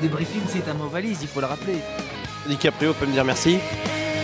Débriefing, 0.00 0.42
c'est 0.48 0.68
un 0.68 0.74
mot 0.74 0.88
valise, 0.88 1.18
il 1.22 1.28
faut 1.28 1.40
le 1.40 1.46
rappeler. 1.46 1.78
DiCaprio 2.48 2.92
peut 2.94 3.06
me 3.06 3.12
dire 3.12 3.24
merci. 3.24 3.58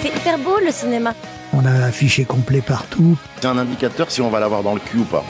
C'est 0.02 0.08
hyper 0.08 0.38
beau 0.38 0.58
le 0.64 0.72
cinéma. 0.72 1.14
On 1.52 1.64
a 1.64 1.84
affiché 1.86 2.24
complet 2.24 2.60
partout. 2.60 3.16
C'est 3.40 3.46
un 3.46 3.58
indicateur 3.58 4.10
si 4.10 4.20
on 4.20 4.30
va 4.30 4.40
l'avoir 4.40 4.62
dans 4.62 4.74
le 4.74 4.80
cul 4.80 4.98
ou 4.98 5.04
pas. 5.04 5.24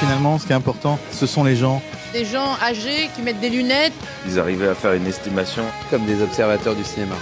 Finalement, 0.00 0.38
ce 0.38 0.46
qui 0.46 0.52
est 0.52 0.56
important, 0.56 0.98
ce 1.10 1.26
sont 1.26 1.44
les 1.44 1.56
gens. 1.56 1.82
Des 2.12 2.24
gens 2.24 2.56
âgés 2.62 3.08
qui 3.14 3.22
mettent 3.22 3.40
des 3.40 3.50
lunettes. 3.50 3.92
Ils 4.26 4.38
arrivaient 4.38 4.68
à 4.68 4.74
faire 4.74 4.92
une 4.92 5.06
estimation. 5.06 5.62
Comme 5.90 6.04
des 6.04 6.22
observateurs 6.22 6.74
du 6.74 6.84
cinéma. 6.84 7.14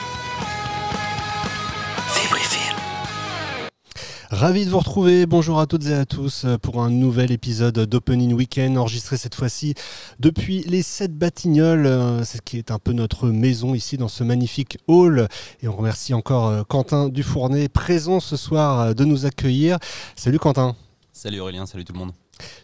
Ravi 4.35 4.64
de 4.64 4.71
vous 4.71 4.80
retrouver. 4.80 5.27
Bonjour 5.27 5.61
à 5.61 5.67
toutes 5.69 5.87
et 5.87 5.95
à 5.95 6.07
tous 6.07 6.45
pour 6.61 6.82
un 6.82 6.91
nouvel 6.91 7.30
épisode 7.30 7.79
d'Opening 7.79 8.32
Weekend 8.32 8.77
enregistré 8.77 9.17
cette 9.17 9.37
fois-ci 9.37 9.75
depuis 10.18 10.64
les 10.67 10.82
7 10.82 11.17
Batignolles, 11.17 11.86
euh, 11.86 12.25
ce 12.25 12.39
qui 12.39 12.59
est 12.59 12.73
un 12.73 12.81
peu 12.81 12.93
notre 12.93 13.29
maison 13.29 13.76
ici 13.76 13.96
dans 13.96 14.09
ce 14.09 14.25
magnifique 14.25 14.79
hall. 14.89 15.29
Et 15.62 15.68
on 15.68 15.76
remercie 15.76 16.14
encore 16.14 16.49
euh, 16.49 16.62
Quentin 16.64 17.11
Dufournet 17.11 17.68
présent 17.68 18.18
ce 18.18 18.36
soir 18.36 18.81
euh, 18.81 18.93
de 18.93 19.04
nous 19.04 19.25
accueillir. 19.25 19.79
Salut 20.17 20.40
Quentin. 20.40 20.75
Salut 21.12 21.39
Aurélien, 21.39 21.64
salut 21.64 21.85
tout 21.85 21.93
le 21.93 22.01
monde. 22.01 22.12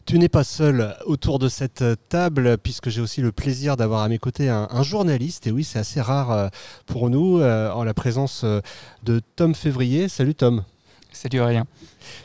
Tu 0.07 0.19
n'es 0.19 0.29
pas 0.29 0.43
seul 0.43 0.97
autour 1.07 1.39
de 1.39 1.49
cette 1.49 1.85
table, 2.09 2.59
puisque 2.59 2.91
j'ai 2.91 3.01
aussi 3.01 3.21
le 3.21 3.31
plaisir 3.31 3.77
d'avoir 3.77 4.03
à 4.03 4.09
mes 4.09 4.19
côtés 4.19 4.49
un, 4.49 4.67
un, 4.73 4.83
journaliste. 4.83 5.47
Et 5.47 5.53
oui, 5.53 5.63
c'est 5.63 5.79
assez 5.79 6.01
rare 6.01 6.51
pour 6.87 7.11
nous, 7.11 7.41
en 7.41 7.85
la 7.85 7.95
présence 7.95 8.45
de 9.05 9.21
Tom 9.37 9.55
Février. 9.55 10.09
Salut 10.09 10.35
Tom. 10.35 10.65
Salut 11.13 11.41
Aurélien. 11.41 11.67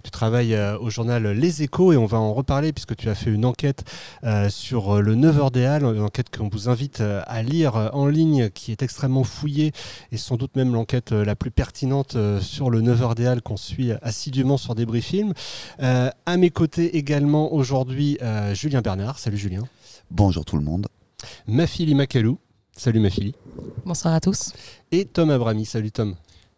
Tu 0.03 0.11
travailles 0.11 0.53
euh, 0.53 0.77
au 0.79 0.89
journal 0.89 1.27
Les 1.27 1.63
Échos 1.63 1.91
et 1.91 1.97
on 1.97 2.05
va 2.05 2.17
en 2.19 2.33
reparler 2.33 2.71
puisque 2.71 2.95
tu 2.95 3.09
as 3.09 3.15
fait 3.15 3.31
une 3.31 3.45
enquête 3.45 3.83
euh, 4.23 4.49
sur 4.49 5.01
le 5.01 5.15
9h 5.15 5.51
des 5.51 5.65
Halles, 5.65 5.83
une 5.83 6.01
enquête 6.01 6.35
qu'on 6.35 6.47
vous 6.47 6.69
invite 6.69 7.01
euh, 7.01 7.21
à 7.25 7.43
lire 7.43 7.91
en 7.93 8.07
ligne 8.07 8.49
qui 8.49 8.71
est 8.71 8.83
extrêmement 8.83 9.23
fouillée 9.23 9.71
et 10.11 10.17
sans 10.17 10.37
doute 10.37 10.55
même 10.55 10.73
l'enquête 10.73 11.11
la 11.11 11.35
plus 11.35 11.51
pertinente 11.51 12.17
sur 12.41 12.69
le 12.69 12.81
9h 12.81 13.15
des 13.15 13.25
Halles 13.25 13.41
qu'on 13.41 13.57
suit 13.57 13.91
assidûment 14.01 14.57
sur 14.57 14.75
Débris 14.75 15.01
Film. 15.01 15.33
à 15.79 16.37
mes 16.37 16.49
côtés 16.49 16.97
également 16.97 17.53
aujourd'hui 17.53 18.17
Julien 18.53 18.81
Bernard. 18.81 19.19
Salut 19.19 19.37
Julien. 19.37 19.63
Bonjour 20.11 20.45
tout 20.45 20.57
le 20.57 20.63
monde. 20.63 20.87
Mafili 21.47 21.95
Makalou. 21.95 22.39
Salut 22.77 22.99
Mafili. 22.99 23.33
Bonsoir 23.85 24.13
à 24.13 24.19
tous. 24.19 24.53
Et 24.91 25.05
Tom 25.05 25.29
Abrami. 25.29 25.65
Salut 25.65 25.91
Tom. 25.91 26.15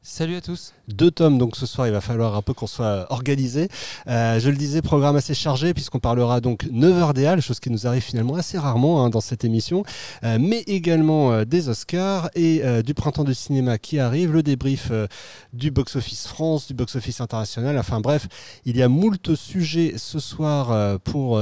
Salut 0.10 0.38
à 0.38 0.42
tous. 0.42 0.74
Deux 0.88 1.12
tomes, 1.12 1.38
donc 1.38 1.58
ce 1.58 1.66
soir 1.66 1.86
il 1.86 1.92
va 1.92 2.00
falloir 2.00 2.38
un 2.38 2.42
peu 2.42 2.54
qu'on 2.54 2.66
soit 2.66 3.12
organisé. 3.12 3.68
Euh, 4.08 4.40
je 4.40 4.50
le 4.50 4.56
disais, 4.56 4.82
programme 4.82 5.18
assez 5.18 5.34
chargé 5.34 5.74
puisqu'on 5.74 6.00
parlera 6.00 6.40
donc 6.40 6.64
9h 6.64 7.12
des 7.12 7.42
chose 7.42 7.60
qui 7.60 7.70
nous 7.70 7.88
arrive 7.88 8.02
finalement 8.02 8.36
assez 8.36 8.58
rarement 8.58 9.04
hein, 9.04 9.10
dans 9.10 9.20
cette 9.20 9.44
émission, 9.44 9.84
euh, 10.24 10.38
mais 10.40 10.60
également 10.60 11.34
euh, 11.34 11.44
des 11.44 11.68
Oscars 11.68 12.30
et 12.36 12.64
du 12.84 12.94
printemps 12.94 13.26
du 13.26 13.34
cinéma 13.34 13.78
qui 13.78 14.00
arrive, 14.00 14.32
le 14.32 14.44
débrief 14.44 14.94
du 15.52 15.72
box-office 15.72 16.26
France, 16.28 16.68
du 16.68 16.74
box-office 16.74 17.20
international, 17.20 17.78
enfin 17.78 18.00
bref, 18.00 18.28
il 18.64 18.78
y 18.78 18.84
a 18.84 18.88
moult 18.88 19.36
sujets 19.36 19.96
ce 19.98 20.20
soir 20.20 21.00
pour 21.02 21.40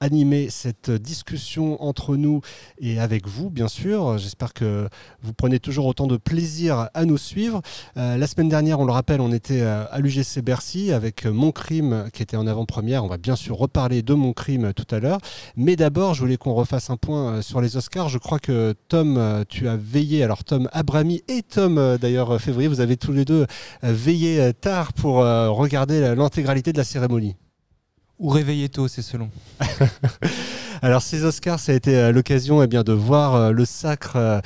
animer 0.00 0.50
cette 0.50 0.90
discussion 0.90 1.82
entre 1.82 2.14
nous 2.14 2.42
et 2.78 3.00
avec 3.00 3.26
vous, 3.26 3.50
bien 3.50 3.68
sûr. 3.68 4.18
J'espère 4.18 4.54
que 4.54 4.88
vous 5.20 5.32
prenez 5.32 5.58
toujours 5.58 5.86
autant 5.86 6.06
de 6.06 6.16
plaisir 6.16 6.88
à 6.94 7.04
nous 7.04 7.18
suivre. 7.18 7.60
La 7.96 8.26
semaine 8.26 8.48
dernière, 8.48 8.80
on 8.80 8.84
le 8.84 8.92
rappelle, 8.92 9.20
on 9.20 9.32
était 9.32 9.62
à 9.62 9.98
l'UGC 9.98 10.40
Bercy 10.42 10.92
avec 10.92 11.26
Mon 11.26 11.52
Crime 11.52 12.08
qui 12.12 12.22
était 12.22 12.36
en 12.36 12.46
avant-première. 12.46 13.04
On 13.04 13.08
va 13.08 13.18
bien 13.18 13.36
sûr 13.36 13.56
reparler 13.56 14.02
de 14.02 14.14
Mon 14.14 14.32
Crime 14.32 14.72
tout 14.72 14.86
à 14.94 15.00
l'heure. 15.00 15.18
Mais 15.56 15.76
d'abord, 15.76 16.14
je 16.14 16.20
voulais 16.20 16.36
qu'on 16.36 16.54
refasse 16.54 16.90
un 16.90 16.96
point 16.96 17.42
sur 17.42 17.60
les 17.60 17.76
Oscars. 17.76 18.08
Je 18.08 18.18
crois 18.18 18.38
que 18.38 18.74
Tom, 18.88 19.44
tu 19.48 19.68
as 19.68 19.76
veillé, 19.76 20.22
alors 20.22 20.44
Tom 20.44 20.68
Abrami 20.72 21.22
et 21.28 21.42
Tom 21.42 21.96
d'ailleurs 22.00 22.40
Février, 22.40 22.68
vous 22.68 22.80
avez 22.80 22.96
tous 22.96 23.12
les 23.12 23.24
deux 23.24 23.46
veillé 23.82 24.52
tard 24.54 24.92
pour 24.92 25.16
regarder 25.16 26.14
l'intégralité 26.14 26.72
de 26.72 26.78
la 26.78 26.84
cérémonie. 26.84 27.36
Ou 28.18 28.28
réveiller 28.30 28.68
tôt, 28.68 28.88
c'est 28.88 29.02
selon. 29.02 29.30
Alors 30.82 31.02
ces 31.02 31.24
Oscars, 31.24 31.58
ça 31.58 31.72
a 31.72 31.74
été 31.74 32.12
l'occasion 32.12 32.62
eh 32.62 32.66
bien, 32.66 32.82
de 32.82 32.92
voir 32.92 33.52
le 33.52 33.64
sacre 33.64 34.40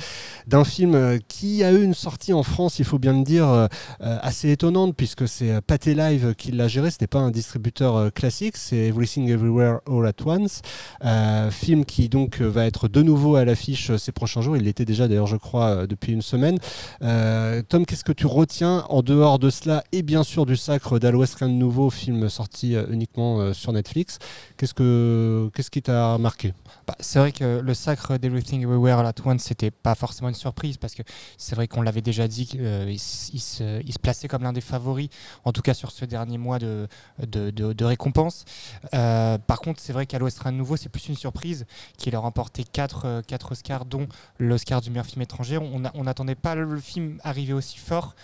d'un 0.47 0.63
film 0.63 1.19
qui 1.27 1.63
a 1.63 1.71
eu 1.71 1.83
une 1.83 1.93
sortie 1.93 2.33
en 2.33 2.43
France, 2.43 2.79
il 2.79 2.85
faut 2.85 2.99
bien 2.99 3.13
le 3.13 3.23
dire, 3.23 3.67
assez 3.99 4.49
étonnante, 4.49 4.95
puisque 4.95 5.27
c'est 5.27 5.61
Pathé 5.61 5.93
Live 5.93 6.33
qui 6.35 6.51
l'a 6.51 6.67
géré, 6.67 6.89
ce 6.91 6.97
n'est 7.01 7.07
pas 7.07 7.19
un 7.19 7.31
distributeur 7.31 8.11
classique, 8.13 8.57
c'est 8.57 8.77
Everything 8.77 9.29
Everywhere 9.29 9.79
All 9.87 10.07
at 10.07 10.25
Once, 10.25 10.61
euh, 11.05 11.51
film 11.51 11.85
qui 11.85 12.09
donc 12.09 12.41
va 12.41 12.65
être 12.65 12.87
de 12.87 13.01
nouveau 13.01 13.35
à 13.35 13.45
l'affiche 13.45 13.95
ces 13.95 14.11
prochains 14.11 14.41
jours, 14.41 14.57
il 14.57 14.63
l'était 14.63 14.85
déjà 14.85 15.07
d'ailleurs 15.07 15.27
je 15.27 15.37
crois 15.37 15.85
depuis 15.87 16.13
une 16.13 16.21
semaine. 16.21 16.57
Euh, 17.01 17.61
Tom, 17.67 17.85
qu'est-ce 17.85 18.03
que 18.03 18.11
tu 18.11 18.25
retiens 18.25 18.85
en 18.89 19.01
dehors 19.01 19.39
de 19.39 19.49
cela, 19.49 19.83
et 19.91 20.01
bien 20.01 20.23
sûr 20.23 20.45
du 20.45 20.55
sacre 20.55 20.99
d'Al 20.99 21.15
West 21.15 21.35
Rien 21.35 21.49
de 21.49 21.53
Nouveau, 21.53 21.89
film 21.89 22.27
sorti 22.29 22.75
uniquement 22.89 23.53
sur 23.53 23.71
Netflix, 23.73 24.19
qu'est-ce, 24.57 24.73
que, 24.73 25.49
qu'est-ce 25.53 25.69
qui 25.69 25.81
t'a 25.81 26.17
marqué 26.23 26.53
bah, 26.87 26.95
C'est 26.99 27.19
vrai 27.19 27.31
que 27.31 27.59
le 27.59 27.73
sacre 27.73 28.17
d'Everything 28.17 28.63
Everywhere 28.63 28.99
All 28.99 29.05
at 29.05 29.13
Once, 29.25 29.43
c'était 29.43 29.71
pas 29.71 29.95
forcément 29.95 30.29
une 30.29 30.35
surprise 30.35 30.77
parce 30.77 30.95
que 30.95 31.03
c'est 31.37 31.55
vrai 31.55 31.67
qu'on 31.67 31.81
l'avait 31.81 32.01
déjà 32.01 32.27
dit 32.27 32.49
euh, 32.55 32.87
il, 32.89 32.99
se, 32.99 33.81
il 33.81 33.93
se 33.93 33.99
plaçait 33.99 34.27
comme 34.27 34.43
l'un 34.43 34.53
des 34.53 34.61
favoris, 34.61 35.09
en 35.43 35.51
tout 35.51 35.61
cas 35.61 35.73
sur 35.73 35.91
ce 35.91 36.05
dernier 36.05 36.37
mois 36.37 36.59
de, 36.59 36.87
de, 37.19 37.51
de, 37.51 37.73
de 37.73 37.85
récompense. 37.85 38.45
Euh, 38.93 39.37
par 39.37 39.59
contre, 39.59 39.79
c'est 39.79 39.93
vrai 39.93 40.05
qu'à 40.05 40.19
l'Ouest 40.19 40.43
Nouveau, 40.51 40.77
c'est 40.77 40.89
plus 40.89 41.07
une 41.07 41.15
surprise 41.15 41.65
qu'il 41.97 42.15
a 42.15 42.19
remporté 42.19 42.63
4, 42.63 43.21
4 43.27 43.51
Oscars, 43.51 43.85
dont 43.85 44.07
l'Oscar 44.39 44.81
du 44.81 44.89
meilleur 44.89 45.05
film 45.05 45.21
étranger. 45.21 45.57
On 45.57 46.03
n'attendait 46.03 46.35
pas 46.35 46.55
le 46.55 46.79
film 46.79 47.19
arriver 47.23 47.53
aussi 47.53 47.77
fort. 47.77 48.15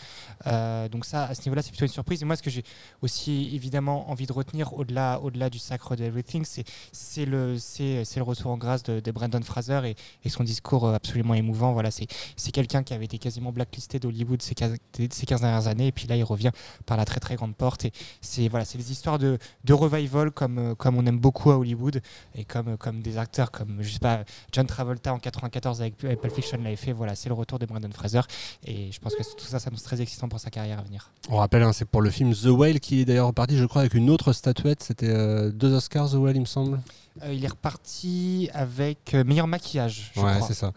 Euh, 0.47 0.87
donc 0.89 1.05
ça, 1.05 1.25
à 1.25 1.35
ce 1.35 1.41
niveau-là, 1.41 1.61
c'est 1.61 1.69
plutôt 1.69 1.85
une 1.85 1.91
surprise. 1.91 2.21
Et 2.21 2.25
moi, 2.25 2.35
ce 2.35 2.43
que 2.43 2.49
j'ai 2.49 2.63
aussi 3.01 3.51
évidemment 3.53 4.09
envie 4.09 4.25
de 4.25 4.33
retenir 4.33 4.73
au-delà 4.73 5.19
au 5.21 5.29
du 5.49 5.59
sacre 5.59 5.95
d'Everything, 5.95 6.45
c'est 6.91 7.25
le, 7.25 7.57
le 7.95 8.21
retour 8.21 8.51
en 8.51 8.57
grâce 8.57 8.83
de, 8.83 8.99
de 8.99 9.11
Brandon 9.11 9.41
Fraser 9.41 9.95
et, 10.23 10.29
son 10.29 10.43
discours 10.43 10.87
absolument 10.87 11.33
émouvant. 11.33 11.73
Voilà, 11.73 11.89
c'est 11.91 12.51
quelqu'un 12.51 12.83
qui 12.83 12.93
avait 12.93 13.05
été 13.05 13.17
quasiment 13.17 13.51
blacklisté 13.51 13.99
d'Hollywood 13.99 14.41
ces 14.41 14.53
15, 14.53 14.75
ces 15.11 15.25
15 15.25 15.41
dernières 15.41 15.67
années. 15.67 15.87
Et 15.87 15.91
puis 15.91 16.07
là, 16.07 16.15
il 16.15 16.23
revient 16.23 16.51
par 16.85 16.97
la 16.97 17.05
très 17.05 17.19
très 17.19 17.35
grande 17.35 17.55
porte. 17.55 17.85
Et 17.85 17.91
c'est 18.21 18.47
voilà, 18.47 18.65
des 18.65 18.91
histoires 18.91 19.17
de, 19.17 19.39
de 19.63 19.73
revival 19.73 20.31
comme, 20.31 20.75
comme 20.75 20.97
on 20.97 21.05
aime 21.05 21.19
beaucoup 21.19 21.51
à 21.51 21.57
Hollywood 21.57 22.01
et 22.35 22.45
comme, 22.45 22.77
comme 22.77 23.01
des 23.01 23.17
acteurs 23.17 23.51
comme, 23.51 23.81
pas, 23.99 24.23
John 24.51 24.67
Travolta 24.67 25.13
en 25.13 25.19
94 25.19 25.81
avec 25.81 25.97
Pulp 25.97 26.31
Fiction 26.31 26.59
l'avait 26.63 26.75
fait. 26.75 26.91
Voilà, 26.91 27.15
c'est 27.15 27.29
le 27.29 27.35
retour 27.35 27.59
de 27.59 27.65
Brandon 27.65 27.89
Fraser. 27.91 28.21
Et 28.65 28.91
je 28.91 28.99
pense 28.99 29.15
que 29.15 29.23
tout 29.23 29.45
ça, 29.45 29.59
ça 29.59 29.69
nous 29.71 29.77
très 29.77 30.01
excitant 30.01 30.29
pour 30.29 30.39
sa 30.39 30.49
carrière 30.49 30.79
à 30.79 30.83
venir. 30.83 31.11
On 31.29 31.37
rappelle, 31.37 31.63
hein, 31.63 31.73
c'est 31.73 31.85
pour 31.85 32.01
le 32.01 32.09
film 32.09 32.33
The 32.33 32.45
Whale 32.45 32.79
qui 32.79 33.01
est 33.01 33.05
d'ailleurs 33.05 33.27
reparti, 33.27 33.57
je 33.57 33.65
crois, 33.65 33.81
avec 33.81 33.93
une 33.93 34.09
autre 34.09 34.33
statuette. 34.33 34.83
C'était 34.83 35.09
euh, 35.09 35.51
deux 35.51 35.73
Oscars, 35.73 36.11
The 36.11 36.15
Whale, 36.15 36.35
il 36.35 36.41
me 36.41 36.45
semble. 36.45 36.79
Euh, 37.23 37.33
il 37.33 37.43
est 37.43 37.49
reparti 37.49 38.49
avec 38.53 39.13
euh, 39.13 39.23
meilleur 39.23 39.47
maquillage. 39.47 40.11
Je 40.15 40.21
ouais, 40.21 40.39
c'est 40.47 40.53
ça. 40.53 40.71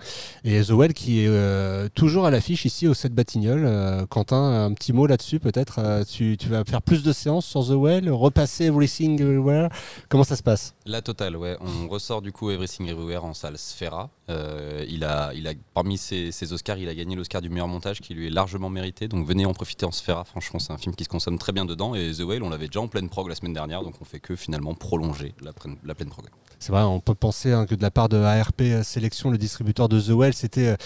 Et 0.45 0.61
The 0.63 0.71
Well 0.71 0.93
qui 0.93 1.21
est 1.21 1.29
euh, 1.29 1.89
toujours 1.95 2.27
à 2.27 2.31
l'affiche 2.31 2.65
ici 2.65 2.89
au 2.89 2.95
7 2.95 3.15
Batignolles. 3.15 3.65
Euh, 3.65 4.07
Quentin, 4.07 4.65
un 4.65 4.73
petit 4.73 4.93
mot 4.93 5.07
là-dessus 5.07 5.39
peut-être. 5.39 5.79
Euh, 5.79 6.05
tu, 6.05 6.37
tu, 6.37 6.49
vas 6.49 6.65
faire 6.65 6.83
plus 6.83 7.03
de 7.03 7.13
séances 7.13 7.47
sur 7.47 7.65
The 7.65 7.77
Well, 7.77 8.11
repasser 8.11 8.65
Everything 8.65 9.21
Everywhere. 9.21 9.69
Comment 10.09 10.25
ça 10.25 10.37
se 10.37 10.43
passe? 10.43 10.75
La 10.85 11.03
totale, 11.03 11.37
ouais. 11.37 11.57
On 11.61 11.89
ressort 11.89 12.23
du 12.23 12.33
coup 12.33 12.51
Everything 12.51 12.89
Everywhere 12.89 13.25
en 13.25 13.35
salle 13.35 13.57
Sfera. 13.57 14.11
il 14.29 15.05
a, 15.05 15.33
il 15.35 15.47
a, 15.47 15.53
parmi 15.75 15.97
ses, 15.97 16.33
ses 16.33 16.53
Oscars, 16.53 16.79
il 16.79 16.89
a 16.89 16.95
gagné 16.95 17.15
l'Oscar 17.15 17.41
du 17.41 17.51
meilleur 17.51 17.69
montage 17.69 18.01
qui 18.01 18.15
lui 18.15 18.27
est 18.27 18.31
largement 18.31 18.71
mérité. 18.71 19.07
Donc 19.07 19.27
venez 19.27 19.47
en 19.47 19.55
profiter 19.55 19.87
en 19.87 19.93
Sfera. 19.93 20.25
Franchement, 20.25 20.59
c'est 20.59 20.73
un 20.73 20.79
film 20.79 20.95
qui 20.95 21.05
se 21.05 21.09
consomme 21.09 21.39
très 21.39 21.53
bien 21.53 21.65
dedans. 21.65 21.95
Et 21.95 22.13
The 22.13 22.23
Whale, 22.23 22.43
on 22.43 22.51
l'avait 22.51 22.67
déjà 22.67 22.81
en 22.81 22.89
pleine 22.89 23.09
prog 23.09 23.29
la 23.29 23.35
semaine 23.35 23.55
dernière. 23.55 23.83
Donc 23.83 23.95
on 24.01 24.05
fait 24.05 24.21
que 24.21 24.35
finalement 24.35 24.75
prolonger 24.75 25.35
la, 25.41 25.53
la 25.85 25.95
pleine 25.95 26.09
prog. 26.09 26.22
C'est 26.63 26.71
vrai, 26.71 26.83
on 26.83 27.01
peut 27.01 27.17
penser 27.17 27.51
hein, 27.51 27.67
que 27.67 27.75
de 27.75 27.83
la 27.83 27.91
part 27.91 28.09
de 28.09 28.17
ARP 28.19 28.63
Sélection, 28.85 29.31
le 29.31 29.37
distributeur 29.37 29.89
de 29.89 30.01
The 30.01 30.11
Well, 30.11 30.33
c'était 30.33 30.77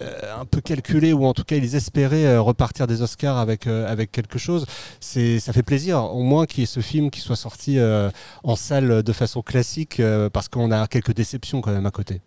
euh, 0.00 0.40
un 0.40 0.44
peu 0.44 0.60
calculé 0.60 1.12
ou 1.12 1.26
en 1.26 1.34
tout 1.34 1.42
cas 1.42 1.56
ils 1.56 1.74
espéraient 1.74 2.26
euh, 2.26 2.40
repartir 2.40 2.86
des 2.86 3.02
Oscars 3.02 3.36
avec, 3.36 3.66
euh, 3.66 3.90
avec 3.90 4.12
quelque 4.12 4.38
chose. 4.38 4.66
Ça 5.00 5.52
fait 5.52 5.64
plaisir 5.64 5.98
au 6.14 6.22
moins 6.22 6.46
qu'il 6.46 6.60
y 6.60 6.62
ait 6.62 6.66
ce 6.66 6.78
film 6.78 7.10
qui 7.10 7.18
soit 7.18 7.34
sorti 7.34 7.80
euh, 7.80 8.08
en 8.44 8.54
salle 8.54 9.02
de 9.02 9.12
façon 9.12 9.42
classique 9.42 10.00
parce 10.32 10.46
qu'on 10.48 10.70
a 10.70 10.86
quelques 10.86 11.12
déceptions 11.12 11.60
quand 11.60 11.72
même 11.72 11.86
à 11.86 11.90
côté. 11.90 12.20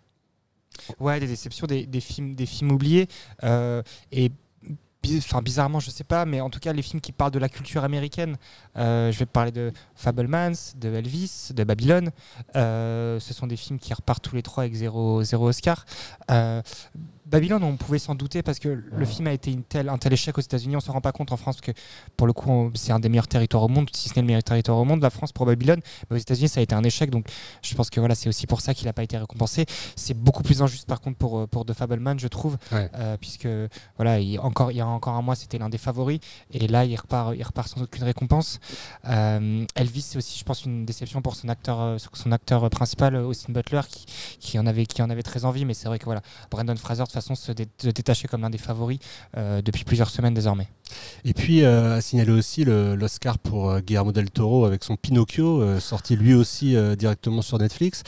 Ouais, 0.98 1.20
des 1.20 1.26
déceptions, 1.26 1.66
des, 1.66 1.86
des 1.86 2.00
films, 2.00 2.34
des 2.34 2.44
films 2.44 2.72
oubliés. 2.72 3.08
et 4.12 4.30
enfin 5.18 5.40
bizarrement 5.42 5.80
je 5.80 5.90
sais 5.90 6.04
pas 6.04 6.26
mais 6.26 6.40
en 6.40 6.50
tout 6.50 6.60
cas 6.60 6.72
les 6.72 6.82
films 6.82 7.00
qui 7.00 7.12
parlent 7.12 7.30
de 7.30 7.38
la 7.38 7.48
culture 7.48 7.84
américaine 7.84 8.36
euh, 8.76 9.10
je 9.10 9.18
vais 9.18 9.26
parler 9.26 9.50
de 9.50 9.72
Fablemans 9.94 10.52
de 10.76 10.88
Elvis 10.94 11.52
de 11.54 11.64
Babylone 11.64 12.10
euh, 12.56 13.18
ce 13.20 13.34
sont 13.34 13.46
des 13.46 13.56
films 13.56 13.78
qui 13.78 13.94
repartent 13.94 14.22
tous 14.22 14.34
les 14.34 14.42
trois 14.42 14.64
avec 14.64 14.74
zéro, 14.74 15.22
zéro 15.22 15.48
Oscar. 15.48 15.84
Euh, 16.30 16.62
Babylone, 17.30 17.62
on 17.62 17.76
pouvait 17.76 18.00
s'en 18.00 18.16
douter 18.16 18.42
parce 18.42 18.58
que 18.58 18.68
le 18.68 19.04
film 19.06 19.28
a 19.28 19.32
été 19.32 19.52
une 19.52 19.62
telle, 19.62 19.88
un 19.88 19.98
tel 19.98 20.12
échec 20.12 20.36
aux 20.36 20.40
États-Unis. 20.40 20.74
On 20.76 20.80
se 20.80 20.90
rend 20.90 21.00
pas 21.00 21.12
compte 21.12 21.30
en 21.30 21.36
France 21.36 21.60
que, 21.60 21.70
pour 22.16 22.26
le 22.26 22.32
coup, 22.32 22.70
c'est 22.74 22.90
un 22.92 22.98
des 22.98 23.08
meilleurs 23.08 23.28
territoires 23.28 23.62
au 23.62 23.68
monde, 23.68 23.88
si 23.94 24.08
ce 24.08 24.14
n'est 24.16 24.22
le 24.22 24.26
meilleur 24.26 24.42
territoire 24.42 24.76
au 24.78 24.84
monde, 24.84 25.00
la 25.00 25.10
France 25.10 25.30
pour 25.30 25.46
Babylone. 25.46 25.80
Mais 26.10 26.16
aux 26.16 26.20
États-Unis, 26.20 26.48
ça 26.48 26.58
a 26.58 26.62
été 26.64 26.74
un 26.74 26.82
échec. 26.82 27.08
Donc, 27.10 27.26
je 27.62 27.72
pense 27.76 27.88
que 27.88 28.00
voilà, 28.00 28.16
c'est 28.16 28.28
aussi 28.28 28.48
pour 28.48 28.60
ça 28.60 28.74
qu'il 28.74 28.86
n'a 28.86 28.92
pas 28.92 29.04
été 29.04 29.16
récompensé. 29.16 29.64
C'est 29.94 30.14
beaucoup 30.14 30.42
plus 30.42 30.60
injuste, 30.60 30.86
par 30.88 31.00
contre, 31.00 31.18
pour, 31.18 31.38
euh, 31.38 31.46
pour 31.46 31.64
The 31.64 31.72
Fableman, 31.72 32.18
je 32.18 32.26
trouve, 32.26 32.58
Ouais. 32.72 32.90
euh, 32.94 33.16
puisque 33.16 33.46
voilà, 33.96 34.18
il, 34.18 34.38
encore, 34.40 34.72
il 34.72 34.78
y 34.78 34.80
a 34.80 34.86
encore 34.88 35.14
un 35.14 35.22
mois, 35.22 35.36
c'était 35.36 35.58
l'un 35.58 35.68
des 35.68 35.78
favoris. 35.78 36.18
Et 36.52 36.66
là, 36.66 36.84
il 36.84 36.96
repart, 36.96 37.34
il 37.36 37.42
repart 37.44 37.68
sans 37.68 37.82
aucune 37.82 38.02
récompense. 38.02 38.58
Euh, 39.08 39.64
Elvis, 39.76 40.02
c'est 40.02 40.18
aussi, 40.18 40.36
je 40.38 40.44
pense, 40.44 40.64
une 40.64 40.84
déception 40.84 41.22
pour 41.22 41.36
son 41.36 41.48
acteur, 41.48 41.96
son 42.12 42.32
acteur 42.32 42.68
principal, 42.70 43.14
Austin 43.14 43.52
Butler, 43.52 43.82
qui, 43.88 44.06
qui 44.40 44.58
en 44.58 44.66
avait, 44.66 44.86
qui 44.86 45.00
en 45.00 45.10
avait 45.10 45.22
très 45.22 45.44
envie. 45.44 45.64
Mais 45.64 45.74
c'est 45.74 45.86
vrai 45.86 46.00
que 46.00 46.06
voilà, 46.06 46.22
Brandon 46.50 46.74
Fraser, 46.76 47.04
de 47.04 47.19
façon, 47.20 47.34
se, 47.34 47.52
se 47.52 47.88
détachait 47.88 48.28
comme 48.28 48.42
l'un 48.42 48.50
des 48.50 48.58
favoris 48.58 48.98
euh, 49.36 49.62
depuis 49.62 49.84
plusieurs 49.84 50.10
semaines 50.10 50.34
désormais. 50.34 50.68
Et 51.24 51.34
puis, 51.34 51.62
euh, 51.62 51.96
à 51.96 52.00
signaler 52.00 52.32
aussi 52.32 52.64
l'Oscar 52.64 53.38
pour 53.38 53.70
euh, 53.70 53.80
Guillermo 53.80 54.12
del 54.12 54.30
Toro 54.30 54.64
avec 54.64 54.82
son 54.82 54.96
Pinocchio, 54.96 55.78
sorti 55.78 56.16
lui 56.16 56.34
aussi 56.34 56.76
directement 56.96 57.42
sur 57.42 57.58
Netflix. 57.58 58.02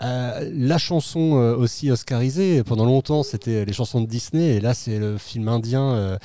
La 0.00 0.78
chanson 0.78 1.32
aussi 1.58 1.90
oscarisée, 1.90 2.62
pendant 2.62 2.84
longtemps, 2.84 3.22
c'était 3.22 3.64
les 3.64 3.72
chansons 3.72 4.00
de 4.00 4.06
Disney, 4.06 4.56
et 4.56 4.60
là, 4.60 4.74
c'est 4.74 4.98
le 4.98 5.18
film 5.18 5.48
indien 5.48 6.18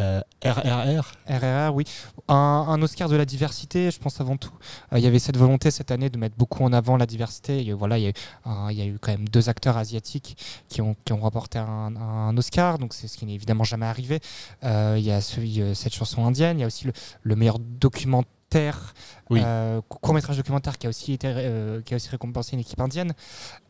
euh, 0.00 0.20
euh, 0.44 0.52
RRR. 0.52 1.12
RRR, 1.28 1.74
oui. 1.74 1.84
Un, 2.28 2.34
un 2.34 2.82
Oscar 2.82 3.08
de 3.08 3.16
la 3.16 3.24
diversité, 3.24 3.90
je 3.90 3.98
pense 3.98 4.20
avant 4.20 4.36
tout. 4.36 4.52
Euh, 4.92 4.98
Il 4.98 5.04
y 5.04 5.06
avait 5.06 5.18
cette 5.18 5.36
volonté 5.36 5.70
cette 5.70 5.90
année 5.90 6.10
de 6.10 6.18
mettre 6.18 6.36
beaucoup 6.36 6.62
en 6.64 6.72
avant 6.72 6.96
la 6.96 7.06
diversité. 7.06 7.66
Et, 7.66 7.72
voilà, 7.72 7.98
il 7.98 8.02
y, 8.04 8.06
a 8.06 8.10
eu 8.10 8.12
un- 8.44 8.70
il 8.70 8.78
y 8.78 8.82
a 8.82 8.86
eu 8.86 8.98
quand 8.98 9.12
même 9.12 9.28
deux 9.28 9.48
acteurs 9.48 9.76
asiatiques 9.76 10.36
qui 10.68 10.80
ont, 10.82 10.94
qui 11.04 11.12
ont 11.12 11.20
remporté 11.20 11.58
un, 11.58 11.96
un 11.96 12.36
Oscar, 12.36 12.78
donc 12.78 12.94
c'est 12.94 13.08
ce 13.08 13.16
qui 13.16 13.26
n'est 13.26 13.34
évidemment 13.34 13.64
jamais 13.64 13.86
arrivé. 13.86 14.20
Euh, 14.64 14.96
il 14.98 15.04
y 15.04 15.10
a 15.10 15.20
celui, 15.20 15.60
euh, 15.60 15.74
cette 15.74 15.94
chanson 15.94 16.24
indienne, 16.26 16.58
il 16.58 16.60
y 16.60 16.64
a 16.64 16.66
aussi 16.66 16.86
le, 16.86 16.92
le 17.22 17.36
meilleur 17.36 17.58
documentaire, 17.58 18.94
Oui. 19.30 19.40
euh, 19.44 19.80
court 19.88 20.14
métrage 20.14 20.36
documentaire 20.38 20.78
qui 20.78 20.86
a 20.86 20.90
aussi 20.90 21.12
été 21.12 21.28
euh, 21.30 21.82
qui 21.82 21.92
a 21.94 21.96
aussi 21.96 22.08
récompensé 22.08 22.54
une 22.54 22.60
équipe 22.60 22.80
indienne. 22.80 23.12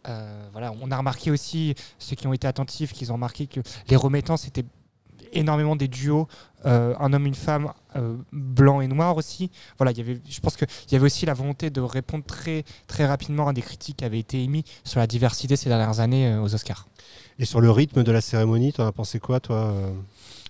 Euh, 0.08 0.48
voilà, 0.52 0.72
on 0.80 0.90
a 0.92 0.96
remarqué 0.96 1.30
aussi 1.32 1.74
ceux 1.98 2.14
qui 2.16 2.26
ont 2.28 2.32
été 2.32 2.46
attentifs, 2.46 2.92
qu'ils 2.92 3.10
ont 3.10 3.16
remarqué 3.16 3.46
que 3.48 3.60
les 3.88 3.96
remettants 3.96 4.36
c'était 4.36 4.64
énormément 5.32 5.76
des 5.76 5.88
duos, 5.88 6.28
euh, 6.66 6.94
un 6.98 7.12
homme, 7.12 7.26
une 7.26 7.34
femme, 7.34 7.72
euh, 7.96 8.16
blanc 8.32 8.80
et 8.80 8.88
noir 8.88 9.16
aussi. 9.16 9.50
Voilà, 9.78 9.92
il 9.92 9.98
y 9.98 10.00
avait, 10.00 10.20
je 10.28 10.40
pense 10.40 10.56
qu'il 10.56 10.68
y 10.90 10.94
avait 10.96 11.06
aussi 11.06 11.26
la 11.26 11.34
volonté 11.34 11.70
de 11.70 11.80
répondre 11.80 12.24
très, 12.24 12.64
très 12.86 13.06
rapidement 13.06 13.48
à 13.48 13.52
des 13.52 13.62
critiques 13.62 13.98
qui 13.98 14.04
avaient 14.04 14.18
été 14.18 14.42
émises 14.42 14.64
sur 14.84 15.00
la 15.00 15.06
diversité 15.06 15.56
ces 15.56 15.68
dernières 15.68 16.00
années 16.00 16.32
euh, 16.32 16.42
aux 16.42 16.54
Oscars. 16.54 16.88
Et 17.38 17.44
sur 17.44 17.60
le 17.60 17.70
rythme 17.70 18.02
de 18.02 18.12
la 18.12 18.20
cérémonie, 18.20 18.72
t'en 18.72 18.86
as 18.86 18.92
pensé 18.92 19.20
quoi, 19.20 19.38
toi 19.40 19.72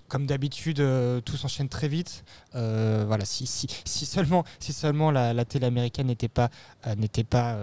Comme 0.09 0.25
d'habitude, 0.25 0.79
euh, 0.79 1.21
tout 1.21 1.37
s'enchaîne 1.37 1.69
très 1.69 1.87
vite. 1.87 2.23
Euh, 2.55 3.03
voilà, 3.07 3.25
si, 3.25 3.45
seulement, 3.85 4.43
si 4.59 4.73
seulement 4.73 5.11
la, 5.11 5.45
télé 5.45 5.67
américaine 5.67 6.07
n'était 6.07 6.27
pas, 6.27 6.49
euh, 6.87 6.95
n'était 6.95 7.23
pas 7.23 7.57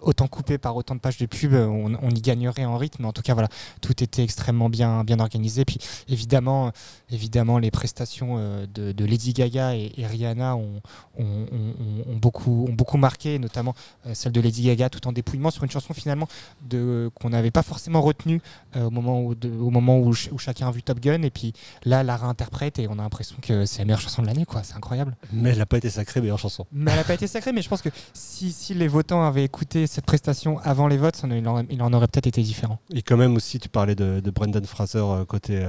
autant 0.00 0.28
coupée 0.28 0.58
par 0.58 0.76
autant 0.76 0.94
de 0.94 1.00
pages 1.00 1.18
de 1.18 1.26
pub, 1.26 1.54
on, 1.54 1.98
on 2.00 2.10
y 2.10 2.20
gagnerait 2.20 2.64
en 2.64 2.78
rythme. 2.78 3.04
En 3.04 3.12
tout 3.12 3.22
cas, 3.22 3.34
voilà, 3.34 3.48
tout 3.80 4.00
était 4.02 4.22
extrêmement 4.22 4.70
bien, 4.70 5.02
bien 5.02 5.18
organisé. 5.18 5.64
Puis 5.64 5.78
évidemment, 6.08 6.70
évidemment, 7.10 7.58
les 7.58 7.70
prestations 7.70 8.36
euh, 8.38 8.66
de, 8.72 8.92
de 8.92 9.04
Lady 9.04 9.32
Gaga 9.32 9.74
et, 9.74 9.92
et 9.96 10.06
Rihanna 10.06 10.56
ont, 10.56 10.80
ont, 11.18 11.24
ont- 11.24 12.12
ont 12.12 12.16
beaucoup, 12.16 12.66
ont 12.68 12.72
beaucoup 12.72 12.96
marqué, 12.98 13.38
notamment 13.38 13.74
euh, 14.06 14.14
celle 14.14 14.32
de 14.32 14.40
Lady 14.40 14.62
Gaga, 14.64 14.88
tout 14.90 15.06
en 15.08 15.12
dépouillement 15.12 15.50
sur 15.50 15.64
une 15.64 15.70
chanson 15.70 15.94
finalement 15.94 16.28
de, 16.68 17.10
qu'on 17.20 17.30
n'avait 17.30 17.50
pas 17.50 17.62
forcément 17.62 18.00
retenue 18.00 18.40
euh, 18.76 18.84
au 18.86 18.90
moment, 18.90 19.20
où, 19.22 19.34
de- 19.34 19.50
au 19.50 19.70
moment 19.70 19.98
où, 19.98 20.14
ch- 20.14 20.32
où 20.32 20.38
chacun 20.38 20.68
a 20.68 20.70
vu 20.70 20.82
Top 20.82 21.00
Gun. 21.00 21.22
Et 21.22 21.30
puis 21.30 21.52
là, 21.84 22.02
la 22.02 22.16
réinterprète 22.16 22.78
et 22.78 22.88
on 22.88 22.92
a 22.92 23.02
l'impression 23.02 23.36
que 23.40 23.64
c'est 23.66 23.78
la 23.80 23.84
meilleure 23.86 24.00
chanson 24.00 24.22
de 24.22 24.26
l'année, 24.26 24.44
quoi. 24.44 24.62
C'est 24.62 24.74
incroyable. 24.76 25.16
Mais 25.32 25.50
elle 25.50 25.58
n'a 25.58 25.66
pas 25.66 25.78
été 25.78 25.90
sacrée 25.90 26.20
meilleure 26.20 26.38
chanson. 26.38 26.66
Mais 26.72 26.90
elle 26.90 26.98
n'a 26.98 27.04
pas 27.04 27.14
été 27.14 27.26
sacrée, 27.26 27.52
mais 27.52 27.62
je 27.62 27.68
pense 27.68 27.82
que 27.82 27.88
si, 28.12 28.52
si 28.52 28.74
les 28.74 28.88
votants 28.88 29.22
avaient 29.24 29.44
écouté 29.44 29.86
cette 29.86 30.04
prestation 30.04 30.58
avant 30.60 30.88
les 30.88 30.96
votes, 30.96 31.22
il 31.24 31.48
en, 31.48 31.64
il 31.70 31.82
en 31.82 31.92
aurait 31.92 32.06
peut-être 32.06 32.26
été 32.26 32.42
différent. 32.42 32.78
Et 32.92 33.02
quand 33.02 33.16
même 33.16 33.34
aussi, 33.36 33.58
tu 33.58 33.68
parlais 33.68 33.94
de, 33.94 34.20
de 34.20 34.30
Brendan 34.30 34.64
Fraser 34.64 35.02
côté 35.26 35.68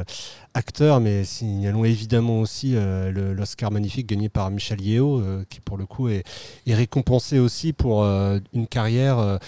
acteur, 0.54 1.00
mais 1.00 1.24
signalons 1.24 1.86
évidemment 1.86 2.40
aussi 2.40 2.74
euh, 2.76 3.12
l'Oscar 3.34 3.72
magnifique 3.72 4.08
gagné 4.08 4.30
par 4.30 4.50
Michel 4.52 4.82
Yeo, 4.82 5.20
euh, 5.20 5.44
qui 5.50 5.60
pour 5.60 5.78
le 5.78 5.86
coup 5.86 6.10
est, 6.10 6.24
récompensé 6.68 7.40
aussi 7.40 7.74
pour 7.74 8.04
euh, 8.04 8.40
une 8.54 8.68
carrière 8.68 9.40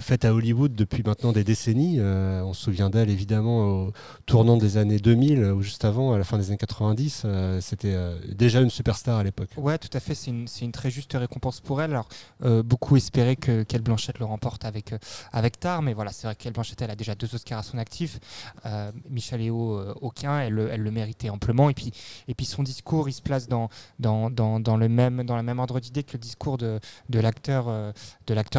faite 0.00 0.24
à 0.24 0.32
Hollywood 0.34 0.74
depuis 0.74 1.02
maintenant 1.04 1.32
des 1.32 1.44
décennies. 1.44 1.96
Euh, 1.98 2.42
on 2.44 2.52
se 2.52 2.62
souvient 2.64 2.90
d'elle 2.90 3.10
évidemment 3.10 3.64
au 3.86 3.92
tournant 4.26 4.56
des 4.56 4.76
années 4.76 4.98
2000 4.98 5.44
ou 5.44 5.62
juste 5.62 5.84
avant, 5.84 6.12
à 6.12 6.18
la 6.18 6.24
fin 6.24 6.38
des 6.38 6.48
années 6.48 6.56
90. 6.58 7.22
euh, 7.24 7.60
C'était 7.60 7.92
euh, 7.94 8.18
déjà 8.34 8.60
une 8.60 8.70
superstar 8.70 9.18
à 9.18 9.24
l'époque. 9.24 9.50
Ouais, 9.56 9.78
tout 9.78 9.88
à 9.92 10.00
fait. 10.00 10.14
C'est 10.14 10.30
une, 10.30 10.72
très 10.72 10.90
juste 10.90 11.12
récompense 11.14 11.60
pour 11.60 11.82
elle. 11.82 11.90
Alors, 11.90 12.08
euh, 12.44 12.62
beaucoup 12.62 12.96
espéraient 12.96 13.36
que 13.36 13.62
Kate 13.62 13.82
Blanchett 13.82 14.18
le 14.18 14.24
remporte 14.24 14.64
avec, 14.64 14.92
euh, 14.92 14.98
avec 15.32 15.58
Tar, 15.58 15.82
mais 15.82 15.94
voilà, 15.94 16.12
c'est 16.12 16.26
vrai 16.26 16.34
que 16.36 16.42
Kate 16.42 16.54
Blanchett, 16.54 16.80
elle 16.82 16.90
a 16.90 16.96
déjà 16.96 17.14
deux 17.14 17.34
Oscars 17.34 17.58
à 17.58 17.62
son 17.62 17.78
actif. 17.78 18.18
Euh, 18.66 18.92
Michel 19.08 19.40
euh, 19.40 19.94
aucun. 20.00 20.40
Elle, 20.40 20.54
le- 20.54 20.90
méritait 20.90 21.30
amplement. 21.30 21.70
Et 21.70 21.74
puis, 21.74 21.92
et 22.28 22.34
puis 22.34 22.46
son 22.46 22.62
discours, 22.62 23.08
il 23.08 23.12
se 23.12 23.22
place 23.22 23.48
dans, 23.48 23.68
dans, 23.98 24.30
dans, 24.30 24.76
le 24.76 24.88
même, 24.88 25.22
dans 25.24 25.36
la 25.36 25.42
même 25.42 25.58
ordre 25.58 25.80
d'idée 25.80 26.02
que 26.02 26.12
le 26.14 26.18
discours 26.18 26.58
de, 26.58 26.80
de 27.08 27.20
l'acteur 27.20 27.66
euh, 27.68 27.92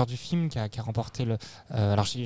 du 0.07 0.17
film 0.17 0.49
qui 0.49 0.59
a 0.59 0.67
remporté 0.81 1.25
le. 1.25 1.37
euh, 1.73 1.93
alors, 1.93 2.05
j'ai- 2.05 2.25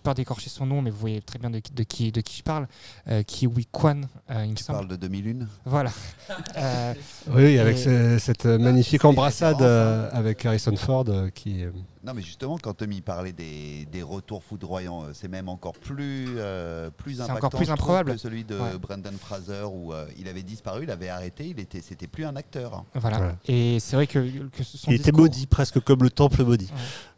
peur 0.00 0.14
d'écorcher 0.14 0.50
son 0.50 0.66
nom, 0.66 0.82
mais 0.82 0.90
vous 0.90 0.98
voyez 0.98 1.20
très 1.22 1.38
bien 1.38 1.50
de, 1.50 1.58
qui- 1.58 1.72
de, 1.72 1.82
qui, 1.82 2.12
de 2.12 2.20
qui 2.20 2.36
je 2.38 2.42
parle. 2.42 2.66
Euh, 3.08 3.22
Kiwi 3.22 3.66
Kwan, 3.66 4.06
euh, 4.30 4.44
il 4.44 4.50
me 4.52 4.56
Tu 4.56 4.64
semble. 4.64 4.78
parles 4.80 4.88
de 4.90 4.96
2001 4.96 5.46
Voilà. 5.64 5.90
Euh, 6.56 6.94
Oui, 7.30 7.58
avec 7.58 7.76
Et- 7.76 7.80
ce- 7.82 8.18
cette 8.18 8.44
magnifique 8.46 9.00
c'est 9.02 9.06
une 9.06 9.10
embrassade 9.12 9.60
euh, 9.62 10.08
avec 10.12 10.44
Harrison 10.46 10.76
Ford 10.76 11.04
euh, 11.08 11.30
qui. 11.30 11.64
Non, 12.04 12.14
mais 12.14 12.22
justement, 12.22 12.58
quand 12.58 12.74
Tommy 12.74 13.00
parlait 13.00 13.32
des, 13.32 13.86
des 13.92 14.02
retours 14.02 14.42
foudroyants, 14.42 15.04
euh, 15.04 15.10
c'est 15.14 15.28
même 15.28 15.48
encore 15.48 15.74
plus, 15.74 16.26
euh, 16.36 16.90
plus 16.90 17.14
C'est 17.14 17.22
impactant 17.22 17.46
encore 17.46 17.60
plus 17.60 17.70
improbable. 17.70 18.12
que 18.12 18.18
celui 18.18 18.42
de 18.42 18.58
Ouais. 18.58 18.76
Brendan 18.76 19.16
Fraser 19.18 19.62
où 19.72 19.92
euh, 19.92 20.06
il 20.18 20.26
avait 20.26 20.42
disparu, 20.42 20.82
il 20.82 20.90
avait 20.90 21.08
arrêté, 21.10 21.46
il 21.46 21.60
était, 21.60 21.80
c'était 21.80 22.08
plus 22.08 22.24
un 22.24 22.34
acteur. 22.34 22.74
hein. 22.74 22.84
Voilà. 22.96 23.36
Et 23.46 23.78
c'est 23.78 23.94
vrai 23.94 24.08
que, 24.08 24.18
que 24.48 24.64
ce 24.64 24.76
sont 24.78 24.90
il 24.90 24.94
était 24.96 25.12
maudit, 25.12 25.46
presque 25.46 25.78
comme 25.80 26.02
le 26.02 26.10
temple 26.10 26.42
maudit. 26.44 26.70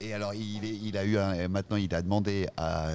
Et 0.03 0.13
alors, 0.13 0.35
il, 0.35 0.63
est- 0.65 0.79
il 0.83 0.99
a 0.99 1.05
eu 1.05 1.17
un- 1.17 1.49
maintenant, 1.49 1.77
il 1.77 1.95
a 1.95 2.03
demandé 2.03 2.47
à 2.59 2.89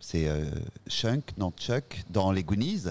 c'est 0.00 0.28
euh, 0.28 0.44
Chunk, 0.88 1.22
non 1.38 1.52
Chuck, 1.56 2.02
dans 2.10 2.32
les 2.32 2.42
Goonies, 2.42 2.84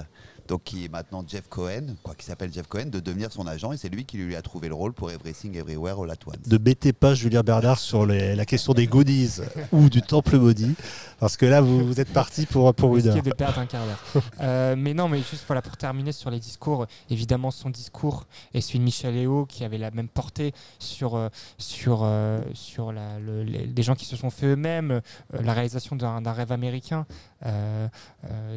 donc 0.49 0.63
qui 0.63 0.83
est 0.83 0.89
maintenant 0.89 1.23
Jeff 1.25 1.47
Cohen, 1.47 1.95
quoi 2.03 2.15
qui 2.15 2.25
s'appelle 2.25 2.51
Jeff 2.51 2.67
Cohen, 2.67 2.87
de 2.87 2.99
devenir 2.99 3.31
son 3.31 3.45
agent, 3.47 3.71
et 3.71 3.77
c'est 3.77 3.87
lui 3.89 4.03
qui 4.03 4.17
lui 4.17 4.35
a 4.35 4.41
trouvé 4.41 4.67
le 4.67 4.73
rôle 4.73 4.93
pour 4.93 5.11
Everything 5.11 5.55
Everywhere 5.55 6.01
All 6.01 6.09
At 6.11 6.15
Once. 6.25 6.35
Ne 6.47 6.57
bêtez 6.57 6.91
pas 6.91 7.13
Julien 7.13 7.41
Bernard 7.43 7.77
sur 7.79 8.05
les- 8.05 8.35
la 8.35 8.45
question 8.45 8.73
des 8.73 8.87
goodies 8.87 9.37
ou 9.71 9.89
du 9.89 10.01
temple 10.01 10.37
maudit, 10.37 10.75
parce 11.19 11.37
que 11.37 11.45
là, 11.45 11.61
vous, 11.61 11.85
vous 11.85 11.99
êtes 12.01 12.11
parti 12.11 12.47
pour, 12.47 12.73
pour 12.73 12.89
Vous 12.89 12.99
une 12.99 13.07
heure. 13.07 13.13
risquez 13.13 13.29
de 13.29 13.35
perdre 13.35 13.59
un 13.59 13.65
quart 13.65 13.85
d'heure. 13.85 14.23
Euh, 14.41 14.75
mais 14.77 14.93
non, 14.93 15.07
mais 15.09 15.19
juste 15.19 15.43
voilà, 15.47 15.61
pour 15.61 15.75
terminer 15.77 16.11
sur 16.11 16.29
les 16.31 16.39
discours, 16.39 16.87
évidemment 17.09 17.51
son 17.51 17.69
discours 17.69 18.25
et 18.53 18.61
celui 18.61 18.79
de 18.79 18.83
Michel 18.85 19.13
Léo 19.13 19.45
qui 19.45 19.63
avait 19.63 19.77
la 19.77 19.91
même 19.91 20.07
portée 20.07 20.53
sur, 20.79 21.15
euh, 21.15 21.29
sur, 21.57 22.01
euh, 22.03 22.41
sur 22.53 22.91
la, 22.91 23.19
le- 23.19 23.43
les, 23.43 23.67
les 23.67 23.83
gens 23.83 23.95
qui 23.95 24.05
se 24.05 24.15
sont 24.15 24.29
fait 24.29 24.47
eux-mêmes, 24.47 25.01
la 25.33 25.53
réalisation 25.53 25.95
d'un 25.95 26.21
d'un 26.21 26.31
rêve 26.33 26.51
américain, 26.51 27.05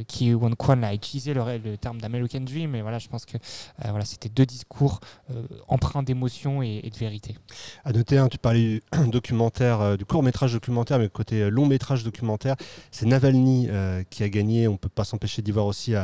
qui 0.09 0.35
Won 0.35 0.55
Kwan 0.55 0.85
a 0.85 0.95
utilisé 0.95 1.35
le, 1.35 1.43
le 1.59 1.77
terme 1.77 2.01
d'American 2.01 2.41
Dream, 2.41 2.71
mais 2.71 2.83
voilà, 2.83 2.99
je 2.99 3.09
pense 3.09 3.25
que 3.25 3.37
euh, 3.37 3.91
voilà, 3.91 4.05
c'était 4.05 4.29
deux 4.29 4.47
discours 4.47 5.01
euh, 5.31 5.43
empreints 5.69 6.03
d'émotion 6.03 6.62
et, 6.62 6.81
et 6.85 6.91
de 6.91 6.97
vérité. 6.97 7.37
À 7.85 7.93
noter, 7.93 8.19
hein, 8.19 8.29
tu 8.29 8.39
parlais 8.39 8.61
du 8.61 8.83
documentaire, 9.11 9.81
euh, 9.81 9.97
du 9.97 10.05
court 10.05 10.23
métrage 10.23 10.53
documentaire, 10.53 10.99
mais 10.99 11.09
côté 11.09 11.51
long 11.51 11.67
métrage 11.67 12.05
documentaire, 12.05 12.57
c'est 12.91 13.07
Navalny 13.07 13.69
qui 14.11 14.23
a 14.23 14.29
gagné. 14.29 14.69
On 14.69 14.77
peut 14.77 14.89
pas 14.89 15.05
s'empêcher 15.05 15.43
d'y 15.43 15.51
voir 15.51 15.67
aussi 15.67 15.95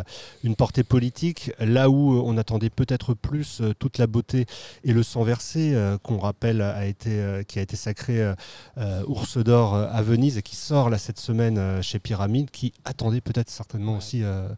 une 0.42 0.56
portée 0.56 0.84
politique. 0.84 1.52
Là 1.58 1.90
où 1.90 2.20
on 2.24 2.36
attendait 2.36 2.70
peut-être 2.70 3.14
plus 3.14 3.62
toute 3.78 3.98
la 3.98 4.06
beauté 4.06 4.46
et 4.84 4.92
le 4.92 5.02
sang 5.02 5.22
versé, 5.22 5.76
qu'on 6.02 6.18
rappelle 6.18 6.60
a 6.60 6.86
été, 6.86 7.42
qui 7.46 7.58
a 7.58 7.62
été 7.62 7.76
sacré 7.76 8.32
ours 9.06 9.38
d'or 9.38 9.74
à 9.74 10.02
Venise 10.02 10.38
et 10.38 10.42
qui 10.42 10.56
sort 10.56 10.90
là 10.90 10.98
cette 10.98 11.18
semaine 11.18 11.82
chez 11.82 11.98
Pyramide, 11.98 12.50
qui 12.50 12.67
attendait 12.84 13.20
peut-être 13.20 13.50
certainement 13.50 13.92
Ouais. 13.92 13.98
aussi 13.98 14.22
euh, 14.22 14.48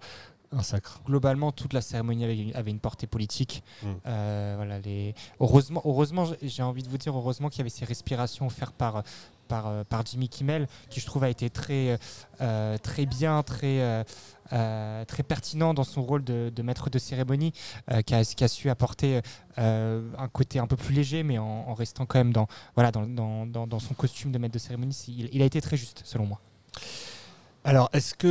un 0.53 0.63
sacre. 0.65 1.01
globalement 1.07 1.53
toute 1.53 1.73
la 1.73 1.81
cérémonie 1.81 2.25
avait 2.25 2.37
une, 2.39 2.57
avait 2.57 2.73
une 2.73 2.81
portée 2.81 3.07
politique. 3.07 3.63
Mm. 3.83 3.87
Euh, 4.07 4.53
voilà, 4.57 4.79
les... 4.81 5.15
heureusement, 5.39 5.81
heureusement, 5.85 6.25
j'ai- 6.43 6.63
envie 6.63 6.83
de 6.83 6.89
vous 6.89 6.99
dire 6.99 7.17
heureusement 7.17 7.49
qu'il 7.51 7.59
y 7.59 7.61
avait 7.63 7.71
ces 7.71 7.85
respirations 7.85 8.47
offertes 8.47 8.75
par 8.75 9.03
par, 9.47 9.67
euh, 9.67 9.83
par 9.83 10.07
Jimmy 10.07 10.29
Kimmel, 10.29 10.69
qui 10.91 11.01
je 11.01 11.07
trouve 11.07 11.25
a 11.25 11.29
été 11.29 11.51
très 11.51 11.99
euh, 12.41 12.79
très 12.79 13.05
bien, 13.07 13.43
très 13.43 13.81
euh, 14.53 15.05
très 15.07 15.23
pertinent 15.25 15.75
dans 15.75 15.83
son 15.85 16.03
rôle 16.03 16.23
de, 16.25 16.53
de 16.55 16.63
maître 16.63 16.89
de 16.91 16.99
cérémonie, 17.01 17.53
qui, 18.07 18.15
a, 18.15 18.25
qui 18.25 18.45
a 18.45 18.49
su 18.49 18.71
apporter 18.71 19.21
un 19.57 20.29
côté 20.33 20.59
un 20.61 20.67
peu 20.69 20.77
plus 20.77 20.95
léger, 20.95 21.23
mais 21.25 21.39
en, 21.39 21.45
en 21.69 21.75
restant 21.75 22.07
quand 22.07 22.19
même 22.19 22.33
dans 22.33 22.47
voilà 22.75 22.91
dans, 22.93 23.07
dans, 23.07 23.47
dans- 23.47 23.67
dans 23.67 23.79
son 23.81 23.95
costume 23.95 24.31
de 24.33 24.39
maître 24.39 24.55
de 24.55 24.59
cérémonie. 24.59 24.97
Il 25.33 25.43
a 25.43 25.45
été 25.45 25.61
très 25.61 25.77
juste 25.77 26.03
selon 26.05 26.27
moi. 26.27 26.41
Alors, 27.63 27.91
est-ce 27.93 28.15
qu'il 28.15 28.31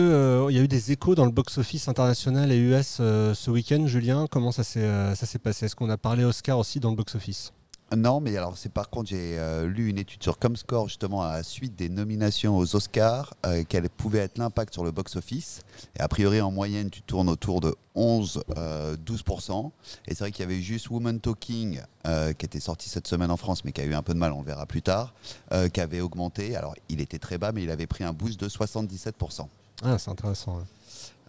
il 0.50 0.58
y 0.58 0.60
a 0.60 0.64
eu 0.64 0.68
des 0.68 0.92
échos 0.92 1.14
dans 1.14 1.26
le 1.26 1.32
box-office 1.32 1.88
international 1.88 2.52
et 2.52 2.58
US 2.58 2.98
euh, 3.00 3.36
ce 3.36 3.52
week-end, 3.52 3.86
Julien? 3.86 4.26
Comment 4.30 4.52
ça 4.52 4.64
s'est 4.64 4.82
euh, 4.82 5.14
ça 5.14 5.28
s'est 5.28 5.38
passé? 5.38 5.68
Est-ce 5.68 5.76
qu'on 5.76 5.90
a 5.90 5.98
parlé 5.98 6.24
Oscar 6.24 6.58
aussi 6.58 6.80
dans 6.80 6.90
le 6.90 6.96
box-office? 6.96 7.54
Non, 7.96 8.20
mais 8.20 8.36
alors 8.38 8.58
c'est 8.58 8.72
par 8.72 8.90
contre, 8.90 9.10
j'ai 9.10 9.38
euh, 9.40 9.68
lu 9.68 9.90
une 9.90 9.98
étude 9.98 10.22
sur 10.22 10.38
Comscore 10.38 10.88
justement 10.88 11.24
à 11.24 11.38
la 11.38 11.44
suite 11.44 11.76
des 11.76 11.90
nominations 11.90 12.58
aux 12.58 12.76
Oscars, 12.76 13.34
euh, 13.46 13.64
quel 13.68 13.90
pouvait 13.90 14.20
être 14.20 14.38
l'impact 14.38 14.74
sur 14.74 14.84
le 14.84 14.92
box-office. 14.92 15.62
Et 15.98 16.02
a 16.02 16.08
priori, 16.08 16.42
en 16.42 16.52
moyenne, 16.52 16.90
tu 16.90 17.02
tournes 17.02 17.30
autour 17.30 17.62
de 17.62 17.76
11-12%. 17.96 19.72
Et 20.08 20.16
c'est 20.16 20.20
vrai 20.20 20.32
qu'il 20.32 20.44
y 20.44 20.48
avait 20.48 20.62
juste 20.62 20.90
Woman 20.90 21.20
Talking, 21.20 21.82
euh, 22.08 22.34
qui 22.34 22.46
était 22.46 22.60
sorti 22.60 22.90
cette 22.90 23.08
semaine 23.08 23.32
en 23.32 23.38
France, 23.38 23.66
mais 23.66 23.72
qui 23.72 23.82
a 23.82 23.86
eu 23.86 23.94
un 23.94 24.02
peu 24.02 24.14
de 24.14 24.20
mal, 24.20 24.32
on 24.32 24.40
le 24.40 24.46
verra 24.46 24.66
plus 24.66 24.82
tard, 24.82 25.14
euh, 25.52 25.70
qui 25.70 25.82
avait 25.82 26.02
augmenté. 26.02 26.56
Alors, 26.56 26.76
il 26.90 27.02
était 27.02 27.20
très 27.20 27.38
bas, 27.38 27.52
mais 27.52 27.64
il 27.64 27.72
avait 27.72 27.88
pris 27.88 28.04
un 28.04 28.14
boost 28.14 28.40
de 28.40 28.48
77%. 28.48 29.48
Ah, 29.84 29.98
c'est 29.98 30.12
intéressant. 30.12 30.58
ouais. 30.58 30.64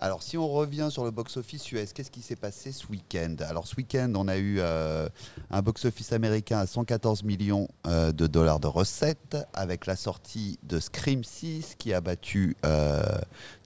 Alors, 0.02 0.22
si 0.22 0.38
on 0.38 0.48
revient 0.48 0.88
sur 0.90 1.04
le 1.04 1.10
box-office 1.10 1.72
US, 1.72 1.92
qu'est-ce 1.92 2.10
qui 2.10 2.22
s'est 2.22 2.34
passé 2.34 2.72
ce 2.72 2.86
week-end? 2.86 3.36
Alors, 3.46 3.66
ce 3.66 3.76
week-end, 3.76 4.10
on 4.16 4.28
a 4.28 4.38
eu 4.38 4.56
euh, 4.58 5.06
un 5.50 5.60
box-office 5.60 6.14
américain 6.14 6.58
à 6.58 6.66
114 6.66 7.22
millions 7.22 7.68
euh, 7.86 8.10
de 8.10 8.26
dollars 8.26 8.60
de 8.60 8.66
recettes, 8.66 9.36
avec 9.52 9.84
la 9.84 9.96
sortie 9.96 10.58
de 10.62 10.80
Scream 10.80 11.22
6 11.22 11.74
qui 11.78 11.92
a 11.92 12.00
battu 12.00 12.56
euh, 12.64 13.02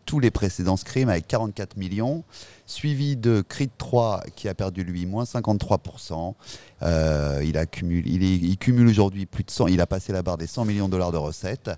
tous 0.05 0.21
les 0.21 0.31
précédents 0.31 0.77
Scream 0.77 1.09
avec 1.09 1.27
44 1.27 1.77
millions, 1.77 2.25
suivi 2.67 3.17
de 3.17 3.43
Creed 3.47 3.71
3 3.79 4.23
qui 4.37 4.49
a 4.49 4.55
perdu 4.55 4.85
lui 4.85 5.07
moins 5.07 5.25
53%. 5.25 6.35
Euh, 6.83 7.41
il, 7.45 7.57
accumule, 7.57 8.07
il, 8.07 8.23
est- 8.23 8.37
il 8.37 8.59
cumule 8.59 8.89
aujourd'hui 8.89 9.25
plus 9.27 9.43
de 9.45 9.51
100, 9.51 9.69
il 9.69 9.81
a 9.81 9.87
passé 9.87 10.13
la 10.13 10.23
barre 10.23 10.37
des 10.37 10.47
100 10.47 10.65
millions 10.67 10.87
de 10.87 10.93
dollars 10.93 11.13
de 11.13 11.17
recettes. 11.17 11.71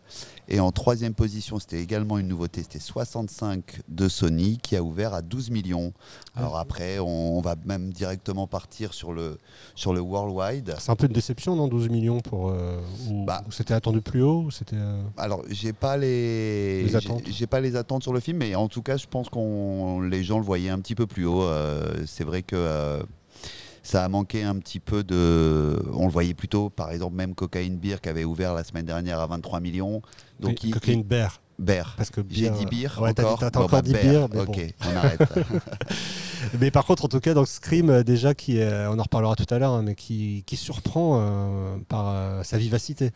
Et 0.49 0.59
en 0.61 0.71
troisième 0.73 1.15
position, 1.15 1.59
c'était 1.59 1.81
également 1.81 2.19
une 2.19 2.29
nouveauté, 2.29 2.63
c'était 2.63 2.79
65 2.79 3.81
de 3.89 4.09
Sony 4.09 4.59
qui 4.63 4.77
a 4.77 4.83
ouvert 4.83 5.13
à 5.15 5.23
12 5.23 5.51
millions. 5.51 5.93
Alors 6.35 6.57
après, 6.57 6.99
on, 6.99 7.37
on 7.39 7.41
va 7.41 7.57
même 7.65 7.93
directement 7.93 8.47
partir 8.47 8.95
sur 8.95 9.13
le, 9.13 9.39
sur 9.75 9.93
le 9.93 10.01
worldwide. 10.01 10.75
C'est 10.79 10.91
un 10.91 10.97
peu 10.97 11.07
une 11.07 11.13
déception, 11.13 11.55
non 11.57 11.69
12 11.69 11.89
millions 11.89 12.21
pour. 12.21 12.51
euh, 12.51 12.81
ou, 13.11 13.25
Bah. 13.25 13.43
ou 13.49 13.53
c'était 13.53 13.75
attendu 13.75 14.01
plus 14.01 14.23
haut 14.23 14.43
ou 14.47 14.51
c'était, 14.51 14.77
euh, 14.77 15.03
Alors, 15.17 15.43
j'ai 15.51 15.73
pas 15.73 15.97
les, 15.97 16.83
Les 16.85 16.89
j'ai- 16.89 16.97
attentes. 16.97 17.23
J'ai 17.29 17.47
pas 17.47 17.61
les 17.61 17.77
attentes 17.77 18.03
sur 18.03 18.13
le 18.13 18.16
film, 18.21 18.39
mais 18.39 18.55
en 18.55 18.69
tout 18.69 18.83
cas, 18.83 18.97
je 18.97 19.07
pense 19.07 19.29
qu'on 19.29 20.01
les 20.01 20.23
gens 20.25 20.39
le 20.39 20.45
voyaient 20.45 20.71
un 20.71 20.79
petit 20.81 20.95
peu 20.95 21.07
plus 21.07 21.25
haut. 21.27 21.43
Euh, 21.43 22.05
c'est 22.07 22.25
vrai 22.25 22.43
que 22.43 22.57
euh, 22.57 23.03
ça 23.83 24.05
a 24.05 24.09
manqué 24.09 24.43
un 24.43 24.57
petit 24.57 24.81
peu 24.81 25.05
de. 25.05 25.81
On 25.95 26.07
le 26.07 26.13
voyait 26.13 26.35
plutôt, 26.35 26.71
par 26.71 26.91
exemple, 26.91 27.15
même 27.17 27.35
Cocaine 27.35 27.77
Beer 27.77 27.97
qui 28.03 28.09
avait 28.09 28.25
ouvert 28.25 28.55
la 28.55 28.65
semaine 28.65 28.87
dernière 28.87 29.21
à 29.21 29.27
23 29.27 29.61
millions. 29.61 30.03
Donc, 30.41 30.63
il- 30.65 30.73
cocaine 30.73 31.03
bear 31.03 31.41
Beer. 31.59 31.95
Parce 31.97 32.11
que 32.11 32.21
J'ai 32.29 32.51
beer, 32.51 32.59
dit 32.59 32.65
euh, 32.65 32.69
beer 32.69 33.01
ouais, 33.01 33.11
encore. 33.19 33.39
t'as 33.39 33.47
encore 33.49 33.69
bah, 33.71 33.81
dit 33.83 33.93
beer. 33.95 34.03
beer, 34.03 34.29
mais 34.31 34.41
Ok, 34.41 34.57
bon. 34.83 34.91
on 34.93 34.97
arrête. 34.97 35.21
Mais 36.61 36.71
par 36.71 36.85
contre, 36.85 37.07
en 37.07 37.09
tout 37.09 37.19
cas, 37.21 37.33
dans 37.35 37.45
Scream, 37.47 37.89
euh, 37.91 38.03
déjà, 38.03 38.35
qui, 38.35 38.59
est- 38.59 38.87
on 38.89 38.99
en 38.99 39.03
reparlera 39.03 39.35
tout 39.37 39.47
à 39.53 39.59
l'heure, 39.59 39.73
hein, 39.73 39.83
mais 39.83 39.95
qui, 39.95 40.45
qui 40.47 40.57
surprend 40.57 41.19
euh, 41.21 41.77
par 41.89 42.09
euh, 42.09 42.43
sa 42.43 42.59
vivacité. 42.59 43.11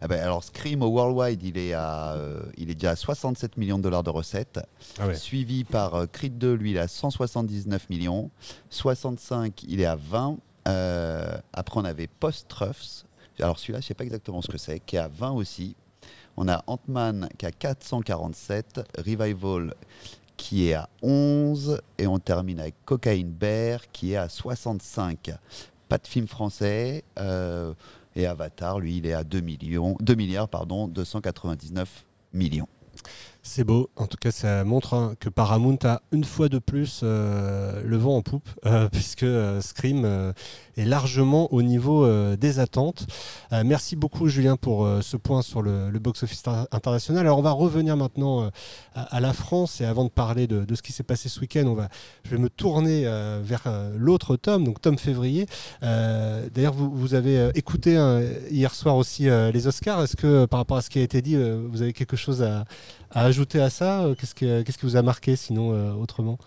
Ah 0.00 0.08
ben, 0.08 0.18
alors 0.20 0.42
Scream 0.42 0.82
au 0.82 0.88
worldwide, 0.88 1.42
il 1.42 1.58
est, 1.58 1.74
à, 1.74 2.12
euh, 2.14 2.40
il 2.56 2.70
est 2.70 2.74
déjà 2.74 2.90
à 2.92 2.96
67 2.96 3.56
millions 3.58 3.76
de 3.78 3.82
dollars 3.82 4.02
de 4.02 4.10
recettes, 4.10 4.58
Ah 4.98 5.06
ouais. 5.08 5.14
suivi 5.14 5.64
par 5.64 5.94
euh, 5.94 6.06
Creed 6.06 6.38
2, 6.38 6.54
lui 6.54 6.70
il 6.70 6.76
est 6.76 6.80
à 6.80 6.88
179 6.88 7.90
millions, 7.90 8.30
65 8.70 9.62
il 9.68 9.80
est 9.80 9.86
à 9.86 9.96
20, 9.96 10.38
Euh, 10.68 11.36
après 11.54 11.80
on 11.80 11.84
avait 11.84 12.06
Post 12.06 12.46
Truffs, 12.48 13.04
alors 13.40 13.58
celui-là 13.58 13.80
je 13.80 13.86
sais 13.86 13.94
pas 13.94 14.04
exactement 14.04 14.40
ce 14.42 14.48
que 14.48 14.58
c'est, 14.58 14.78
qui 14.80 14.96
est 14.96 15.00
à 15.00 15.08
20 15.08 15.30
aussi, 15.32 15.74
on 16.36 16.48
a 16.48 16.62
Ant-Man 16.66 17.28
qui 17.38 17.44
est 17.46 17.48
à 17.48 17.52
447, 17.52 18.80
Revival 18.98 19.74
qui 20.36 20.68
est 20.68 20.74
à 20.74 20.88
11 21.02 21.80
et 21.98 22.06
on 22.06 22.18
termine 22.18 22.60
avec 22.60 22.74
Cocaine 22.86 23.30
Bear 23.30 23.80
qui 23.92 24.12
est 24.12 24.16
à 24.16 24.28
65. 24.30 25.32
Pas 25.88 25.98
de 25.98 26.06
film 26.06 26.26
français. 26.28 27.04
euh, 27.18 27.74
et 28.16 28.26
Avatar, 28.26 28.80
lui, 28.80 28.98
il 28.98 29.06
est 29.06 29.12
à 29.12 29.24
2, 29.24 29.40
millions, 29.40 29.96
2 30.00 30.14
milliards, 30.14 30.48
pardon, 30.48 30.88
299 30.88 32.06
millions. 32.32 32.68
C'est 33.42 33.64
beau. 33.64 33.88
En 33.96 34.06
tout 34.06 34.18
cas, 34.20 34.30
ça 34.30 34.64
montre 34.64 34.92
hein, 34.92 35.14
que 35.18 35.30
Paramount 35.30 35.78
a 35.84 36.02
une 36.12 36.24
fois 36.24 36.50
de 36.50 36.58
plus 36.58 37.00
euh, 37.02 37.82
le 37.84 37.96
vent 37.96 38.16
en 38.16 38.22
poupe, 38.22 38.48
euh, 38.66 38.88
puisque 38.92 39.22
euh, 39.22 39.62
Scream 39.62 40.02
euh, 40.04 40.32
est 40.76 40.84
largement 40.84 41.52
au 41.52 41.62
niveau 41.62 42.06
des 42.36 42.58
attentes. 42.58 43.06
Merci 43.64 43.96
beaucoup, 43.96 44.28
Julien, 44.28 44.56
pour 44.56 44.88
ce 45.02 45.16
point 45.16 45.42
sur 45.42 45.60
le, 45.60 45.90
box-office 45.98 46.40
inter- 46.46 46.68
international. 46.70 47.26
Alors, 47.26 47.38
on 47.38 47.42
va 47.42 47.50
revenir 47.50 47.96
maintenant 47.96 48.50
à, 48.94 49.20
la 49.20 49.32
France. 49.34 49.80
Et 49.80 49.84
avant 49.84 50.04
de 50.04 50.10
parler 50.10 50.46
de, 50.46 50.74
ce 50.74 50.80
qui 50.80 50.92
s'est 50.92 51.02
passé 51.02 51.28
ce 51.28 51.40
week-end, 51.40 51.64
on 51.66 51.74
va, 51.74 51.88
je 52.24 52.30
vais 52.30 52.38
me 52.38 52.48
tourner 52.48 53.04
vers 53.42 53.64
l'autre 53.94 54.36
tome, 54.36 54.64
donc 54.64 54.80
Tom 54.80 54.96
Février. 54.96 55.46
D'ailleurs, 55.82 56.72
vous, 56.72 57.14
avez 57.14 57.50
écouté 57.54 57.96
hein, 57.98 58.22
hier 58.50 58.74
soir 58.74 58.96
aussi 58.96 59.24
les 59.24 59.66
Oscars. 59.66 60.02
Est-ce 60.02 60.16
que, 60.16 60.46
par 60.46 60.60
rapport 60.60 60.78
à 60.78 60.82
ce 60.82 60.88
qui 60.88 60.98
a 60.98 61.02
été 61.02 61.20
dit, 61.20 61.36
vous 61.36 61.82
avez 61.82 61.92
quelque 61.92 62.16
chose 62.16 62.42
à, 62.42 62.64
à 63.10 63.29
ajouter 63.30 63.60
à 63.60 63.70
ça 63.70 64.02
Euh, 64.02 64.14
Qu'est-ce 64.14 64.34
que- 64.34 64.62
qu'est-ce 64.62 64.78
qui 64.78 64.86
vous 64.86 64.96
a 64.96 65.02
marqué 65.02 65.34
sinon 65.36 65.72
euh, 65.72 65.92
autrement? 65.94 66.38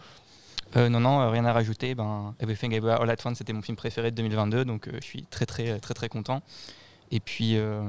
Euh, 0.76 0.90
non, 0.90 1.00
non, 1.00 1.22
euh, 1.22 1.30
rien 1.30 1.46
à 1.46 1.54
rajouter. 1.54 1.94
Ben, 1.96 2.34
Everything 2.40 2.72
Everywhere 2.74 3.02
All 3.02 3.10
at 3.10 3.18
Once, 3.26 3.38
c'était 3.38 3.54
mon 3.54 3.62
film 3.62 3.76
préféré 3.78 4.12
de 4.12 4.16
2022, 4.16 4.66
donc 4.66 4.88
euh, 4.88 4.92
je 5.02 5.06
suis 5.06 5.24
très, 5.24 5.46
très, 5.46 5.80
très, 5.80 5.94
très 5.94 6.10
content. 6.10 6.42
Et 7.12 7.20
puis, 7.20 7.58
euh, 7.58 7.84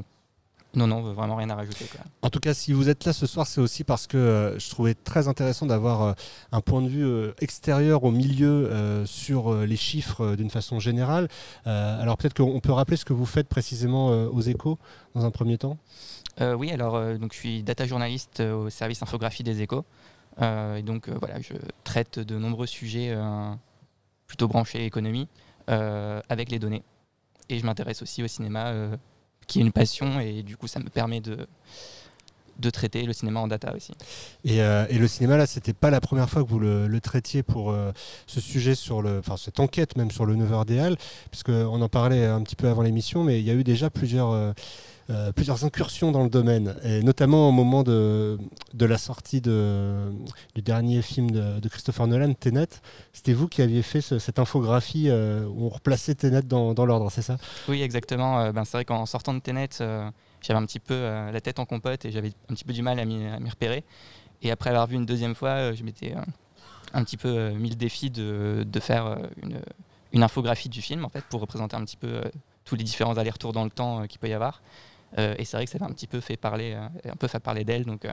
non, 0.74 0.86
non, 0.86 1.00
vraiment 1.14 1.36
rien 1.36 1.48
à 1.50 1.54
rajouter. 1.54 1.86
Quoi. 1.86 2.00
En 2.22 2.28
tout 2.30 2.40
cas, 2.40 2.52
si 2.52 2.72
vous 2.74 2.88
êtes 2.90 3.04
là 3.06 3.12
ce 3.14 3.26
soir, 3.26 3.46
c'est 3.46 3.60
aussi 3.60 3.84
parce 3.84 4.06
que 4.06 4.18
euh, 4.18 4.58
je 4.58 4.68
trouvais 4.68 4.94
très 4.94 5.28
intéressant 5.28 5.64
d'avoir 5.66 6.02
euh, 6.02 6.12
un 6.52 6.60
point 6.60 6.82
de 6.82 6.88
vue 6.88 7.06
euh, 7.06 7.32
extérieur 7.40 8.04
au 8.04 8.10
milieu 8.10 8.68
euh, 8.70 9.06
sur 9.06 9.50
euh, 9.52 9.64
les 9.66 9.76
chiffres 9.76 10.20
euh, 10.22 10.36
d'une 10.36 10.50
façon 10.50 10.78
générale. 10.78 11.28
Euh, 11.66 12.02
alors 12.02 12.16
peut-être 12.18 12.34
qu'on 12.34 12.60
peut 12.60 12.72
rappeler 12.72 12.96
ce 12.98 13.04
que 13.06 13.12
vous 13.14 13.24
faites 13.26 13.48
précisément 13.48 14.10
euh, 14.10 14.26
aux 14.28 14.42
échos 14.42 14.78
dans 15.14 15.24
un 15.24 15.30
premier 15.30 15.56
temps? 15.58 15.78
Euh, 16.40 16.54
oui, 16.54 16.70
alors 16.72 16.96
euh, 16.96 17.16
donc, 17.16 17.32
je 17.32 17.38
suis 17.38 17.62
data 17.62 17.86
journaliste 17.86 18.40
euh, 18.40 18.54
au 18.54 18.70
service 18.70 19.02
infographie 19.02 19.42
des 19.42 19.62
échos. 19.62 19.84
Et 20.40 20.82
donc 20.82 21.08
voilà, 21.08 21.40
je 21.40 21.52
traite 21.84 22.18
de 22.18 22.36
nombreux 22.36 22.66
sujets 22.66 23.16
plutôt 24.26 24.48
branchés 24.48 24.84
économie 24.84 25.28
avec 25.68 26.50
les 26.50 26.58
données. 26.58 26.82
Et 27.48 27.60
je 27.60 27.64
m'intéresse 27.64 28.02
aussi 28.02 28.20
au 28.20 28.26
cinéma, 28.26 28.74
qui 29.46 29.60
est 29.60 29.62
une 29.62 29.70
passion, 29.70 30.18
et 30.18 30.42
du 30.42 30.56
coup 30.56 30.66
ça 30.66 30.80
me 30.80 30.88
permet 30.88 31.20
de, 31.20 31.46
de 32.58 32.70
traiter 32.70 33.04
le 33.04 33.12
cinéma 33.12 33.38
en 33.38 33.46
data 33.46 33.72
aussi. 33.76 33.92
Et, 34.42 34.58
le 34.58 35.06
cinéma, 35.06 35.36
là, 35.36 35.46
c'était 35.46 35.72
pas 35.72 35.90
la 35.90 36.00
première 36.00 36.28
fois 36.28 36.42
que 36.42 36.48
vous 36.48 36.58
le, 36.58 36.98
traitiez 37.00 37.44
pour 37.44 37.72
ce 38.26 38.40
sujet 38.40 38.74
sur 38.74 39.00
le, 39.00 39.20
enfin 39.20 39.36
cette 39.36 39.60
enquête 39.60 39.96
même 39.96 40.10
sur 40.10 40.26
le 40.26 40.34
9h 40.34 40.64
Déal, 40.64 40.96
puisque 41.30 41.50
on 41.50 41.80
en 41.80 41.88
parlait 41.88 42.26
un 42.26 42.42
petit 42.42 42.56
peu 42.56 42.66
avant 42.66 42.82
l'émission, 42.82 43.22
mais 43.22 43.38
il 43.38 43.46
y 43.46 43.50
a 43.52 43.54
eu 43.54 43.62
déjà 43.62 43.88
plusieurs. 43.88 44.52
Euh, 45.10 45.32
plusieurs 45.32 45.66
incursions 45.66 46.12
dans 46.12 46.22
le 46.22 46.30
domaine, 46.30 46.76
et 46.82 47.02
notamment 47.02 47.50
au 47.50 47.52
moment 47.52 47.82
de, 47.82 48.38
la 48.80 48.96
sortie 48.96 49.42
du 49.42 49.50
dernier 50.56 51.02
film 51.02 51.30
de, 51.30 51.68
Christopher 51.68 52.06
Nolan, 52.06 52.32
Tenet. 52.32 52.68
C'était 53.12 53.34
vous 53.34 53.46
qui 53.46 53.60
aviez 53.60 53.82
fait 53.82 54.00
ce- 54.00 54.18
cette 54.18 54.38
infographie 54.38 55.10
euh, 55.10 55.44
où 55.46 55.66
on 55.66 55.68
replaçait 55.68 56.14
Tenet 56.14 56.40
dans, 56.42 56.72
l'ordre, 56.86 57.10
c'est 57.10 57.20
ça? 57.20 57.36
Oui, 57.68 57.82
exactement. 57.82 58.40
Euh, 58.40 58.52
ben, 58.52 58.64
c'est 58.64 58.78
vrai 58.78 58.86
qu'en 58.86 59.04
sortant 59.04 59.34
de 59.34 59.40
Tenet, 59.40 59.68
j'avais 59.78 60.58
un 60.58 60.64
petit 60.64 60.80
peu 60.80 60.94
la 61.30 61.40
tête 61.42 61.58
en 61.58 61.66
compote 61.66 62.06
et 62.06 62.10
j'avais 62.10 62.32
un 62.48 62.54
petit 62.54 62.64
peu 62.64 62.72
du 62.72 62.80
mal 62.80 62.98
à 62.98 63.04
m'y 63.04 63.50
repérer. 63.50 63.84
Et 64.40 64.50
après 64.50 64.70
avoir 64.70 64.86
vu 64.86 64.96
une 64.96 65.06
deuxième 65.06 65.34
fois, 65.34 65.74
je 65.74 65.82
m'étais 65.84 66.14
un 66.94 67.04
petit 67.04 67.18
peu 67.18 67.50
mis 67.50 67.68
le 67.68 67.76
défi 67.76 68.08
de, 68.10 68.64
faire 68.80 69.18
une, 70.12 70.22
infographie 70.22 70.70
du 70.70 70.80
film 70.80 71.04
en 71.04 71.10
fait 71.10 71.24
pour 71.26 71.42
représenter 71.42 71.76
un 71.76 71.84
petit 71.84 71.98
peu 71.98 72.22
tous 72.64 72.76
les 72.76 72.84
différents 72.84 73.18
allers-retours 73.18 73.52
dans 73.52 73.64
le 73.64 73.70
temps 73.70 74.06
qu'il 74.06 74.18
peut 74.18 74.28
y 74.28 74.32
avoir. 74.32 74.62
Euh, 75.18 75.34
et 75.38 75.44
c'est 75.44 75.56
vrai 75.56 75.64
que 75.64 75.70
ça 75.70 75.78
m'a 75.78 75.86
un 75.86 75.92
petit 75.92 76.06
peu 76.06 76.20
fait 76.20 76.36
parler, 76.36 76.74
euh, 76.74 77.10
un 77.12 77.16
peu 77.16 77.28
fait 77.28 77.38
parler 77.38 77.64
d'elle. 77.64 77.84
Donc, 77.84 78.04
euh, 78.04 78.10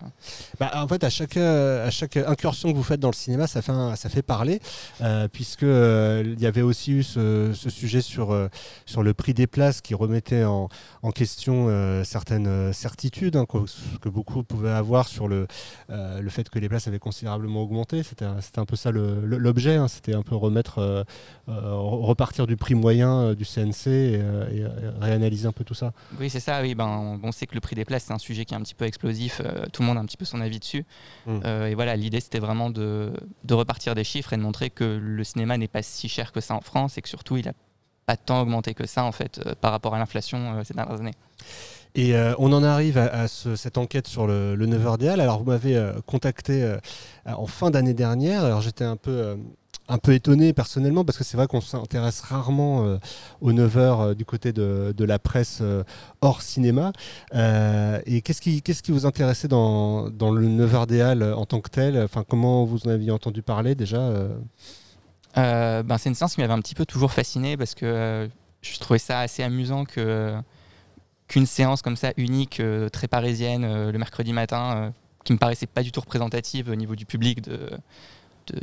Bah, 0.60 0.72
en 0.76 0.88
fait, 0.88 1.04
à 1.04 1.10
chaque, 1.10 1.38
à 1.38 1.90
chaque 1.90 2.18
incursion 2.18 2.72
que 2.72 2.78
vous 2.78 2.84
faites 2.84 3.00
dans 3.00 3.10
le 3.10 3.16
cinéma, 3.16 3.48
ça 3.48 3.62
fait, 3.62 3.72
un- 3.72 3.96
ça 3.96 4.10
fait 4.10 4.22
parler, 4.22 4.60
puisque 5.34 5.64
il 5.64 6.40
y 6.40 6.46
avait 6.46 6.62
aussi 6.62 6.92
eu 6.92 7.04
ce, 7.04 7.52
ce 7.54 7.70
sujet 7.70 8.02
sur, 8.02 8.38
sur 8.86 9.04
le 9.04 9.14
prix 9.14 9.34
des 9.34 9.48
places 9.48 9.82
qui 9.82 9.96
remettait 9.96 10.44
en, 10.44 10.70
en 11.02 11.12
question 11.12 11.68
certaines 12.04 12.72
certitudes 12.74 13.36
hein, 13.36 13.46
que, 13.46 13.58
que 14.00 14.10
beaucoup 14.10 14.44
pouvaient 14.44 14.70
avoir 14.72 15.08
sur 15.08 15.28
le, 15.28 15.48
le 15.90 16.30
fait 16.30 16.50
que 16.50 16.60
les 16.60 16.70
places 16.70 16.88
avaient 16.88 17.00
considérablement 17.00 17.62
augmenté. 17.64 18.04
C'était 18.04 18.26
un, 18.26 18.42
c'était 18.42 18.60
un 18.60 18.66
peu 18.66 18.76
ça 18.76 18.92
l'objet, 18.92 19.76
hein, 19.76 19.88
c'était 19.88 20.14
un 20.14 20.22
peu 20.24 20.36
remettre, 20.36 21.06
repartir 21.48 22.48
du 22.48 22.58
prix 22.58 22.76
moyen 22.76 23.34
du 23.34 23.46
CNC 23.46 23.88
et, 23.88 24.14
et, 24.16 24.66
réanalyser 25.00 25.48
un 25.48 25.52
peu 25.52 25.64
tout 25.64 25.74
ça. 25.74 25.94
Oui, 26.20 26.30
c'est 26.30 26.40
ça. 26.40 26.62
Oui, 26.62 26.76
ben, 26.76 26.91
on, 27.00 27.20
on 27.24 27.32
sait 27.32 27.48
que 27.48 27.56
le 27.56 27.62
prix 27.62 27.76
des 27.76 27.86
places, 27.86 28.04
c'est 28.06 28.14
un 28.14 28.18
sujet 28.20 28.46
qui 28.46 28.54
est 28.54 28.58
un 28.58 28.62
petit 28.62 28.76
peu 28.76 28.86
explosif. 28.86 29.42
euh, 29.44 29.66
tout 29.74 29.82
le 29.82 29.88
monde 29.88 29.98
a 29.98 30.02
un 30.02 30.06
petit 30.06 30.18
peu 30.18 30.26
son 30.26 30.42
avis 30.42 30.60
dessus. 30.60 30.86
Mm. 31.26 31.40
Euh, 31.46 31.66
et 31.68 31.76
voilà, 31.76 31.96
l'idée, 31.96 32.20
c'était 32.20 32.40
vraiment 32.40 32.70
de, 32.70 33.12
de 33.44 33.54
repartir 33.54 33.96
des 33.96 34.04
chiffres 34.04 34.34
et 34.34 34.38
de 34.38 34.42
montrer 34.42 34.70
que 34.70 34.84
le 34.84 35.24
cinéma 35.24 35.58
n'est 35.58 35.68
pas 35.68 35.82
si 35.82 36.10
cher 36.10 36.32
que 36.32 36.42
ça 36.42 36.54
en 36.56 36.62
France 36.62 36.98
et 36.98 37.02
que 37.02 37.10
surtout, 37.10 37.38
il 37.38 37.46
n'a 37.46 37.54
pas 38.06 38.18
tant 38.18 38.42
augmenté 38.42 38.74
que 38.74 38.86
ça, 38.88 39.04
en 39.04 39.12
fait, 39.12 39.40
euh, 39.46 39.54
par 39.60 39.72
rapport 39.72 39.94
à 39.96 40.00
l'inflation 40.00 40.64
ces 40.64 40.74
dernières 40.74 41.00
années. 41.00 41.14
Et 41.94 42.16
euh, 42.16 42.34
on 42.40 42.54
en 42.54 42.64
arrive 42.64 42.98
à, 42.98 43.06
à 43.08 43.28
ce- 43.28 43.56
cette 43.58 43.78
enquête 43.78 44.08
sur 44.08 44.26
le, 44.26 44.56
le 44.56 44.66
9h 44.66 44.98
des 44.98 45.10
Halles. 45.10 45.20
Alors, 45.20 45.40
vous 45.40 45.46
m'avez 45.52 45.76
euh, 45.76 45.94
contacté 46.06 46.64
euh, 46.64 46.78
en 47.26 47.48
fin 47.48 47.70
d'année 47.70 47.94
dernière. 47.94 48.46
Alors, 48.46 48.62
j'étais 48.62 48.86
un 48.86 48.96
peu, 48.96 49.38
un 49.92 49.98
peu 49.98 50.14
étonné 50.14 50.54
personnellement 50.54 51.04
parce 51.04 51.18
que 51.18 51.26
c'est 51.26 51.36
vrai 51.36 51.48
qu'on 51.48 51.60
s'intéresse 51.60 52.22
rarement 52.22 52.86
euh, 52.86 52.98
aux 53.42 53.52
9h 53.52 53.78
euh, 53.78 54.14
du 54.16 54.24
côté 54.24 54.54
de, 54.54 55.04
la 55.04 55.20
presse 55.20 55.60
euh, 55.62 55.84
hors 56.22 56.42
cinéma. 56.42 56.94
Euh, 57.36 58.00
et 58.06 58.22
qu'est-ce 58.22 58.42
qui, 58.42 58.92
vous 58.92 59.06
intéressait 59.06 59.50
dans, 59.50 60.06
le 60.06 60.48
9h 60.48 60.88
des 60.88 61.02
Halles 61.02 61.24
en 61.24 61.46
tant 61.46 61.60
que 61.60 61.70
tel? 61.70 62.02
Enfin, 62.02 62.24
comment 62.28 62.64
vous 62.64 62.88
en 62.88 62.92
aviez 62.92 63.12
entendu 63.12 63.42
parler 63.42 63.76
déjà 63.76 64.00
ben, 65.36 65.98
c'est 65.98 66.10
une 66.10 66.16
séance 66.16 66.36
qui 66.36 66.42
m'avait 66.42 66.54
un 66.54 66.60
petit 66.60 66.76
peu 66.76 66.86
toujours 66.86 67.12
fasciné 67.12 67.56
parce 67.56 67.74
que 67.74 68.30
je 68.62 68.80
trouvais 68.80 69.00
ça 69.00 69.20
assez 69.20 69.44
amusant 69.44 69.86
qu'une 69.86 71.46
séance 71.46 71.82
comme 71.82 71.96
ça 71.96 72.12
unique, 72.18 72.62
très 72.92 73.08
parisienne, 73.08 73.90
le 73.92 73.98
mercredi 73.98 74.34
matin, 74.34 74.92
qui 75.24 75.32
me 75.32 75.38
paraissait 75.38 75.68
pas 75.68 75.84
du 75.84 75.92
tout 75.92 76.02
représentative 76.02 76.70
au 76.70 76.76
niveau 76.76 76.96
du 76.96 77.06
public, 77.06 77.42
de, 77.42 77.70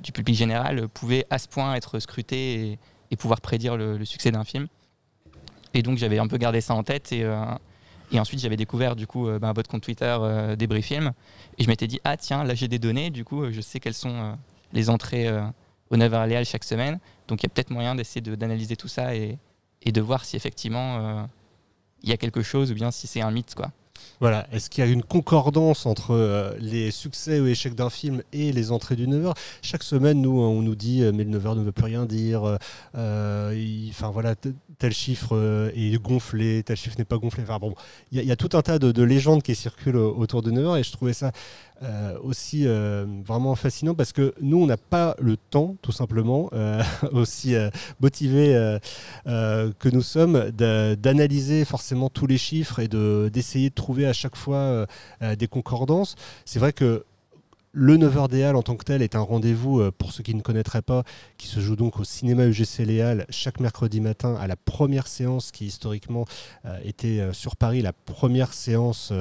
du 0.02 0.12
public 0.12 0.35
général, 0.35 0.88
pouvait 0.88 1.26
à 1.30 1.38
ce 1.38 1.49
point 1.49 1.75
être 1.75 1.99
scrutée 1.99 2.78
et, 3.11 3.16
pouvoir 3.16 3.40
prédire 3.40 3.76
le, 3.76 4.04
succès 4.04 4.30
d'un 4.30 4.44
film. 4.44 4.68
Et 5.75 5.82
donc 5.82 5.99
j'avais 5.99 6.18
un 6.18 6.26
peu 6.28 6.37
gardé 6.37 6.61
ça 6.61 6.75
en 6.75 6.82
tête 6.82 7.12
et, 7.12 7.23
euh, 7.23 7.44
et 8.12 8.20
ensuite 8.20 8.40
j'avais 8.40 8.56
découvert 8.56 8.97
du 8.97 9.06
coup 9.06 9.28
euh, 9.28 9.38
ben, 9.38 9.52
votre 9.52 9.68
compte 9.68 9.82
Twitter 9.82 10.16
euh, 10.20 10.56
Débris 10.56 10.82
Film 10.82 11.12
et 11.58 11.64
je 11.64 11.68
m'étais 11.68 11.87
dit 11.87 12.00
ah 12.04 12.16
tiens 12.16 12.44
là 12.44 12.54
j'ai 12.54 12.68
des 12.68 12.78
données 12.78 13.11
du 13.11 13.25
coup 13.25 13.42
euh, 13.44 13.52
je 13.52 13.61
sais 13.61 13.80
quelles 13.80 13.94
sont 13.94 14.14
euh, 14.14 14.32
les 14.73 14.90
entrées 14.90 15.30
au 15.90 15.97
9h 15.97 16.26
Léal 16.26 16.44
chaque 16.44 16.64
semaine 16.64 16.99
donc 17.26 17.42
il 17.42 17.44
y 17.44 17.47
a 17.47 17.50
peut-être 17.50 17.70
moyen 17.70 17.94
d'essayer 17.94 18.20
de- 18.20 18.35
d'analyser 18.35 18.76
tout 18.76 18.88
ça 18.88 19.14
et, 19.14 19.38
et 19.82 19.92
de 19.92 20.00
voir 20.00 20.25
si 20.25 20.37
effectivement 20.37 21.26
il 22.02 22.08
y 22.08 22.12
a 22.12 22.16
quelque 22.16 22.42
chose 22.42 22.70
ou 22.70 22.75
bien 22.75 22.90
si 22.90 23.06
c'est 23.06 23.20
un 23.23 23.30
mythe 23.30 23.54
quoi. 23.54 23.70
Voilà, 24.20 24.48
est-ce 24.52 24.68
qu'il 24.68 24.84
y 24.84 24.87
a 24.87 24.90
une 24.90 25.04
concordance 25.04 25.87
entre 25.87 26.10
euh, 26.10 26.52
les 26.58 26.90
succès 26.90 27.38
ou 27.38 27.46
échecs 27.46 27.76
d'un 27.76 27.88
film 27.90 28.20
et 28.32 28.50
les 28.52 28.72
entrées 28.72 28.96
du 28.96 29.06
9h 29.06 29.32
Chaque 29.62 29.84
semaine, 29.84 30.20
nous, 30.20 30.40
on 30.40 30.60
nous 30.60 30.75
dit 30.75 31.02
euh, 31.04 31.12
mais 31.14 31.22
le 31.22 31.38
9h 31.38 31.56
ne 31.56 31.62
veut 31.62 31.70
plus 31.72 31.84
rien 31.84 32.04
dire. 32.04 32.58
euh, 32.96 33.88
Enfin 33.90 34.10
voilà, 34.10 34.34
tel 34.78 34.92
chiffre 34.92 35.70
est 35.75 36.02
gonflé, 36.02 36.62
tel 36.64 36.76
chiffre 36.76 36.96
n'est 36.98 37.04
pas 37.04 37.16
gonflé. 37.18 37.42
Enfin 37.44 37.58
bon, 37.58 37.75
il 38.12 38.22
y, 38.22 38.32
a- 38.32 38.37
tout 38.37 38.56
un 38.56 38.62
tas 38.62 38.78
de, 38.78 38.92
de 38.92 39.02
légendes 39.02 39.42
qui 39.42 39.54
circulent 39.54 39.96
au- 39.96 40.16
autour 40.16 40.42
de 40.42 40.50
9h 40.50 40.78
et 40.78 40.82
je 40.82 40.92
trouvais 40.92 41.12
ça 41.12 41.32
euh, 41.82 42.18
aussi 42.23 42.66
euh, 42.66 43.06
vraiment 43.25 43.54
fascinant 43.54 43.94
parce 43.94 44.12
que 44.12 44.35
nous, 44.40 44.58
on 44.61 44.66
n'a 44.66 44.76
pas 44.76 45.14
le 45.20 45.37
temps, 45.37 45.76
tout 45.82 45.92
simplement, 45.92 46.50
euh, 46.52 46.82
aussi 47.12 47.54
euh, 47.54 47.70
que 49.78 49.88
nous 49.88 50.02
sommes, 50.02 50.50
d'a- 50.50 50.97
d'analyser 50.97 51.64
forcément 51.64 52.08
tous 52.08 52.26
les 52.26 52.38
chiffres 52.38 52.78
et 52.80 52.88
de- 52.88 53.30
d'essayer 53.32 53.70
de 53.70 53.75
trouver 53.75 54.06
à 54.06 54.12
chaque 54.12 54.37
fois 54.37 54.87
des 55.38 55.47
concordances. 55.49 56.16
C'est 56.44 56.58
vrai 56.58 56.73
que 56.73 57.04
le 57.78 57.97
9h 57.97 58.28
des 58.28 58.42
Halles 58.42 58.56
en 58.56 58.62
tant 58.62 58.75
que 58.75 58.85
tel 58.85 59.02
est 59.02 59.14
un 59.14 59.20
rendez-vous, 59.20 59.80
euh, 59.80 59.92
pour 59.97 60.11
ceux 60.11 60.25
qui 60.25 60.35
ne 60.35 60.40
connaîtraient 60.42 60.82
pas, 60.82 61.04
qui 61.37 61.47
se 61.47 61.61
joue 61.61 61.76
donc 61.76 62.00
au 62.00 62.04
cinéma 62.04 62.47
UGC 62.47 62.85
Les 62.85 63.25
chaque 63.30 63.61
mercredi 63.61 64.00
matin 64.00 64.35
à 64.35 64.49
la 64.49 64.56
première 64.56 65.06
séance 65.06 65.52
qui 65.52 65.66
historiquement 65.66 66.25
euh, 66.64 66.76
était 66.85 67.20
euh, 67.20 67.32
sur 67.32 67.54
Paris, 67.54 67.80
la 67.80 67.92
première 67.92 68.52
séance 68.52 69.12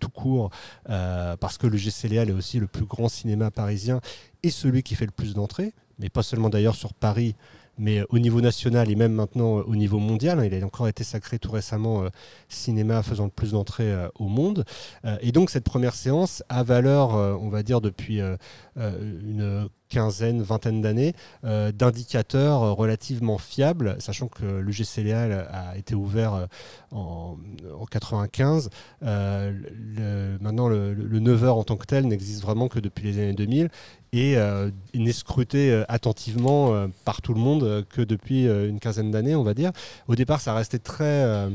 tout 0.00 0.08
court, 0.08 0.50
parce 0.86 1.58
que 1.58 1.66
le 1.66 1.76
Les 1.76 2.16
est 2.16 2.32
aussi 2.32 2.58
le 2.58 2.66
plus 2.66 2.86
grand 2.86 3.08
cinéma 3.08 3.50
parisien 3.50 4.00
et 4.42 4.50
celui 4.50 4.82
qui 4.82 4.94
fait 4.94 5.04
le 5.04 5.12
plus 5.12 5.34
d'entrées, 5.34 5.74
mais 5.98 6.08
pas 6.08 6.22
seulement 6.22 6.48
d'ailleurs 6.48 6.76
sur 6.76 6.94
Paris, 6.94 7.34
mais 7.78 8.02
au 8.10 8.18
niveau 8.18 8.40
national 8.40 8.90
et 8.90 8.96
même 8.96 9.12
maintenant 9.12 9.58
euh, 9.58 9.62
au 9.66 9.76
niveau 9.76 9.98
mondial. 9.98 10.38
hein, 10.40 10.44
Il 10.44 10.54
a 10.62 10.66
encore 10.66 10.88
été 10.88 11.04
sacré 11.04 11.38
tout 11.38 11.50
récemment 11.50 12.02
euh, 12.04 12.08
cinéma 12.48 13.02
faisant 13.02 13.24
le 13.24 13.30
plus 13.30 13.52
d'entrées 13.52 13.92
euh, 13.92 14.08
au 14.18 14.28
monde. 14.28 14.64
Euh, 15.04 15.16
et 15.20 15.32
donc 15.32 15.50
cette 15.50 15.64
première 15.64 15.94
séance 15.94 16.42
a 16.48 16.62
valeur, 16.62 17.14
euh, 17.16 17.34
on 17.40 17.48
va 17.48 17.62
dire, 17.62 17.80
depuis 17.80 18.20
euh, 18.20 18.36
euh, 18.78 19.20
une 19.22 19.68
quinzaine, 19.90 20.42
vingtaine 20.42 20.82
d'années, 20.82 21.14
euh, 21.44 21.72
d'indicateurs 21.72 22.62
euh, 22.62 22.72
relativement 22.72 23.38
fiables, 23.38 23.96
sachant 24.00 24.28
que 24.28 24.44
l'UGC 24.44 24.98
Léal 25.02 25.48
a 25.50 25.78
été 25.78 25.94
ouvert 25.94 26.34
euh, 26.34 26.46
en, 26.92 27.36
en 27.78 27.84
95. 27.86 28.68
Euh, 29.02 29.50
le- 29.96 30.38
maintenant, 30.42 30.68
le, 30.68 30.92
le 30.92 31.20
9h 31.20 31.48
en 31.48 31.64
tant 31.64 31.76
que 31.76 31.86
tel 31.86 32.06
n'existe 32.06 32.42
vraiment 32.42 32.68
que 32.68 32.80
depuis 32.80 33.04
les 33.10 33.18
années 33.18 33.32
2000 33.32 33.70
et 34.12 34.36
euh, 34.36 34.70
n'est 34.94 35.12
scruté 35.12 35.70
euh, 35.70 35.84
attentivement 35.88 36.74
euh, 36.74 36.86
par 37.04 37.20
tout 37.22 37.34
le 37.34 37.40
monde 37.40 37.62
euh, 37.62 37.82
que 37.88 38.00
depuis 38.02 38.44
une 38.44 38.80
quinzaine 38.80 39.10
d'années, 39.10 39.34
on 39.34 39.42
va 39.42 39.54
dire. 39.54 39.72
Au 40.06 40.14
départ, 40.14 40.40
ça 40.40 40.54
restait 40.54 40.78
très 40.78 41.48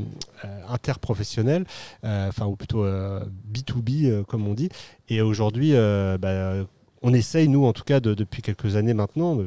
interprofessionnel, 0.68 1.64
enfin, 2.02 2.46
ou 2.46 2.56
plutôt 2.56 2.84
euh, 2.84 3.20
B2B, 3.52 4.06
euh, 4.06 4.22
comme 4.24 4.46
on 4.46 4.54
dit. 4.54 4.68
Et 5.08 5.20
aujourd'hui, 5.20 5.72
bah, 5.72 6.64
on 7.02 7.12
essaye, 7.12 7.48
nous, 7.48 7.64
en 7.66 7.72
tout 7.72 7.84
cas, 7.84 8.00
de- 8.00 8.14
depuis 8.14 8.42
quelques 8.42 8.76
années 8.76 8.94
maintenant, 8.94 9.38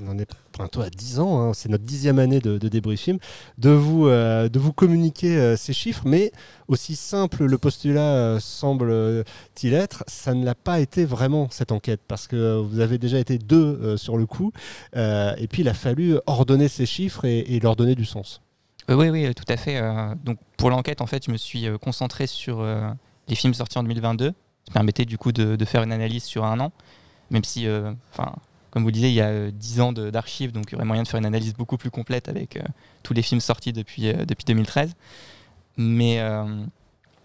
on 0.00 0.08
en 0.08 0.18
est 0.18 0.28
bientôt 0.56 0.80
à 0.80 0.90
10 0.90 1.20
ans, 1.20 1.40
hein, 1.40 1.54
c'est 1.54 1.68
notre 1.68 1.84
dixième 1.84 2.18
année 2.18 2.40
de, 2.40 2.58
de 2.58 2.68
Débris 2.68 2.96
Film, 2.96 3.18
de 3.58 3.70
vous, 3.70 4.06
euh, 4.06 4.48
de 4.48 4.58
vous 4.58 4.72
communiquer 4.72 5.36
euh, 5.36 5.56
ces 5.56 5.72
chiffres, 5.72 6.02
mais 6.06 6.32
aussi 6.68 6.96
simple 6.96 7.44
le 7.44 7.58
postulat 7.58 8.00
euh, 8.00 8.40
semble-t-il 8.40 9.74
être, 9.74 10.04
ça 10.06 10.34
ne 10.34 10.44
l'a 10.44 10.54
pas 10.54 10.80
été 10.80 11.04
vraiment 11.04 11.48
cette 11.50 11.72
enquête, 11.72 12.00
parce 12.06 12.26
que 12.26 12.58
vous 12.60 12.80
avez 12.80 12.98
déjà 12.98 13.18
été 13.18 13.38
deux 13.38 13.96
sur 13.96 14.16
le 14.16 14.26
coup, 14.26 14.52
et 14.94 15.46
puis 15.50 15.62
il 15.62 15.68
a 15.68 15.74
fallu 15.74 16.16
ordonner 16.26 16.68
ces 16.68 16.86
chiffres 16.86 17.24
et, 17.24 17.60
leur 17.60 17.76
donner 17.76 17.94
du 17.94 18.04
sens. 18.04 18.40
Oui, 18.88 19.08
oui, 19.08 19.34
tout 19.34 19.44
à 19.48 19.56
fait. 19.56 19.80
donc 20.24 20.38
pour 20.56 20.70
l'enquête, 20.70 21.00
en 21.00 21.06
fait, 21.06 21.24
je 21.26 21.30
me 21.30 21.36
suis 21.36 21.66
concentré 21.80 22.26
sur 22.26 22.64
les 23.28 23.34
films 23.34 23.54
sortis 23.54 23.78
en 23.78 23.82
2022. 23.82 24.28
Ça 24.66 24.72
permettait 24.72 25.04
du 25.04 25.18
coup 25.18 25.32
de, 25.32 25.56
de 25.56 25.64
faire 25.64 25.82
une 25.82 25.92
analyse 25.92 26.24
sur 26.24 26.44
un 26.44 26.60
an, 26.60 26.72
même 27.30 27.44
si, 27.44 27.66
enfin, 28.12 28.34
comme 28.76 28.82
vous 28.82 28.88
le 28.88 28.92
disiez, 28.92 29.08
il 29.08 29.14
y 29.14 29.22
a 29.22 29.28
euh, 29.28 29.50
10 29.50 29.80
ans 29.80 29.92
de- 29.94 30.10
d'archives, 30.10 30.52
donc 30.52 30.66
il 30.68 30.72
y 30.72 30.74
aurait 30.74 30.84
moyen 30.84 31.02
de 31.02 31.08
faire 31.08 31.16
une 31.16 31.24
analyse 31.24 31.54
beaucoup 31.54 31.78
plus 31.78 31.90
complète 31.90 32.28
avec 32.28 32.58
euh, 32.58 32.62
tous 33.02 33.14
les 33.14 33.22
films 33.22 33.40
sortis 33.40 33.72
depuis, 33.72 34.08
euh, 34.08 34.26
depuis 34.26 34.44
2013. 34.44 34.92
Mais, 35.78 36.20
euh, 36.20 36.44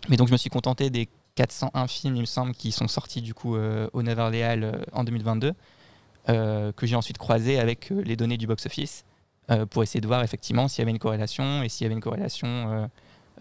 mais 0.08 0.16
donc 0.16 0.30
je 0.30 0.32
me 0.32 0.38
suis 0.38 0.50
contenté 0.50 0.90
des 0.90 1.10
401 1.36 1.88
films, 1.88 2.16
il 2.16 2.22
me 2.22 2.26
semble, 2.26 2.54
qui 2.54 2.72
sont 2.72 2.88
sortis 2.88 3.22
du 3.22 3.34
coup 3.34 3.58
euh, 3.58 3.90
au 3.92 4.02
euh, 4.02 4.72
en 4.94 5.04
2022, 5.04 5.52
euh, 6.30 6.72
que 6.72 6.88
j'ai 6.88 6.96
ensuite 6.96 7.18
croisé 7.18 7.60
avec 7.60 7.92
euh, 7.92 8.02
les 8.02 8.16
données 8.16 8.38
du 8.38 8.48
box-office 8.48 9.04
euh, 9.50 9.66
pour 9.66 9.84
essayer 9.84 10.00
de 10.00 10.08
voir 10.08 10.24
effectivement 10.24 10.70
s'il 10.70 10.80
y 10.80 10.84
avait 10.84 10.92
une 10.92 11.00
corrélation 11.00 11.64
et 11.64 11.68
s'il 11.68 11.84
y 11.84 11.88
avait 11.88 11.96
une 11.96 12.00
corrélation, 12.00 12.48
euh, 12.48 12.88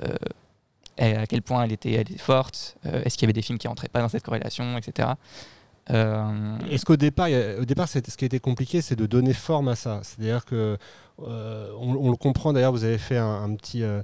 euh, 0.02 1.22
à 1.22 1.28
quel 1.28 1.42
point 1.42 1.62
elle 1.62 1.70
était, 1.70 2.04
forte, 2.18 2.76
euh, 2.86 3.04
est-ce 3.04 3.16
qu'il 3.16 3.22
y 3.22 3.26
avait 3.26 3.34
des 3.34 3.42
films 3.42 3.58
qui 3.58 3.68
rentraient 3.68 3.86
pas 3.86 4.00
dans 4.00 4.08
cette 4.08 4.24
corrélation, 4.24 4.76
etc. 4.78 5.10
Euh, 5.90 6.58
Est-ce 6.70 6.84
qu'au 6.84 6.96
départ, 6.96 7.28
au 7.60 7.64
départ, 7.64 7.88
ce 7.88 7.98
qui 7.98 8.24
été 8.24 8.38
compliqué, 8.38 8.80
c'est 8.80 8.96
de 8.96 9.06
donner 9.06 9.32
forme 9.32 9.68
à 9.68 9.76
ça. 9.76 10.00
C'est-à-dire 10.02 10.44
que 10.44 10.76
euh, 11.22 11.70
on, 11.78 12.10
le 12.10 12.16
comprend. 12.16 12.52
D'ailleurs, 12.52 12.72
vous 12.72 12.84
avez 12.84 12.98
fait 12.98 13.16
un, 13.18 13.54
petit 13.54 13.82
euh, 13.82 14.02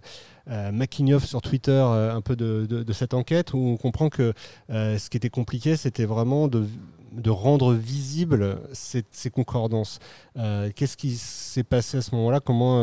euh, 0.51 1.19
sur 1.21 1.43
Twitter 1.43 1.71
un 1.71 2.21
peu 2.21 2.37
de, 2.37 2.93
cette 2.93 3.15
enquête 3.15 3.53
où 3.55 3.59
on 3.59 3.77
comprend 3.77 4.09
que 4.09 4.33
ce 4.69 5.11
qui 5.11 5.17
était 5.17 5.31
compliqué, 5.31 5.77
c'était 5.77 6.05
vraiment 6.07 6.49
de, 6.49 6.67
rendre 7.29 7.73
visible 7.73 8.61
ces, 8.73 9.05
ces 9.11 9.31
concordances. 9.31 9.99
Qu'est-ce 10.35 10.97
qui 10.97 11.17
s'est 11.17 11.65
passé 11.65 11.99
à 11.99 12.03
ce 12.03 12.15
moment-là? 12.15 12.41
Comment 12.41 12.77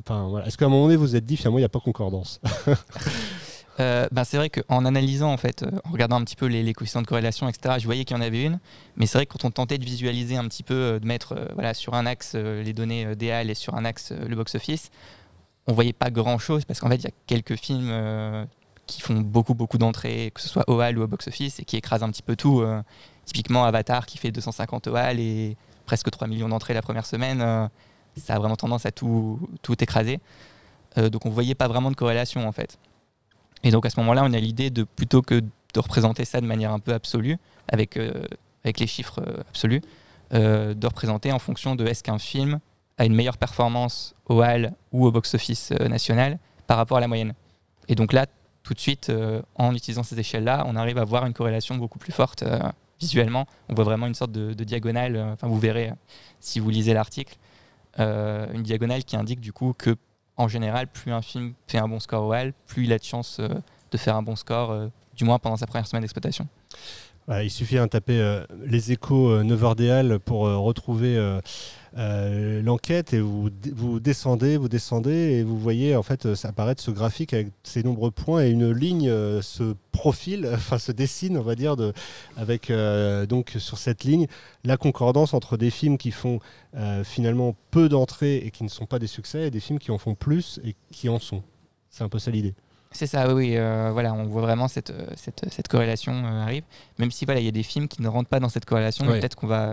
Enfin, 0.00 0.28
voilà. 0.28 0.46
Est-ce 0.46 0.58
qu'à 0.58 0.66
un 0.66 0.68
moment 0.68 0.84
donné, 0.84 0.96
vous 0.96 1.02
vous 1.02 1.16
êtes 1.16 1.26
dit 1.26 1.36
finalement, 1.36 1.58
il 1.58 1.62
n'y 1.62 1.66
a 1.66 1.70
pas 1.70 1.80
concordance? 1.80 2.40
Euh, 3.80 4.06
ben, 4.12 4.24
c'est 4.24 4.36
vrai 4.36 4.50
qu'en 4.50 4.84
analysant, 4.84 5.32
en 5.32 5.36
fait, 5.36 5.62
euh, 5.62 5.70
en 5.84 5.90
regardant 5.90 6.16
un 6.16 6.24
petit 6.24 6.36
peu 6.36 6.46
les, 6.46 6.72
coefficients 6.74 7.02
de 7.02 7.06
corrélation, 7.06 7.48
etc., 7.48 7.76
je 7.78 7.84
voyais 7.84 8.04
qu'il 8.04 8.16
y 8.16 8.20
en 8.20 8.22
avait 8.22 8.44
une. 8.44 8.60
Mais 8.96 9.06
c'est 9.06 9.18
vrai 9.18 9.26
que 9.26 9.32
quand 9.32 9.44
on 9.44 9.50
tentait 9.50 9.78
de 9.78 9.84
visualiser 9.84 10.36
un 10.36 10.46
petit 10.46 10.62
peu, 10.62 10.74
euh, 10.74 10.98
de 10.98 11.06
mettre 11.06 11.48
voilà, 11.54 11.74
sur 11.74 11.94
un 11.94 12.06
axe 12.06 12.34
les 12.34 12.72
données 12.72 13.16
DAL 13.16 13.50
et 13.50 13.54
sur 13.54 13.74
un 13.74 13.84
axe 13.84 14.12
le 14.12 14.36
box-office, 14.36 14.90
on 15.66 15.72
voyait 15.72 15.92
pas 15.92 16.10
grand-chose 16.10 16.64
parce 16.64 16.80
qu'en 16.80 16.88
fait, 16.88 16.96
il 16.96 17.04
y 17.04 17.08
a 17.08 17.12
quelques 17.26 17.56
films 17.56 18.46
qui 18.86 19.00
font 19.00 19.20
beaucoup, 19.20 19.54
beaucoup 19.54 19.78
d'entrées, 19.78 20.32
que 20.34 20.40
ce 20.40 20.48
soit 20.48 20.68
au 20.68 20.80
hall 20.80 20.98
ou 20.98 21.02
au 21.02 21.06
box-office, 21.06 21.60
et 21.60 21.64
qui 21.64 21.76
écrasent 21.76 22.02
un 22.02 22.10
petit 22.10 22.22
peu 22.22 22.36
tout. 22.36 22.64
typiquement, 23.24 23.64
Avatar 23.64 24.06
qui 24.06 24.18
fait 24.18 24.32
250 24.32 24.88
au 24.88 24.96
et 24.96 25.56
presque 25.86 26.10
3 26.10 26.26
millions 26.26 26.48
d'entrées 26.48 26.74
la 26.74 26.82
première 26.82 27.06
semaine, 27.06 27.70
ça 28.16 28.34
a 28.34 28.38
vraiment 28.38 28.56
tendance 28.56 28.86
à 28.86 28.90
tout, 28.90 29.38
tout 29.62 29.82
écraser. 29.82 30.18
Donc 30.96 31.26
on 31.26 31.30
voyait 31.30 31.54
pas 31.54 31.68
vraiment 31.68 31.90
de 31.90 31.96
corrélation 31.96 32.46
en 32.46 32.52
fait. 32.52 32.78
Et 33.62 33.70
donc 33.70 33.86
à 33.86 33.90
ce 33.90 33.98
moment-là, 34.00 34.24
on 34.24 34.32
a 34.32 34.38
l'idée 34.38 34.70
de 34.70 34.84
plutôt 34.84 35.22
que 35.22 35.42
de 35.74 35.80
représenter 35.80 36.24
ça 36.24 36.40
de 36.40 36.46
manière 36.46 36.72
un 36.72 36.78
peu 36.78 36.92
absolue, 36.92 37.38
avec, 37.68 37.96
euh, 37.96 38.24
avec 38.64 38.80
les 38.80 38.86
chiffres 38.86 39.20
euh, 39.26 39.40
absolus, 39.48 39.80
euh, 40.34 40.74
de 40.74 40.86
représenter 40.86 41.32
en 41.32 41.38
fonction 41.38 41.74
de 41.74 41.86
est-ce 41.86 42.02
qu'un 42.02 42.18
film 42.18 42.60
a 42.98 43.04
une 43.04 43.14
meilleure 43.14 43.38
performance 43.38 44.14
au 44.26 44.42
hall 44.42 44.72
ou 44.92 45.06
au 45.06 45.10
box-office 45.10 45.72
national 45.72 46.38
par 46.66 46.76
rapport 46.76 46.98
à 46.98 47.00
la 47.00 47.08
moyenne. 47.08 47.34
Et 47.88 47.94
donc 47.94 48.12
là, 48.12 48.26
tout 48.62 48.74
de 48.74 48.78
suite, 48.78 49.10
en 49.56 49.74
utilisant 49.74 50.04
ces 50.04 50.18
échelles-là, 50.20 50.64
on 50.68 50.76
arrive 50.76 50.98
à 50.98 51.04
voir 51.04 51.26
une 51.26 51.32
corrélation 51.32 51.74
beaucoup 51.76 51.98
plus 51.98 52.12
forte 52.12 52.44
visuellement. 53.00 53.46
On 53.68 53.74
voit 53.74 53.84
vraiment 53.84 54.06
une 54.06 54.14
sorte 54.14 54.30
de, 54.30 54.52
de 54.52 54.64
diagonale, 54.64 55.16
enfin 55.32 55.48
vous 55.48 55.58
verrez 55.58 55.90
si 56.38 56.60
vous 56.60 56.70
lisez 56.70 56.92
l'article, 56.92 57.36
une 57.98 58.62
diagonale 58.62 59.04
qui 59.04 59.16
indique 59.16 59.40
du 59.40 59.52
coup 59.52 59.74
que 59.76 59.96
en 60.36 60.48
général, 60.48 60.86
plus 60.86 61.12
un 61.12 61.22
film 61.22 61.54
fait 61.66 61.78
un 61.78 61.88
bon 61.88 62.00
score 62.00 62.24
au 62.24 62.32
HAL, 62.32 62.52
plus 62.66 62.84
il 62.84 62.92
a 62.92 62.98
de 62.98 63.04
chance 63.04 63.38
euh, 63.40 63.48
de 63.90 63.98
faire 63.98 64.16
un 64.16 64.22
bon 64.22 64.36
score, 64.36 64.70
euh, 64.70 64.88
du 65.14 65.24
moins 65.24 65.38
pendant 65.38 65.56
sa 65.56 65.66
première 65.66 65.86
semaine 65.86 66.02
d'exploitation. 66.02 66.48
Voilà, 67.32 67.44
il 67.44 67.50
suffit 67.50 67.76
de 67.76 67.86
taper 67.86 68.20
euh, 68.20 68.44
les 68.62 68.92
échos 68.92 69.30
euh, 69.30 69.42
9h 69.42 69.74
des 69.74 69.88
Halles 69.88 70.18
pour 70.18 70.46
euh, 70.46 70.58
retrouver 70.58 71.18
l'enquête 72.62 73.14
et 73.14 73.20
vous, 73.20 73.48
descendez, 74.00 74.58
vous 74.58 74.68
descendez 74.68 75.38
et 75.38 75.42
vous 75.42 75.58
voyez 75.58 75.96
en 75.96 76.02
fait 76.02 76.28
apparaître 76.44 76.82
ce 76.82 76.90
graphique 76.90 77.32
avec 77.32 77.48
ces 77.62 77.82
nombreux 77.82 78.10
points 78.10 78.44
et 78.44 78.50
une 78.50 78.70
ligne 78.70 79.08
se 79.40 79.74
profile, 79.92 80.46
enfin 80.54 80.76
se 80.76 80.92
dessine 80.92 81.38
on 81.38 81.42
va 81.42 81.54
dire 81.54 81.74
avec 82.36 82.70
donc 83.28 83.54
sur 83.58 83.78
cette 83.78 84.04
ligne 84.04 84.26
la 84.64 84.76
concordance 84.76 85.32
entre 85.32 85.56
des 85.56 85.70
films 85.70 85.96
qui 85.96 86.10
font 86.10 86.38
finalement 87.02 87.54
peu 87.70 87.88
d'entrées 87.88 88.36
et 88.36 88.50
qui 88.50 88.64
ne 88.64 88.68
sont 88.68 88.86
pas 88.86 88.98
des 88.98 89.06
succès 89.06 89.46
et 89.46 89.50
des 89.50 89.60
films 89.60 89.78
qui 89.78 89.90
en 89.90 89.98
font 89.98 90.14
plus 90.14 90.60
et 90.64 90.74
qui 90.90 91.08
en 91.08 91.18
sont. 91.18 91.42
C'est 91.88 92.04
un 92.04 92.10
peu 92.10 92.18
ça 92.18 92.30
l'idée. 92.30 92.54
C'est 92.92 93.06
ça, 93.06 93.26
oui, 93.28 93.34
oui 93.34 93.56
euh, 93.56 93.90
voilà, 93.92 94.12
on 94.12 94.24
voit 94.24 94.42
vraiment 94.42 94.68
cette, 94.68 94.90
euh, 94.90 95.06
cette, 95.16 95.44
cette 95.50 95.68
corrélation 95.68 96.12
euh, 96.12 96.42
arrive. 96.42 96.64
Même 96.98 97.10
si 97.10 97.24
voilà, 97.24 97.40
il 97.40 97.44
y 97.44 97.48
a 97.48 97.52
des 97.52 97.62
films 97.62 97.88
qui 97.88 98.02
ne 98.02 98.08
rentrent 98.08 98.28
pas 98.28 98.40
dans 98.40 98.48
cette 98.48 98.64
corrélation, 98.64 99.06
Ouais. 99.06 99.18
peut-être 99.20 99.34
qu'on 99.36 99.46
va, 99.46 99.70
euh, 99.70 99.72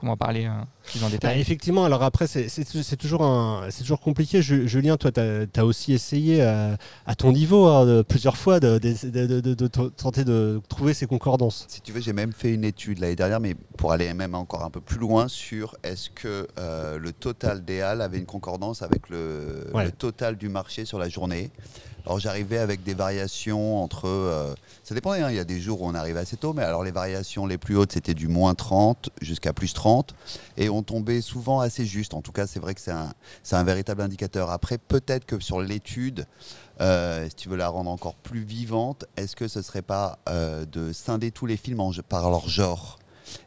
qu'on 0.00 0.06
va 0.08 0.12
en 0.14 0.16
parler 0.16 0.46
euh, 0.46 0.50
plus 0.86 1.00
en 1.00 1.04
Bah, 1.06 1.10
détail. 1.12 1.40
effectivement, 1.40 1.84
alors 1.84 2.02
après, 2.02 2.26
c'est- 2.26 2.48
toujours, 2.96 3.22
un- 3.22 3.66
c'est 3.70 3.82
toujours 3.82 4.00
compliqué. 4.00 4.42
Ju- 4.42 4.66
Julien, 4.68 4.96
toi, 4.96 5.12
tu 5.12 5.20
as, 5.20 5.64
aussi 5.64 5.92
essayé 5.92 6.42
à, 6.42 6.76
à 7.06 7.14
ton 7.14 7.32
niveau 7.32 7.66
hein, 7.66 7.86
de- 7.86 8.02
plusieurs 8.02 8.36
fois 8.36 8.58
de, 8.60 8.78
de- 8.78 9.10
de- 9.10 9.40
de- 9.40 9.54
de 9.54 9.66
t- 9.66 9.90
tenter 9.96 10.24
de 10.24 10.60
trouver 10.68 10.94
ces 10.94 11.06
concordances. 11.06 11.66
Si 11.68 11.80
tu 11.80 11.92
veux, 11.92 12.00
j'ai 12.00 12.12
même 12.12 12.32
fait 12.32 12.52
une 12.54 12.64
étude 12.64 12.98
l'année 12.98 13.16
dernière, 13.16 13.40
mais 13.40 13.54
pour 13.76 13.92
aller 13.92 14.12
même 14.14 14.34
encore 14.34 14.64
un 14.64 14.70
peu 14.70 14.80
plus 14.80 14.98
loin 14.98 15.28
sur 15.28 15.76
est-ce 15.82 16.10
que 16.10 16.48
euh, 16.58 16.98
le 16.98 17.12
total 17.12 17.64
des 17.64 17.80
halles 17.82 18.00
avait 18.00 18.18
une 18.18 18.26
concordance 18.26 18.82
avec 18.82 19.08
le, 19.10 19.66
Ouais. 19.74 19.84
le 19.84 19.92
total 19.92 20.36
du 20.36 20.48
marché 20.48 20.84
sur 20.84 20.98
la 20.98 21.08
journée. 21.08 21.50
Alors 22.06 22.18
j'arrivais 22.18 22.56
avec 22.56 22.82
des 22.82 22.94
variations 22.94 23.82
entre... 23.82 24.08
euh, 24.08 24.54
ça 24.84 24.94
dépendait, 24.94 25.20
hein, 25.20 25.28
il 25.30 25.36
y 25.36 25.38
a 25.38 25.44
des 25.44 25.60
jours 25.60 25.82
où 25.82 25.86
on 25.86 25.94
arrivait 25.94 26.20
assez 26.20 26.38
tôt, 26.38 26.54
mais 26.54 26.62
alors 26.62 26.82
les 26.82 26.92
variations 26.92 27.44
les 27.46 27.58
plus 27.58 27.76
hautes, 27.76 27.92
c'était 27.92 28.14
du 28.14 28.26
moins 28.26 28.54
30 28.54 29.10
jusqu'à 29.20 29.52
plus 29.52 29.74
30, 29.74 29.89
et 30.56 30.68
on 30.68 30.82
tombait 30.82 31.20
souvent 31.20 31.60
assez 31.60 31.84
juste. 31.84 32.14
En 32.14 32.22
tout 32.22 32.32
cas, 32.32 32.46
c'est 32.46 32.60
vrai 32.60 32.74
que 32.74 32.80
c'est 32.80 32.92
un, 32.92 33.12
un 33.52 33.64
véritable 33.64 34.02
indicateur. 34.02 34.50
Après, 34.50 34.78
peut-être 34.78 35.26
que 35.26 35.40
sur 35.40 35.60
l'étude, 35.60 36.26
euh, 36.80 37.28
si 37.28 37.34
tu 37.34 37.48
veux 37.48 37.56
la 37.56 37.68
rendre 37.68 37.90
encore 37.90 38.14
plus 38.14 38.44
vivante, 38.44 39.04
est-ce 39.16 39.36
que 39.36 39.48
ce 39.48 39.62
serait 39.62 39.82
pas 39.82 40.18
euh, 40.28 40.64
de 40.64 40.92
scinder 40.92 41.30
tous 41.30 41.46
les 41.46 41.56
films 41.56 41.82
par 42.08 42.30
leur 42.30 42.48
genre? 42.48 42.98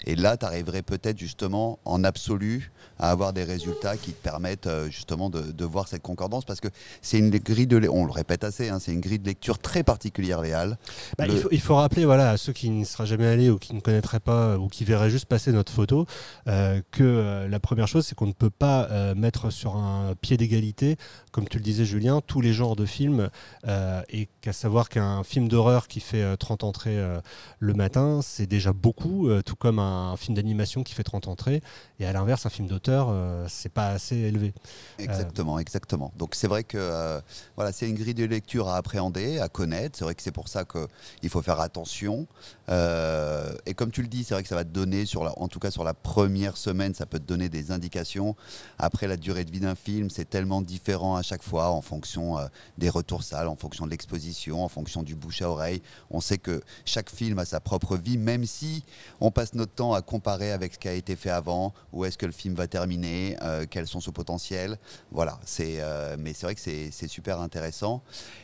Et 0.06 0.16
là, 0.16 0.38
tu 0.38 0.46
arriverais 0.46 0.82
peut-être 0.82 1.18
justement 1.18 1.80
en 1.86 2.04
absolu 2.04 2.72
à 3.00 3.10
avoir 3.10 3.34
des 3.34 3.44
résultats 3.44 3.98
qui 3.98 4.12
te 4.12 4.22
permettent 4.22 4.68
euh, 4.68 4.90
justement 4.90 5.30
de, 5.30 5.52
de 5.52 5.66
voir 5.66 5.88
cette 5.88 6.02
concordance 6.02 6.46
parce 6.46 6.60
que 6.60 6.68
c'est 7.02 7.18
une 7.18 7.30
grille 7.32 7.68
de, 7.68 7.88
on 7.90 8.06
le 8.06 8.12
répète 8.12 8.44
assez, 8.44 8.70
hein, 8.70 8.80
c'est 8.80 8.94
une 8.94 9.02
grille 9.02 9.20
de 9.20 9.26
lecture 9.26 9.60
très 9.60 9.84
particulière, 9.84 10.42
les 10.42 10.54
Halles. 10.54 10.78
Bah, 11.18 11.26
Le- 11.28 11.34
il, 11.34 11.40
faut, 11.40 11.50
il 11.52 11.62
faut 11.62 11.76
rappeler 11.76 12.06
voilà, 12.06 12.32
à 12.32 12.38
ceux 12.38 12.54
qui 12.54 12.70
n'y 12.70 12.86
seraient 12.86 13.06
jamais 13.06 13.28
allés 13.28 13.50
ou 13.50 13.58
qui 13.58 13.74
ne 13.74 13.80
connaîtraient 13.80 14.20
pas 14.20 14.58
ou 14.58 14.68
qui 14.68 14.84
verraient 14.86 15.10
juste 15.10 15.26
passer 15.26 15.52
notre 15.52 15.72
photo 15.72 16.06
euh, 16.48 16.82
que 16.92 17.04
euh, 17.04 17.48
la 17.48 17.60
première 17.60 17.88
chose, 17.88 18.06
c'est 18.06 18.16
qu'on 18.16 18.28
ne 18.28 18.34
peut 18.34 18.50
pas 18.50 18.88
euh, 18.92 19.16
mettre 19.16 19.50
sur 19.50 19.76
un 19.76 20.14
pied 20.22 20.38
d'égalité, 20.38 20.98
comme 21.32 21.48
tu 21.48 21.58
le 21.58 21.64
disais 21.64 21.86
Julien, 21.86 22.22
tous 22.26 22.42
les 22.42 22.54
genres 22.54 22.76
de 22.76 22.86
films 22.86 23.30
euh, 23.68 24.02
et 24.10 24.28
qu'à 24.42 24.54
savoir 24.54 24.90
qu'un 24.90 25.24
film 25.24 25.48
d'horreur 25.48 25.88
qui 25.88 26.00
fait 26.00 26.22
euh, 26.22 26.36
30 26.36 26.64
entrées 26.64 26.98
euh, 27.00 27.20
le 27.60 27.74
matin, 27.74 28.20
c'est 28.22 28.46
déjà 28.46 28.74
beaucoup, 28.74 29.30
euh, 29.30 29.42
tout 29.42 29.56
comme 29.56 29.80
un, 29.80 30.16
film 30.18 30.36
d'animation 30.36 30.84
qui 30.84 30.94
fait 30.94 31.04
30 31.04 31.28
entrées 31.28 31.62
et 32.00 32.06
à 32.06 32.14
l'inverse, 32.14 32.46
un 32.46 32.50
film 32.50 32.68
d'auteur, 32.68 32.83
euh, 32.92 33.46
c'est 33.50 33.72
pas 33.72 33.90
assez 33.90 34.16
élevé. 34.16 34.54
Exactement, 35.00 35.60
exactement. 35.60 36.12
Donc 36.18 36.36
c'est 36.36 36.48
vrai 36.48 36.64
que 36.64 36.78
euh, 36.78 37.22
voilà, 37.56 37.72
c'est 37.72 37.90
une 37.90 37.96
grille 37.96 38.14
de 38.14 38.26
lecture 38.26 38.68
à 38.68 38.78
appréhender, 38.78 39.40
à 39.40 39.50
connaître. 39.50 39.98
C'est 39.98 40.06
vrai 40.06 40.16
que 40.16 40.22
c'est 40.22 40.32
pour 40.32 40.48
ça 40.48 40.66
qu'il 40.66 41.30
faut 41.30 41.42
faire 41.42 41.60
attention. 41.60 42.28
Euh, 42.70 43.54
et 43.66 43.74
comme 43.74 43.92
tu 43.92 44.02
le 44.02 44.08
dis, 44.08 44.24
c'est 44.24 44.34
vrai 44.34 44.44
que 44.44 44.50
ça 44.50 44.56
va 44.56 44.64
te 44.64 44.70
donner, 44.70 45.06
sur 45.06 45.24
la, 45.24 45.38
en 45.40 45.48
tout 45.48 45.60
cas 45.60 45.72
sur 45.72 45.84
la 45.84 45.94
première 45.94 46.58
semaine, 46.58 46.94
ça 46.94 47.06
peut 47.06 47.20
te 47.20 47.26
donner 47.26 47.50
des 47.50 47.72
indications. 47.72 48.36
Après, 48.80 49.08
la 49.08 49.18
durée 49.18 49.44
de 49.44 49.52
vie 49.52 49.60
d'un 49.60 49.76
film, 49.76 50.10
c'est 50.10 50.30
tellement 50.30 50.62
différent 50.62 51.16
à 51.16 51.22
chaque 51.22 51.44
fois 51.44 51.70
en 51.70 51.82
fonction 51.82 52.38
euh, 52.38 52.46
des 52.78 52.90
retours 52.90 53.24
salles, 53.24 53.48
en 53.48 53.56
fonction 53.56 53.86
de 53.86 53.92
l'exposition, 53.92 54.64
en 54.64 54.70
fonction 54.70 55.04
du 55.04 55.16
bouche 55.16 55.42
à 55.42 55.50
oreille. 55.50 55.82
On 56.10 56.22
sait 56.22 56.38
que 56.38 56.62
chaque 56.86 57.10
film 57.10 57.40
a 57.40 57.46
sa 57.46 57.60
propre 57.60 57.98
vie, 57.98 58.18
même 58.18 58.46
si 58.46 58.84
on 59.20 59.32
passe 59.32 59.54
notre 59.54 59.74
temps 59.74 59.94
à 59.94 60.02
comparer 60.02 60.52
avec 60.52 60.74
ce 60.74 60.80
qui 60.80 60.88
a 60.88 60.94
été 60.94 61.16
fait 61.16 61.30
avant, 61.30 61.74
où 61.92 62.06
est-ce 62.06 62.18
que 62.18 62.26
le 62.26 62.32
film 62.32 62.56
va 62.56 62.68
euh, 62.76 63.66
quels 63.70 63.88
sont 63.88 64.00
ses 64.00 64.12
potentiels. 64.12 64.78
Voilà, 65.12 65.40
c'est, 65.46 65.78
euh, 65.80 66.16
mais 66.20 66.34
c'est 66.34 66.46
vrai 66.46 66.56
que 66.56 66.62
c'est, 66.62 67.08
super 67.08 67.40
intéressant. 67.40 68.02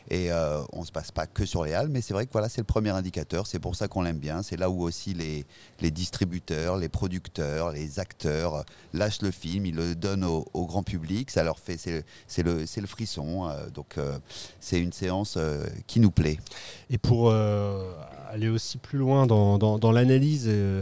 Et 0.09 0.31
euh, 0.31 0.61
on 0.73 0.81
ne 0.81 0.85
se 0.85 0.91
passe 0.91 1.11
pas 1.11 1.25
que 1.25 1.45
sur 1.45 1.63
les 1.63 1.73
halles, 1.73 1.89
mais 1.89 2.01
c'est 2.01 2.13
vrai 2.13 2.25
que 2.25 2.31
voilà, 2.31 2.49
c'est 2.49 2.61
le 2.61 2.65
premier 2.65 2.91
indicateur. 2.91 3.47
C'est 3.47 3.59
pour 3.59 3.75
ça 3.75 3.87
qu'on 3.87 4.01
l'aime 4.01 4.19
bien. 4.19 4.43
C'est 4.43 4.57
là 4.57 4.69
où 4.69 4.83
aussi 4.83 5.13
les, 5.13 5.45
les 5.81 5.91
distributeurs, 5.91 6.77
les 6.77 6.89
producteurs, 6.89 7.71
les 7.71 7.99
acteurs 7.99 8.65
lâchent 8.93 9.21
le 9.21 9.31
film, 9.31 9.65
ils 9.65 9.75
le 9.75 9.95
donnent 9.95 10.25
au, 10.25 10.45
grand 10.53 10.83
public. 10.83 11.31
Ça 11.31 11.43
leur 11.43 11.59
fait, 11.59 11.77
c'est, 11.77 12.43
le, 12.43 12.65
c'est 12.65 12.81
le 12.81 12.87
frisson. 12.87 13.49
donc 13.73 13.95
c'est 14.59 14.79
une 14.79 14.93
séance 14.93 15.37
qui 15.87 15.99
nous 15.99 16.11
plaît. 16.11 16.37
Et 16.89 16.97
pour 16.97 17.33
aller 18.29 18.47
aussi 18.49 18.77
plus 18.77 18.97
loin 18.99 19.25
dans, 19.25 19.57
dans- 19.57 19.91
l'analyse 19.91 20.45
euh, 20.47 20.81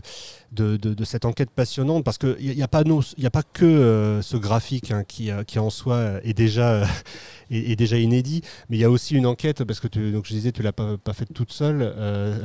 de, 0.52 0.76
de- 0.76 0.94
cette 1.06 1.24
enquête 1.26 1.50
passionnante, 1.50 2.04
parce 2.04 2.18
qu'il 2.18 2.36
n'y 2.40 2.62
a, 2.62 2.68
pas 2.68 2.82
a 2.82 3.30
pas 3.30 3.44
que 3.44 3.66
euh, 3.66 4.22
ce 4.22 4.36
graphique 4.38 4.92
hein, 4.92 5.04
qui, 5.08 5.32
euh, 5.32 5.44
qui 5.44 5.58
en 5.60 5.70
soi 5.70 6.20
est 6.24 6.34
déjà, 6.34 6.86
est, 7.50 7.76
déjà 7.78 7.98
inédit, 7.98 8.42
mais 8.70 8.78
il 8.78 8.80
y 8.82 8.84
a 8.84 8.90
aussi 8.90 9.16
une 9.16 9.26
enquête, 9.26 9.64
parce 9.64 9.80
que 9.80 9.88
tu, 9.88 10.12
donc 10.12 10.26
je 10.26 10.34
disais, 10.34 10.52
tu 10.52 10.62
l'as 10.62 10.74
pas, 10.74 10.98
pas 10.98 11.14
faite 11.14 11.34
toute 11.34 11.52
seule, 11.52 11.82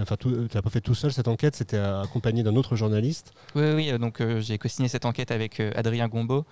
enfin 0.01 0.17
tu 0.19 0.29
l'as 0.55 0.63
pas 0.63 0.71
fait 0.71 0.81
tout 0.81 0.95
seul 0.95 1.13
cette 1.13 1.29
enquête, 1.29 1.57
c'était 1.57 1.79
accompagné 1.79 2.43
d'un 2.43 2.55
autre 2.57 2.77
journaliste. 2.77 3.33
Oui, 3.55 3.65
oui, 3.75 3.99
donc 3.99 4.23
j'ai 4.39 4.59
co-signé 4.59 4.89
cette 4.89 5.05
enquête 5.05 5.31
avec 5.33 5.61
Adrien 5.75 6.07
Gombeau, 6.09 6.45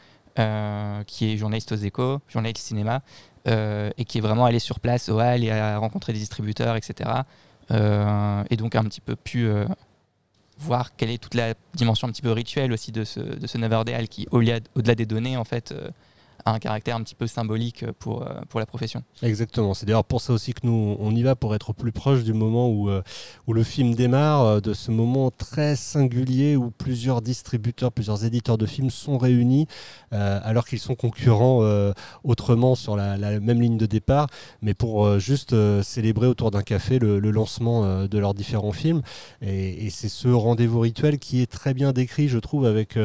qui 1.06 1.32
est 1.32 1.36
journaliste 1.36 1.72
aux 1.72 1.76
échos, 1.76 2.18
journaliste 2.28 2.66
cinéma, 2.66 3.02
et 3.46 4.04
qui 4.06 4.18
est 4.18 4.22
vraiment 4.22 4.44
allé 4.46 4.58
sur 4.58 4.80
place 4.80 5.08
au 5.08 5.20
Hall 5.20 5.44
et 5.44 5.50
a 5.50 5.78
rencontré 5.78 6.12
des 6.12 6.18
distributeurs, 6.18 6.76
etc. 6.76 7.10
Euh, 7.70 8.42
et 8.50 8.56
donc 8.56 8.74
un 8.74 8.84
petit 8.84 9.00
peu 9.00 9.16
pu 9.16 9.46
euh, 9.46 9.64
voir 10.58 10.96
quelle 10.96 11.10
est 11.10 11.18
toute 11.18 11.34
la 11.34 11.54
dimension 11.74 12.08
un 12.08 12.10
petit 12.10 12.22
peu 12.22 12.32
rituelle 12.32 12.72
aussi 12.72 12.92
de 12.92 13.04
ce, 13.04 13.20
de 13.20 13.46
ce 13.46 13.58
9 13.58 13.84
des 13.84 13.94
Halles 13.94 14.08
qui, 14.08 14.26
au-delà 14.30 14.58
au-delà 14.74 14.94
des 14.94 15.06
données, 15.06 15.36
en 15.36 15.44
fait, 15.44 15.72
euh, 15.72 15.88
un 16.46 16.58
caractère 16.58 16.96
un 16.96 17.02
petit 17.02 17.14
peu 17.14 17.26
symbolique 17.26 17.84
pour, 17.98 18.22
euh, 18.22 18.40
pour 18.48 18.60
la 18.60 18.66
profession. 18.66 19.02
Exactement. 19.22 19.74
C'est 19.74 19.86
d'ailleurs 19.86 20.04
pour 20.04 20.20
ça 20.20 20.32
aussi 20.32 20.52
que 20.52 20.60
nous, 20.64 20.96
on 20.98 21.14
y 21.14 21.22
va 21.22 21.36
pour 21.36 21.54
être 21.54 21.72
plus 21.72 21.92
proche 21.92 22.24
du 22.24 22.32
moment 22.32 22.68
où, 22.68 22.88
euh, 22.88 23.02
où 23.46 23.52
le 23.52 23.62
film 23.62 23.94
démarre, 23.94 24.42
euh, 24.42 24.60
de 24.60 24.74
ce 24.74 24.90
moment 24.90 25.30
très 25.30 25.76
singulier 25.76 26.56
où 26.56 26.70
plusieurs 26.70 27.22
distributeurs, 27.22 27.92
plusieurs 27.92 28.24
éditeurs 28.24 28.58
de 28.58 28.66
films 28.66 28.90
sont 28.90 29.18
réunis, 29.18 29.66
alors 30.10 30.66
qu'ils 30.66 30.78
sont 30.78 30.94
concurrents 30.94 31.62
autrement 32.24 32.74
sur 32.74 32.96
la, 32.96 33.16
même 33.40 33.60
ligne 33.60 33.76
de 33.76 33.86
départ, 33.86 34.28
mais 34.62 34.74
pour 34.74 35.18
juste 35.18 35.54
célébrer 35.82 36.26
autour 36.26 36.50
d'un 36.50 36.62
café 36.62 36.98
le, 36.98 37.18
lancement 37.18 38.06
de 38.06 38.18
leurs 38.18 38.34
différents 38.34 38.72
films. 38.72 39.02
Et, 39.42 39.88
c'est 39.90 40.08
ce 40.08 40.28
rendez-vous 40.28 40.80
rituel 40.80 41.18
qui 41.18 41.42
est 41.42 41.50
très 41.50 41.74
bien 41.74 41.92
décrit, 41.92 42.28
je 42.28 42.38
trouve, 42.38 42.66
avec 42.66 42.98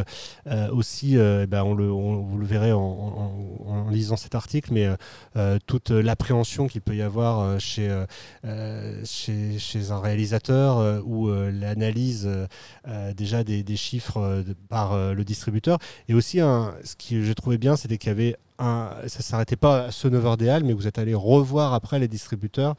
aussi, 0.72 1.16
eh 1.16 1.48
ben, 1.48 1.64
on 1.64 1.74
le, 1.74 1.88
vous 1.88 2.38
le 2.38 2.46
verrez 2.46 2.72
en, 2.72 3.25
en- 3.26 3.90
lisant 3.90 4.18
cet 4.18 4.36
article, 4.36 4.74
mais 4.74 4.86
euh, 4.86 4.96
euh, 5.36 5.60
toute 5.66 5.92
l'appréhension 5.92 6.68
qu'il 6.68 6.82
peut 6.82 6.96
y 6.96 7.02
avoir 7.02 7.40
euh, 7.40 7.60
chez, 7.60 7.90
chez, 9.06 9.92
un 9.92 10.00
réalisateur 10.00 11.04
ou 11.06 11.30
l'analyse 11.30 12.30
déjà 13.16 13.44
des, 13.44 13.76
chiffres 13.76 14.44
par 14.70 14.98
le 15.14 15.24
distributeur. 15.24 15.78
Et 16.08 16.14
aussi, 16.14 16.40
ce 16.40 16.96
que 16.96 17.22
j'ai 17.22 17.36
trouvé 17.36 17.58
bien, 17.58 17.76
c'était 17.76 17.98
qu'il 17.98 18.10
y 18.10 18.12
avait 18.12 18.36
un, 18.58 18.90
ça 19.08 19.22
s'arrêtait 19.22 19.56
pas 19.56 19.86
à 19.86 19.92
ce 19.92 20.08
9h 20.08 20.38
des 20.38 20.50
Halles, 20.50 20.64
mais 20.64 20.74
vous 20.74 20.88
êtes 20.88 20.98
allé 20.98 21.14
revoir 21.14 21.74
après 21.74 22.00
les 22.00 22.08
distributeurs 22.08 22.76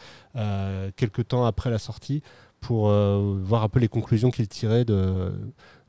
quelques 0.96 1.28
temps 1.28 1.44
après 1.44 1.70
la 1.70 1.78
sortie 1.78 2.22
pour 2.61 2.88
voir 2.88 3.62
un 3.62 3.68
peu 3.68 3.78
les 3.78 3.88
conclusions 3.88 4.30
qu'ils 4.30 4.48
tiraient 4.48 4.85
de, 4.85 5.32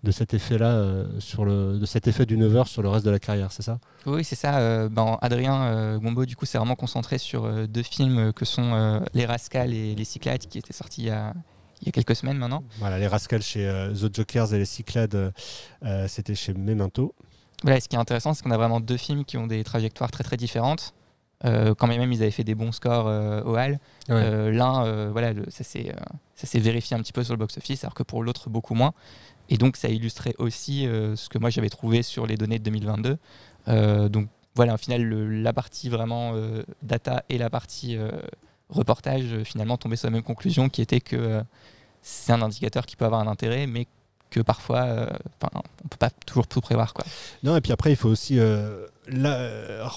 de 0.03 0.11
cet 0.11 0.33
effet-là, 0.33 0.71
euh, 0.75 1.19
sur 1.19 1.43
le, 1.43 1.79
de 1.79 1.85
cet 1.85 2.07
effet 2.07 2.25
du 2.25 2.37
9h 2.37 2.67
sur 2.67 2.81
le 2.81 2.89
reste 2.89 3.05
de 3.05 3.09
la 3.11 3.19
carrière, 3.19 3.51
c'est 3.51 3.63
ça? 3.63 3.79
Oui, 4.05 4.23
c'est 4.23 4.35
ça. 4.35 4.59
euh, 4.59 4.89
ben, 4.89 5.17
Adrien 5.21 5.63
euh, 5.63 5.97
Gombeau, 5.99 6.25
du 6.25 6.35
coup, 6.35 6.45
s'est 6.45 6.57
vraiment 6.59 6.75
concentré 6.75 7.17
sur 7.17 7.45
euh, 7.45 7.65
deux 7.67 7.83
films 7.83 8.31
que 8.33 8.45
sont 8.45 8.73
euh, 8.73 8.99
Les 9.13 9.25
Rascals 9.25 9.73
et 9.73 9.95
Les 9.95 10.05
Cyclades, 10.05 10.45
qui 10.47 10.59
étaient 10.59 10.73
sortis 10.73 11.01
il 11.01 11.07
y 11.07 11.09
a, 11.09 11.33
il 11.81 11.87
y 11.87 11.89
a 11.89 11.91
quelques 11.91 12.15
semaines 12.15 12.37
maintenant. 12.37 12.63
Voilà, 12.79 12.99
les 12.99 13.07
Rascals 13.07 13.41
chez 13.41 13.67
euh, 13.67 13.91
The 13.93 14.15
Jokers 14.15 14.53
et 14.53 14.59
les 14.59 14.65
Cyclades, 14.65 15.33
c'était 16.07 16.35
chez 16.35 16.53
Memento. 16.53 17.13
Voilà, 17.63 17.77
et 17.77 17.79
ce 17.79 17.89
qui 17.89 17.95
est 17.95 17.99
intéressant, 17.99 18.33
c'est 18.35 18.43
qu'on 18.43 18.51
a 18.51 18.57
vraiment 18.57 18.79
deux 18.79 18.97
films 18.97 19.25
qui 19.25 19.35
ont 19.37 19.47
des 19.47 19.63
trajectoires 19.63 20.11
très 20.11 20.23
très 20.23 20.37
différentes. 20.37 20.93
Euh, 21.45 21.75
quand 21.75 21.85
même, 21.87 22.11
ils 22.11 22.21
avaient 22.21 22.31
fait 22.31 22.43
des 22.43 22.55
bons 22.55 22.71
scores 22.71 23.07
euh, 23.07 23.41
au 23.43 23.55
Hall. 23.55 23.73
Ouais. 23.73 23.79
Euh, 24.09 24.51
L'un, 24.51 24.85
euh, 24.85 25.09
voilà, 25.11 25.33
le- 25.33 25.45
ça 25.49 25.63
s'est 25.63 25.89
euh, 25.89 25.99
ça 26.35 26.47
s'est 26.47 26.59
vérifié 26.59 26.95
un 26.95 26.99
petit 26.99 27.13
peu 27.13 27.23
sur 27.23 27.33
le 27.33 27.37
box-office, 27.39 27.83
alors 27.83 27.93
que 27.93 28.03
pour 28.03 28.23
l'autre, 28.23 28.49
beaucoup 28.49 28.73
moins. 28.75 28.93
Et 29.49 29.57
donc, 29.57 29.77
ça 29.77 29.87
illustrait 29.89 30.33
aussi 30.39 30.85
euh, 30.87 31.15
ce 31.15 31.29
que 31.29 31.37
moi 31.37 31.49
j'avais 31.49 31.69
trouvé 31.69 32.03
sur 32.03 32.25
les 32.27 32.35
données 32.37 32.59
de 32.59 32.63
2022. 32.65 33.17
Euh, 33.67 34.09
donc, 34.09 34.27
voilà, 34.55 34.73
au 34.73 34.77
final, 34.77 35.03
le- 35.03 35.41
la 35.41 35.53
partie 35.53 35.89
vraiment 35.89 36.31
euh, 36.35 36.63
data 36.81 37.23
et 37.29 37.37
la 37.37 37.49
partie 37.49 37.97
reportage, 38.69 39.43
finalement, 39.43 39.77
tombaient 39.77 39.95
sur 39.95 40.07
la 40.07 40.11
même 40.11 40.23
conclusion 40.23 40.67
qui 40.69 40.81
était 40.81 40.99
que 41.01 41.41
c'est 42.01 42.33
un 42.33 42.41
indicateur 42.41 42.85
qui 42.85 42.95
peut 42.95 43.05
avoir 43.05 43.21
un 43.21 43.27
intérêt, 43.27 43.67
mais 43.67 43.87
que 44.29 44.41
parfois, 44.41 44.83
euh, 44.83 45.07
on 45.53 45.87
peut 45.87 45.97
pas 45.97 46.09
toujours 46.25 46.47
tout 46.47 46.59
prévoir. 46.59 46.93
Quoi. 46.93 47.05
Non, 47.43 47.55
et 47.55 47.61
puis 47.61 47.71
après, 47.71 47.91
il 47.91 47.95
faut 47.95 48.09
aussi 48.09 48.37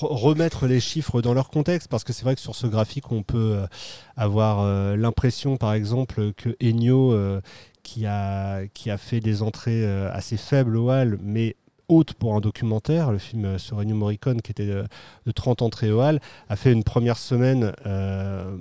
remettre 0.02 0.66
les 0.66 0.80
chiffres 0.80 1.20
dans 1.22 1.34
leur 1.34 1.48
contexte, 1.50 1.88
parce 1.88 2.04
que 2.04 2.12
c'est 2.12 2.22
vrai 2.24 2.34
que 2.34 2.40
sur 2.40 2.54
ce 2.54 2.66
graphique, 2.66 3.10
on 3.10 3.22
peut 3.22 3.58
avoir 4.16 4.94
l'impression, 4.96 5.56
par 5.56 5.72
exemple, 5.74 6.32
que 6.34 6.56
Ennio, 6.62 7.14
qui, 7.82 8.06
a, 8.06 8.66
qui 8.68 8.90
fait 8.98 9.20
des 9.20 9.42
entrées 9.42 9.84
euh, 9.84 10.10
assez 10.12 10.36
faibles 10.36 10.76
au 10.76 10.90
Hall, 10.90 11.18
mais 11.22 11.56
hautes 11.88 12.14
pour 12.14 12.34
un 12.34 12.40
documentaire, 12.40 13.10
le 13.10 13.18
film 13.18 13.44
euh, 13.44 13.58
sur 13.58 13.84
Morricone, 13.84 14.40
qui 14.42 14.52
était 14.52 14.66
de, 14.66 14.84
de 15.26 15.32
30 15.32 15.62
entrées 15.62 15.90
au 15.90 16.00
Hall, 16.00 16.20
a 16.48 16.56
fait 16.56 16.72
une 16.72 16.84
première 16.84 17.18
semaine 17.18 17.72
euh, 17.86 18.56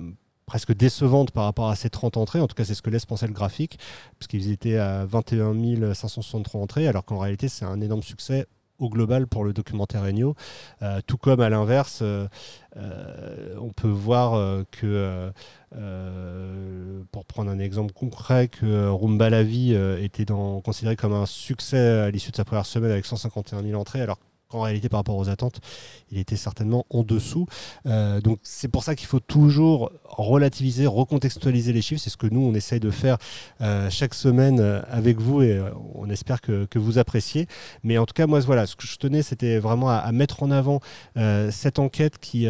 presque 0.46 0.74
décevante 0.74 1.30
par 1.30 1.44
rapport 1.44 1.68
à 1.68 1.76
ces 1.76 1.90
30 1.90 2.16
entrées. 2.16 2.40
En 2.40 2.48
tout 2.48 2.54
cas, 2.54 2.64
c'est 2.64 2.74
ce 2.74 2.82
que 2.82 2.90
laisse 2.90 3.06
penser 3.06 3.26
le 3.26 3.32
graphique, 3.32 3.78
parce 4.18 4.26
qu'ils 4.26 4.50
étaient 4.50 4.78
à 4.78 5.04
21 5.04 5.94
563 5.94 6.60
entrées, 6.60 6.88
alors 6.88 7.04
qu'en 7.04 7.18
réalité, 7.18 7.48
c'est 7.48 7.64
un 7.64 7.80
énorme 7.80 8.02
succès 8.02 8.46
global 8.88 9.26
pour 9.26 9.44
le 9.44 9.52
documentaire. 9.52 10.00
Euh, 10.82 11.00
tout 11.06 11.16
comme 11.16 11.40
à 11.40 11.48
l'inverse, 11.48 12.00
euh, 12.02 12.26
euh, 12.76 13.54
on 13.60 13.70
peut 13.70 13.88
voir 13.88 14.34
euh, 14.34 14.64
que, 14.70 15.32
pour 17.12 17.24
prendre 17.24 17.50
un 17.50 17.58
exemple 17.58 17.92
concret, 17.92 18.48
que 18.48 18.88
Rumba 18.88 19.30
la 19.30 19.42
vie 19.42 19.74
était 20.00 20.26
considéré 20.64 20.96
comme 20.96 21.12
un 21.12 21.26
succès 21.26 21.78
à 21.78 22.10
l'issue 22.10 22.30
de 22.30 22.36
sa 22.36 22.44
première 22.44 22.66
semaine 22.66 22.90
avec 22.90 23.06
151 23.06 23.62
000 23.62 23.80
entrées, 23.80 24.00
alors 24.00 24.18
qu'en 24.50 24.62
réalité, 24.62 24.88
par 24.88 25.00
rapport 25.00 25.16
aux 25.16 25.28
attentes, 25.28 25.60
il 26.10 26.18
était 26.18 26.36
certainement 26.36 26.84
en 26.90 27.02
dessous. 27.02 27.46
Euh, 27.86 28.20
donc 28.20 28.38
c'est 28.42 28.68
pour 28.68 28.84
ça 28.84 28.94
qu'il 28.94 29.06
faut 29.06 29.20
toujours 29.20 29.92
relativiser, 30.04 30.86
recontextualiser 30.86 31.72
les 31.72 31.82
chiffres. 31.82 32.00
C'est 32.02 32.10
ce 32.10 32.16
que 32.16 32.26
nous, 32.26 32.40
on 32.40 32.54
essaye 32.54 32.80
de 32.80 32.90
faire 32.90 33.16
euh, 33.60 33.88
chaque 33.90 34.14
semaine 34.14 34.60
euh, 34.60 34.82
avec 34.90 35.20
vous 35.20 35.42
et 35.42 35.60
on 35.94 36.10
espère 36.10 36.40
que, 36.40 36.66
que 36.66 36.78
vous 36.78 36.98
appréciez. 36.98 37.46
Mais 37.84 37.96
en 37.96 38.06
tout 38.06 38.14
cas, 38.14 38.26
moi, 38.26 38.40
voilà, 38.40 38.66
ce 38.66 38.76
que 38.76 38.86
je 38.86 38.96
tenais, 38.96 39.22
c'était 39.22 39.58
vraiment 39.58 39.88
à, 39.88 40.10
mettre 40.12 40.42
en 40.42 40.50
avant 40.50 40.80
cette 41.50 41.78
enquête 41.78 42.18
qui, 42.18 42.46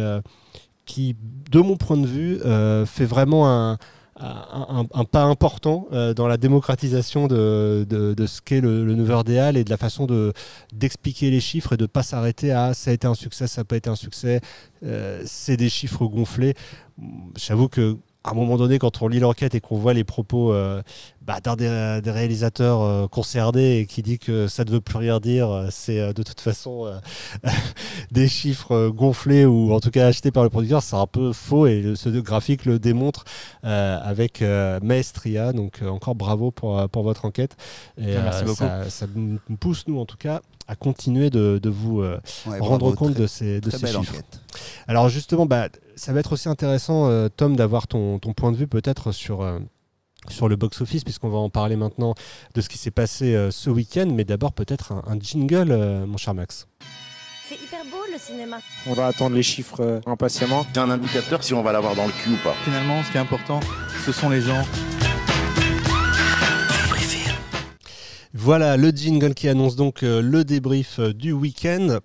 qui, 0.85 1.15
de 1.51 1.59
mon 1.59 1.77
point 1.77 1.97
de 1.97 2.07
vue, 2.07 2.39
fait 2.85 3.05
vraiment 3.05 3.47
un, 3.49 3.77
un, 4.21 5.05
pas 5.05 5.23
important 5.23 5.87
euh, 5.91 6.13
dans 6.13 6.27
la 6.27 6.37
démocratisation 6.37 7.27
de, 7.27 7.85
de- 7.89 8.25
ce 8.27 8.41
qu'est 8.41 8.61
le, 8.61 8.85
le 8.85 8.95
Neuverdéal 8.95 9.57
et 9.57 9.63
de 9.63 9.69
la 9.69 9.77
façon 9.77 10.05
de 10.05 10.31
d'expliquer 10.73 11.31
les 11.31 11.39
chiffres 11.39 11.73
et 11.73 11.77
de 11.77 11.83
ne 11.83 11.87
pas 11.87 12.03
s'arrêter 12.03 12.51
à 12.51 12.73
ça 12.73 12.91
a 12.91 12.93
été 12.93 13.07
un 13.07 13.15
succès, 13.15 13.47
ça 13.47 13.61
n'a 13.61 13.65
pas 13.65 13.77
été 13.77 13.89
un 13.89 13.95
succès, 13.95 14.41
euh, 14.83 15.21
c'est 15.25 15.57
des 15.57 15.69
chiffres 15.69 16.05
gonflés. 16.05 16.53
J'avoue 17.37 17.67
que 17.67 17.97
à 18.23 18.31
un 18.31 18.33
moment 18.35 18.55
donné, 18.57 18.77
quand 18.77 19.01
on 19.01 19.07
lit 19.07 19.19
l'enquête 19.19 19.55
et 19.55 19.61
qu'on 19.61 19.77
voit 19.77 19.93
les 19.93 20.03
propos 20.03 20.53
euh, 20.53 20.83
bah, 21.25 21.39
d'un 21.41 21.55
des, 21.55 22.01
des 22.03 22.11
réalisateurs 22.11 22.81
euh, 22.81 23.07
concernés 23.07 23.79
et 23.79 23.85
qui 23.87 24.03
dit 24.03 24.19
que 24.19 24.47
ça 24.47 24.63
ne 24.63 24.69
veut 24.69 24.81
plus 24.81 24.97
rien 24.97 25.19
dire, 25.19 25.49
euh, 25.49 25.67
c'est 25.71 25.99
euh, 25.99 26.13
de 26.13 26.21
toute 26.21 26.39
façon 26.39 26.85
euh, 26.85 26.99
des 28.11 28.27
chiffres 28.27 28.89
gonflés 28.89 29.45
ou 29.45 29.73
en 29.73 29.79
tout 29.79 29.89
cas 29.91 30.05
achetés 30.07 30.29
par 30.31 30.43
le 30.43 30.49
producteur, 30.49 30.83
c'est 30.83 30.95
un 30.95 31.07
peu 31.07 31.33
faux 31.33 31.65
et 31.65 31.81
le- 31.81 31.95
ce 31.95 32.09
graphique 32.09 32.65
le 32.65 32.77
démontre 32.77 33.25
euh, 33.65 33.97
avec 34.03 34.41
euh, 34.43 34.79
maestria. 34.83 35.51
Donc 35.53 35.79
euh, 35.81 35.89
encore 35.89 36.13
bravo 36.15 36.51
pour, 36.51 36.87
pour 36.89 37.03
votre 37.03 37.25
enquête. 37.25 37.55
Et, 37.97 38.05
Merci 38.05 38.43
euh, 38.43 38.45
beaucoup. 38.45 38.57
Ça, 38.59 38.89
ça 38.89 39.05
nous 39.15 39.39
pousse, 39.59 39.85
nous 39.87 39.99
en 39.99 40.05
tout 40.05 40.17
cas, 40.17 40.41
à 40.67 40.75
continuer 40.75 41.29
de, 41.31 41.59
de 41.61 41.69
vous 41.69 42.01
euh, 42.01 42.19
Ouais, 42.45 42.59
rendre 42.59 42.79
bravo, 42.91 42.95
compte 42.95 43.13
très- 43.13 43.21
de 43.23 43.27
ces, 43.27 43.61
de 43.61 43.69
très 43.69 43.79
ces 43.79 43.85
belle 43.87 43.95
chiffres. 43.95 44.13
enquête. 44.13 44.41
Alors 44.87 45.09
justement, 45.09 45.45
bah, 45.45 45.69
ça 45.95 46.13
va 46.13 46.19
être 46.19 46.33
aussi 46.33 46.49
intéressant, 46.49 47.07
euh, 47.09 47.29
Tom, 47.29 47.55
d'avoir 47.55 47.87
ton, 47.87 48.19
ton 48.19 48.33
point 48.33 48.51
de 48.51 48.57
vue 48.57 48.67
peut-être 48.67 49.11
sur, 49.11 49.41
euh, 49.41 49.59
sur 50.29 50.47
le 50.49 50.55
box-office, 50.55 51.03
puisqu'on 51.03 51.29
va 51.29 51.37
en 51.37 51.49
parler 51.49 51.75
maintenant 51.75 52.15
de 52.53 52.61
ce 52.61 52.69
qui 52.69 52.77
s'est 52.77 52.91
passé 52.91 53.35
euh, 53.35 53.51
ce 53.51 53.69
week-end, 53.69 54.07
mais 54.13 54.23
d'abord 54.23 54.53
peut-être 54.53 54.91
un, 54.91 55.03
un 55.07 55.19
jingle, 55.19 55.71
euh, 55.71 56.05
mon 56.05 56.17
cher 56.17 56.33
Max. 56.33 56.67
C'est 57.47 57.55
hyper 57.55 57.83
beau 57.85 57.97
le 58.11 58.17
cinéma. 58.17 58.59
On 58.87 58.93
va 58.93 59.07
attendre 59.07 59.35
les 59.35 59.43
chiffres 59.43 59.81
euh, 59.81 59.99
impatiemment. 60.05 60.65
C'est 60.73 60.79
un 60.79 60.89
indicateur 60.89 61.43
si 61.43 61.53
on 61.53 61.61
va 61.61 61.71
l'avoir 61.71 61.95
dans 61.95 62.05
le 62.05 62.13
cul 62.23 62.31
ou 62.31 62.37
pas. 62.43 62.55
Finalement, 62.63 63.03
ce 63.03 63.11
qui 63.11 63.17
est 63.17 63.21
important, 63.21 63.59
ce 64.05 64.11
sont 64.11 64.29
les 64.29 64.41
gens. 64.41 64.63
Voilà 68.33 68.77
le 68.77 68.91
jingle 68.91 69.33
qui 69.33 69.49
annonce 69.49 69.75
donc 69.75 70.03
euh, 70.03 70.21
le 70.21 70.45
débrief 70.45 70.99
euh, 70.99 71.13
du 71.13 71.33
week-end. 71.33 71.97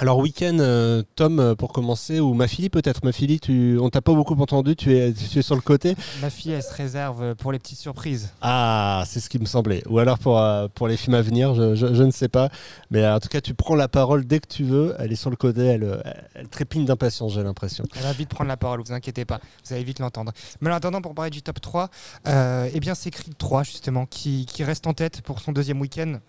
Alors 0.00 0.18
week-end, 0.18 0.56
euh, 0.60 1.02
Tom, 1.16 1.40
euh, 1.40 1.54
pour 1.56 1.72
commencer, 1.72 2.20
ou 2.20 2.32
ma 2.32 2.46
fille 2.46 2.68
peut-être. 2.68 3.04
Ma 3.04 3.10
fille, 3.10 3.40
tu, 3.40 3.78
on 3.80 3.90
t'a 3.90 4.00
pas 4.00 4.14
beaucoup 4.14 4.34
entendu, 4.40 4.76
tu 4.76 4.96
es, 4.96 5.12
tu 5.12 5.40
es 5.40 5.42
sur 5.42 5.56
le 5.56 5.60
côté. 5.60 5.96
Ma 6.20 6.30
fille, 6.30 6.52
elle 6.52 6.62
se 6.62 6.72
réserve 6.72 7.34
pour 7.34 7.50
les 7.50 7.58
petites 7.58 7.80
surprises. 7.80 8.30
Ah, 8.40 9.02
c'est 9.08 9.18
ce 9.18 9.28
qui 9.28 9.40
me 9.40 9.44
semblait. 9.44 9.82
Ou 9.88 9.98
alors 9.98 10.20
pour, 10.20 10.38
euh, 10.38 10.68
pour 10.72 10.86
les 10.86 10.96
films 10.96 11.14
à 11.16 11.22
venir, 11.22 11.52
je, 11.54 11.74
je- 11.74 11.94
je 11.94 12.02
ne 12.04 12.12
sais 12.12 12.28
pas. 12.28 12.48
Mais 12.92 13.04
en 13.08 13.18
tout 13.18 13.26
cas, 13.28 13.40
tu 13.40 13.54
prends 13.54 13.74
la 13.74 13.88
parole 13.88 14.24
dès 14.24 14.38
que 14.38 14.46
tu 14.46 14.62
veux. 14.62 14.94
Elle 15.00 15.10
est 15.10 15.16
sur 15.16 15.30
le 15.30 15.36
côté, 15.36 15.62
elle, 15.64 16.00
elle 16.34 16.48
trépigne 16.48 16.84
d'impatience, 16.84 17.34
j'ai 17.34 17.42
l'impression. 17.42 17.84
Elle 17.96 18.02
va 18.02 18.12
vite 18.12 18.28
prendre 18.28 18.48
la 18.48 18.56
parole, 18.56 18.80
vous 18.80 18.92
inquiétez 18.92 19.24
pas, 19.24 19.40
vous 19.66 19.74
allez 19.74 19.82
vite 19.82 19.98
l'entendre. 19.98 20.30
Mais 20.60 20.70
en 20.70 20.74
attendant, 20.74 21.00
pour 21.02 21.14
parler 21.16 21.30
du 21.32 21.42
top 21.42 21.60
3, 21.60 21.88
euh, 22.28 22.68
eh 22.72 22.78
bien 22.78 22.94
c'est 22.94 23.10
Creed 23.10 23.36
3 23.36 23.64
justement 23.64 24.06
qui, 24.06 24.46
qui 24.46 24.62
reste 24.62 24.86
en 24.86 24.92
tête 24.92 25.22
pour 25.22 25.40
son 25.40 25.50
deuxième 25.50 25.80
week-end. 25.80 26.20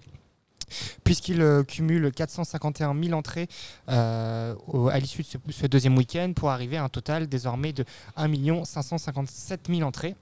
Puisqu'il 1.03 1.41
euh, 1.41 1.63
cumule 1.63 2.11
451 2.11 2.95
000 3.01 3.17
entrées 3.17 3.47
euh, 3.89 4.55
à 4.91 4.99
l'issue 4.99 5.23
de 5.23 5.51
ce, 5.51 5.67
deuxième 5.67 5.97
week-end 5.97 6.33
pour 6.35 6.49
arriver 6.49 6.77
à 6.77 6.83
un 6.83 6.89
total 6.89 7.27
désormais 7.27 7.73
de 7.73 7.85
1 8.15 8.65
557 8.65 9.67
000 9.69 9.81
entrées. 9.81 10.15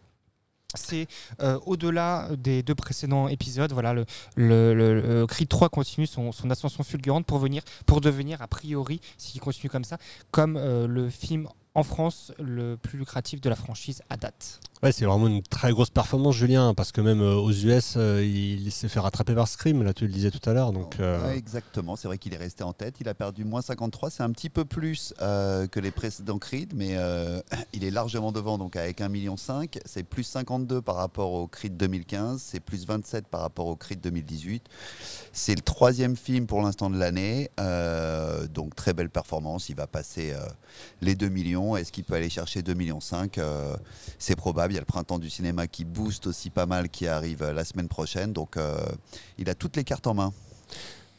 C'est 0.75 1.07
euh, 1.41 1.57
au-delà 1.65 2.27
des 2.37 2.61
deux 2.61 2.75
précédents 2.75 3.29
épisodes. 3.29 3.71
Voilà, 3.71 3.93
le, 3.93 4.05
le, 4.35 4.73
le- 4.73 5.01
le 5.01 5.25
Creed 5.25 5.47
3 5.47 5.69
continue 5.69 6.05
son, 6.07 6.31
ascension 6.49 6.83
fulgurante 6.83 7.25
pour, 7.25 7.39
venir, 7.39 7.63
pour 7.85 8.01
devenir, 8.01 8.41
a 8.41 8.47
priori, 8.47 8.99
s'il 9.17 9.39
continue 9.39 9.69
comme 9.69 9.85
ça, 9.85 9.97
comme 10.31 10.57
le 10.59 11.09
film 11.09 11.47
en 11.73 11.83
France 11.83 12.33
le 12.39 12.75
plus 12.75 12.97
lucratif 12.99 13.39
de 13.39 13.49
la 13.49 13.55
franchise 13.55 14.01
à 14.09 14.17
date. 14.17 14.59
Ouais, 14.83 14.91
c'est 14.91 15.05
vraiment 15.05 15.25
une 15.25 15.41
très 15.41 15.71
grosse 15.71 15.89
performance, 15.89 16.35
Julien, 16.35 16.75
parce 16.75 16.91
que 16.91 17.01
même 17.01 17.21
euh, 17.21 17.33
aux 17.33 17.51
US, 17.51 17.95
euh, 17.97 18.23
il 18.23 18.71
s'est 18.71 18.87
fait 18.87 18.99
rattraper 18.99 19.33
par 19.33 19.47
Scream, 19.47 19.81
là 19.81 19.91
tu 19.91 20.05
le 20.05 20.13
disais 20.13 20.29
tout 20.29 20.47
à 20.47 20.53
l'heure. 20.53 20.71
Euh, 20.99 21.33
exactement, 21.33 21.95
c'est 21.95 22.07
vrai 22.07 22.19
qu'il 22.19 22.35
est 22.35 22.37
resté 22.37 22.63
en 22.63 22.73
tête. 22.73 22.97
Il 23.01 23.09
a 23.09 23.15
perdu 23.15 23.43
moins 23.43 23.63
53, 23.63 24.11
c'est 24.11 24.21
un 24.21 24.29
petit 24.29 24.51
peu 24.51 24.65
plus 24.65 25.15
que 25.17 25.79
les 25.79 25.89
précédents 25.89 26.37
Creed, 26.37 26.73
mais 26.75 26.95
il 27.73 27.85
est 27.85 27.89
largement 27.89 28.31
devant, 28.31 28.59
donc 28.59 28.75
avec 28.75 28.99
1,5 28.99 29.09
million. 29.09 29.35
C'est 29.85 30.03
plus 30.03 30.23
52 30.23 30.83
par 30.83 30.95
rapport 30.95 31.31
au 31.31 31.47
Creed 31.47 31.75
2015, 31.75 32.39
c'est 32.39 32.59
plus 32.59 32.85
27 32.85 33.27
par 33.27 33.41
rapport 33.41 33.65
au 33.65 33.75
Creed 33.75 33.99
2018. 33.99 34.63
C'est 35.33 35.55
le 35.55 35.61
troisième 35.61 36.15
film 36.15 36.45
pour 36.45 36.61
l'instant 36.61 36.91
de 36.91 36.99
l'année, 36.99 37.49
donc 38.53 38.75
très 38.75 38.93
belle 38.93 39.09
performance. 39.09 39.69
Il 39.69 39.75
va 39.75 39.87
passer 39.87 40.35
les 41.01 41.15
2 41.15 41.29
millions. 41.29 41.75
Est-ce 41.75 41.91
qu'il 41.91 42.03
peut 42.03 42.13
aller 42.13 42.29
chercher 42.29 42.61
2,5 42.61 42.75
millions 42.75 42.99
C'est 44.19 44.35
probable. 44.35 44.66
Il 44.71 44.75
y 44.75 44.77
a 44.77 44.81
le 44.81 44.85
printemps 44.85 45.19
du 45.19 45.29
cinéma 45.29 45.67
qui 45.67 45.85
booste 45.85 46.27
aussi 46.27 46.49
pas 46.49 46.65
mal, 46.65 46.89
qui 46.89 47.07
arrive 47.07 47.43
euh, 47.43 47.53
la 47.53 47.65
semaine 47.65 47.87
prochaine, 47.87 48.33
donc 48.33 48.57
euh, 48.57 48.77
il 49.37 49.49
a 49.49 49.55
toutes 49.55 49.75
les 49.75 49.83
cartes 49.83 50.07
en 50.07 50.13
main. 50.13 50.33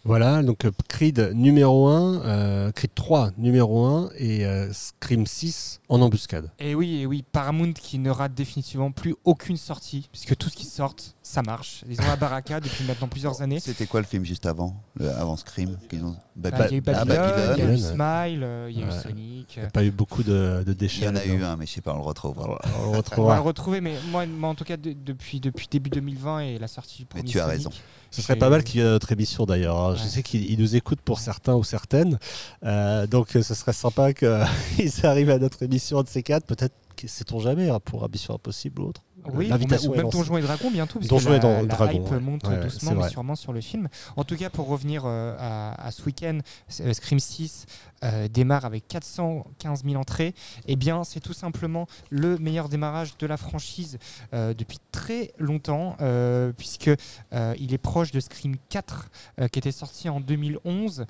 Voilà, 0.05 0.43
donc 0.43 0.65
euh, 0.65 0.71
Creed 0.89 1.33
numéro 1.35 1.89
1, 1.89 2.23
euh, 2.25 2.73
Creed 2.73 2.95
3 2.95 3.33
numéro 3.37 3.85
1 3.85 4.11
et 4.17 4.47
euh, 4.47 4.73
Scream 4.73 5.27
6 5.27 5.81
en 5.89 6.01
embuscade. 6.01 6.51
Et 6.59 6.75
oui, 6.75 7.01
et 7.01 7.07
oui, 7.07 7.25
Paramount 7.31 7.73
qui 7.73 7.99
ne 7.99 8.11
rate 8.11 8.33
définitivement 8.33 8.93
plus 8.93 9.17
aucune 9.25 9.57
sortie, 9.57 10.09
puisque 10.11 10.37
tout 10.37 10.49
ce 10.49 10.57
qui 10.57 10.65
sort, 10.65 10.95
ça 11.29 11.43
marche. 11.43 11.85
Ils 11.88 12.01
ont 12.01 12.07
la 12.07 12.17
baraka 12.17 12.59
depuis 12.61 12.85
maintenant 12.85 13.07
plusieurs 13.09 13.43
années. 13.43 13.61
C'était 13.61 13.87
quoi 13.87 14.01
le 14.01 14.07
film 14.07 14.25
juste 14.25 14.47
avant 14.47 14.83
le- 14.99 15.11
Avant 15.11 15.37
Scream 15.37 15.77
qu'ils 15.88 16.03
ont... 16.05 16.17
Bah, 16.35 16.51
Baby- 16.51 16.64
il 16.71 16.71
y 16.71 16.75
a 16.75 16.79
eu 16.79 16.83
Ah, 16.97 17.05
Babylone, 17.05 17.55
il 17.59 17.64
y 17.64 17.67
a 17.67 17.73
eu. 17.73 17.79
Smile, 17.79 18.43
euh, 18.45 18.69
il 18.71 18.79
y 18.79 18.83
a 18.83 18.87
eu 18.87 18.88
Ouais. 18.88 18.99
Sonic. 19.03 19.57
Il 19.57 19.61
n'y 19.61 19.67
a 19.67 19.71
pas 19.71 19.85
eu 19.85 19.91
beaucoup 19.91 20.23
de, 20.23 20.62
de 20.64 20.73
Il 20.73 20.75
déchets. 20.75 21.05
y 21.05 21.09
en 21.09 21.17
a 21.17 21.25
eu 21.27 21.43
un, 21.45 21.57
mais 21.57 21.67
je 21.67 21.73
sais 21.73 21.81
pas, 21.81 21.93
on 21.93 21.99
le 21.99 22.03
retrouvera. 22.05 22.59
On 22.87 22.93
le 22.93 22.99
On 23.19 23.25
va 23.25 23.35
le 23.37 23.41
retrouver, 23.43 23.81
mais 23.81 23.95
moi, 24.11 24.25
moi, 24.27 24.49
en 24.51 24.55
tout 24.55 24.64
cas, 24.64 24.77
de- 24.77 24.95
depuis, 24.95 25.38
depuis 25.41 25.69
début 25.71 25.91
2020 25.91 26.41
et 26.41 26.59
la 26.59 26.69
sortie 26.69 26.99
du 26.99 27.03
Mais 27.14 27.21
premier 27.21 27.31
tu 27.33 27.38
as 27.41 27.45
Sonic, 27.45 27.57
raison. 27.59 27.71
Ce 28.11 28.23
serait 28.23 28.37
pas 28.37 28.49
mal 28.49 28.64
qu'il 28.64 28.81
y 28.81 28.83
ait 28.83 28.87
notre 28.87 29.12
émission 29.12 29.45
d'ailleurs. 29.45 29.79
hein. 29.79 29.95
Je 29.97 30.03
Ouais. 30.05 30.09
sais 30.09 30.23
qu'ils 30.23 30.51
ils 30.51 30.59
nous 30.59 30.77
écoutent 30.77 31.03
pour 31.03 31.19
certains 31.19 31.55
ou 31.57 31.62
certaines. 31.64 32.19
Euh, 32.64 33.07
donc 33.07 33.29
ce 33.33 33.43
serait 33.43 33.75
sympa 33.75 34.12
qu'ils 34.14 35.05
arrivent 35.07 35.31
à 35.31 35.38
notre 35.38 35.62
émission 35.62 36.03
de 36.03 36.09
ces 36.09 36.23
quatre. 36.23 36.47
Peut-être, 36.47 36.75
que- 36.97 37.07
sait-on 37.07 37.38
jamais, 37.38 37.69
hein, 37.69 37.81
pour 37.85 38.03
Ambition 38.03 38.35
Impossible 38.35 38.81
ou 38.81 38.87
autre. 38.87 39.03
Oui, 39.35 39.47
ou 39.47 39.49
L'invitation 39.51 39.93
même. 39.95 40.09
Donjons 40.09 40.37
et 40.37 40.43
Dragons 40.43 40.71
bientôt, 40.71 41.01
parce 41.01 41.25
que 41.25 41.29
la, 41.31 41.38
Dra- 41.38 41.61
la 41.62 41.67
Dragons, 41.67 41.93
hype 42.05 42.11
ouais. 42.12 42.21
monte 42.21 42.47
Ouais, 42.47 42.61
doucement 42.61 42.95
mais 42.95 43.09
sûrement 43.09 43.37
sur 43.37 43.53
le 43.53 43.61
film. 43.61 43.88
En 44.17 44.25
tout 44.25 44.37
cas, 44.37 44.51
pour 44.51 44.69
revenir 44.69 45.03
euh, 45.07 45.35
à, 45.38 45.87
à 45.87 45.91
ce 45.91 46.03
week-end, 46.05 46.38
euh, 46.81 46.93
Scream 46.93 47.19
6 47.21 47.67
euh, 48.05 48.29
démarre 48.29 48.64
avec 48.64 48.87
415 48.88 49.85
000 49.85 49.97
entrées. 50.01 50.35
Eh 50.67 50.77
bien, 50.77 51.05
c'est 51.05 51.21
tout 51.21 51.33
simplement 51.33 51.87
le 52.11 52.38
meilleur 52.38 52.69
démarrage 52.69 53.17
de 53.19 53.27
la 53.27 53.37
franchise 53.37 53.99
euh, 54.35 54.55
depuis 54.55 54.79
très 54.93 55.33
longtemps, 55.38 55.97
euh, 56.01 56.53
puisque 56.57 56.91
euh, 57.33 57.55
il 57.59 57.75
est 57.75 57.79
proche 57.79 58.11
de 58.12 58.21
Scream 58.21 58.57
4, 58.69 59.11
euh, 59.41 59.49
qui 59.49 59.59
était 59.59 59.73
sorti 59.73 60.09
en 60.09 60.21
2011 60.21 61.07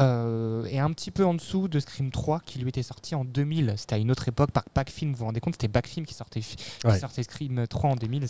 euh, 0.00 0.64
et 0.70 0.78
un 0.78 0.90
petit 0.92 1.10
peu 1.10 1.24
en 1.26 1.34
dessous 1.34 1.68
de 1.68 1.78
Scream 1.78 2.10
3 2.10 2.40
qui 2.46 2.58
lui 2.58 2.68
était 2.70 2.82
sorti 2.82 3.14
en 3.14 3.24
2000. 3.24 3.74
C'était 3.76 3.96
à 3.96 3.98
une 3.98 4.10
autre 4.10 4.26
époque 4.26 4.50
par 4.50 4.64
Backfilm, 4.74 5.12
vous 5.12 5.18
vous 5.18 5.24
rendez 5.26 5.40
compte, 5.40 5.54
c'était 5.54 5.68
Backfilm 5.68 6.06
qui 6.06 6.14
sortait, 6.14 6.40
qui 6.40 6.56
Ouais. 6.84 6.98
sortait 6.98 7.22
Scream 7.22 7.66
3 7.66 7.90
en 7.90 7.96
2000. 7.96 8.26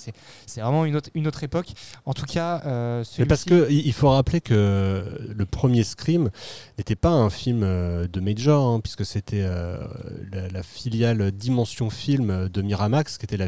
C'est, 0.46 0.61
vraiment 0.61 0.85
une 0.85 0.96
autre, 0.96 1.11
une 1.14 1.27
autre 1.29 1.44
époque. 1.44 1.68
En 2.05 2.14
tout 2.14 2.27
cas, 2.27 2.62
euh, 2.66 3.05
Mais 3.18 3.27
parce 3.27 3.44
que 3.44 3.70
il 3.70 3.87
il 3.87 3.92
faut 3.94 4.09
rappeler 4.11 4.40
que 4.40 5.33
le 5.37 5.46
premier 5.46 5.85
Scream 5.85 6.31
n'était 6.79 6.96
pas 6.96 7.11
un 7.11 7.31
film 7.31 7.62
euh, 7.62 8.09
de 8.09 8.20
Major, 8.20 8.66
hein, 8.66 8.81
puisque 8.81 9.05
c'était 9.05 9.42
euh, 9.42 9.77
la, 10.33 10.48
la 10.48 10.62
filiale 10.62 11.31
Dimension 11.31 11.90
Film 11.90 12.48
de 12.48 12.62
Miramax, 12.62 13.18
qui 13.18 13.25
était 13.27 13.37
la 13.37 13.46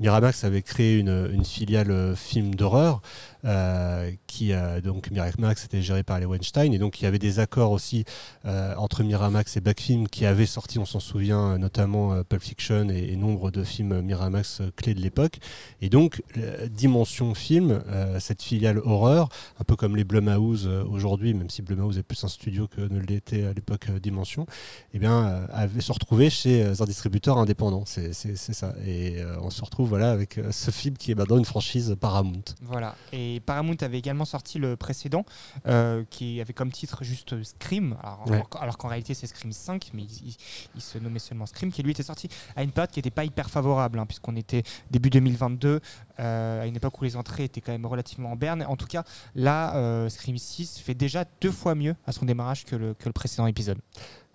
Miramax 0.00 0.42
avait 0.44 0.62
créé 0.62 0.98
une, 0.98 1.30
une 1.32 1.44
filiale 1.44 2.16
film 2.16 2.54
d'horreur. 2.54 3.00
Euh, 3.44 4.10
qui 4.26 4.52
donc 4.82 5.10
Miramax 5.10 5.64
était 5.64 5.82
géré 5.82 6.02
par 6.02 6.18
les 6.18 6.26
Weinstein 6.26 6.72
et 6.72 6.78
donc 6.78 7.00
il 7.00 7.04
y 7.04 7.06
avait 7.06 7.18
des 7.18 7.38
accords 7.38 7.70
aussi 7.70 8.04
euh, 8.46 8.74
entre 8.76 9.02
Miramax 9.02 9.56
et 9.56 9.60
Backfilm 9.60 10.08
qui 10.08 10.26
avaient 10.26 10.46
sorti, 10.46 10.78
on 10.78 10.84
s'en 10.84 11.00
souvient, 11.00 11.52
euh, 11.52 11.58
notamment 11.58 12.22
Pulp 12.24 12.42
Fiction 12.42 12.88
et, 12.88 13.12
et 13.12 13.16
nombre 13.16 13.50
de 13.50 13.62
films 13.64 14.00
Miramax 14.00 14.62
clés 14.76 14.94
de 14.94 15.00
l'époque. 15.00 15.38
Et 15.80 15.88
donc, 15.88 16.22
Dimension 16.70 17.34
Film, 17.34 17.82
cette 18.18 18.42
filiale 18.42 18.78
horreur, 18.78 19.28
un 19.60 19.64
peu 19.64 19.76
comme 19.76 19.96
les 19.96 20.04
Blumhouse 20.04 20.66
aujourd'hui, 20.66 21.34
même 21.34 21.50
si 21.50 21.62
Blumhouse 21.62 21.98
est 21.98 22.02
plus 22.02 22.22
un 22.24 22.28
studio 22.28 22.66
que 22.66 22.80
ne 22.80 23.00
l'était 23.00 23.44
à 23.44 23.52
l'époque 23.52 23.90
Dimension, 24.02 24.46
eh 24.92 24.98
bien, 24.98 25.46
avait 25.52 25.80
se 25.80 25.92
retrouvé 25.92 26.30
chez 26.30 26.64
un 26.64 26.84
distributeur 26.84 27.38
indépendant. 27.38 27.84
C'est 27.86 28.12
ça. 28.12 28.74
Et 28.86 29.16
on 29.42 29.50
se 29.50 29.62
retrouve 29.62 29.88
voilà, 29.88 30.10
avec 30.10 30.40
ce 30.50 30.70
film 30.70 30.96
qui 30.96 31.12
est 31.12 31.14
maintenant 31.14 31.38
une 31.38 31.44
franchise 31.44 31.96
Paramount. 32.00 32.44
Voilà. 32.62 32.94
Et 33.12 33.33
Paramount 33.40 33.76
avait 33.80 33.98
également 33.98 34.24
sorti 34.24 34.58
le 34.58 34.76
précédent, 34.76 35.24
euh, 35.66 36.04
qui 36.10 36.40
avait 36.40 36.52
comme 36.52 36.70
titre 36.72 37.04
juste 37.04 37.42
Scream, 37.42 37.96
alors, 38.02 38.30
Ouais. 38.30 38.42
alors 38.60 38.78
qu'en 38.78 38.88
réalité 38.88 39.14
c'est 39.14 39.26
Scream 39.26 39.52
5, 39.52 39.90
mais 39.94 40.02
il, 40.02 40.28
il- 40.28 40.36
il 40.76 40.80
se 40.80 40.98
nommait 40.98 41.18
seulement 41.18 41.46
Scream, 41.46 41.70
qui 41.72 41.82
lui 41.82 41.90
était 41.92 42.02
sorti 42.02 42.28
à 42.56 42.62
une 42.62 42.70
période 42.72 42.90
qui 42.90 42.98
n'était 42.98 43.10
pas 43.10 43.24
hyper 43.24 43.50
favorable, 43.50 43.98
hein, 43.98 44.06
puisqu'on 44.06 44.36
était 44.36 44.62
début 44.90 45.10
2022, 45.10 45.80
euh, 46.20 46.62
à 46.62 46.66
une 46.66 46.76
époque 46.76 47.00
où 47.00 47.04
les 47.04 47.16
entrées 47.16 47.44
étaient 47.44 47.60
quand 47.60 47.72
même 47.72 47.86
relativement 47.86 48.32
en 48.32 48.36
berne. 48.36 48.64
En 48.68 48.76
tout 48.76 48.86
cas, 48.86 49.04
là, 49.34 49.74
euh, 49.76 50.08
Scream 50.08 50.38
6 50.38 50.78
fait 50.78 50.94
déjà 50.94 51.24
deux 51.40 51.50
fois 51.52 51.74
mieux 51.74 51.96
à 52.06 52.12
son 52.12 52.24
démarrage 52.24 52.64
que 52.64 52.76
le, 52.76 52.94
que 52.94 53.06
le 53.06 53.12
précédent 53.12 53.46
épisode. 53.46 53.78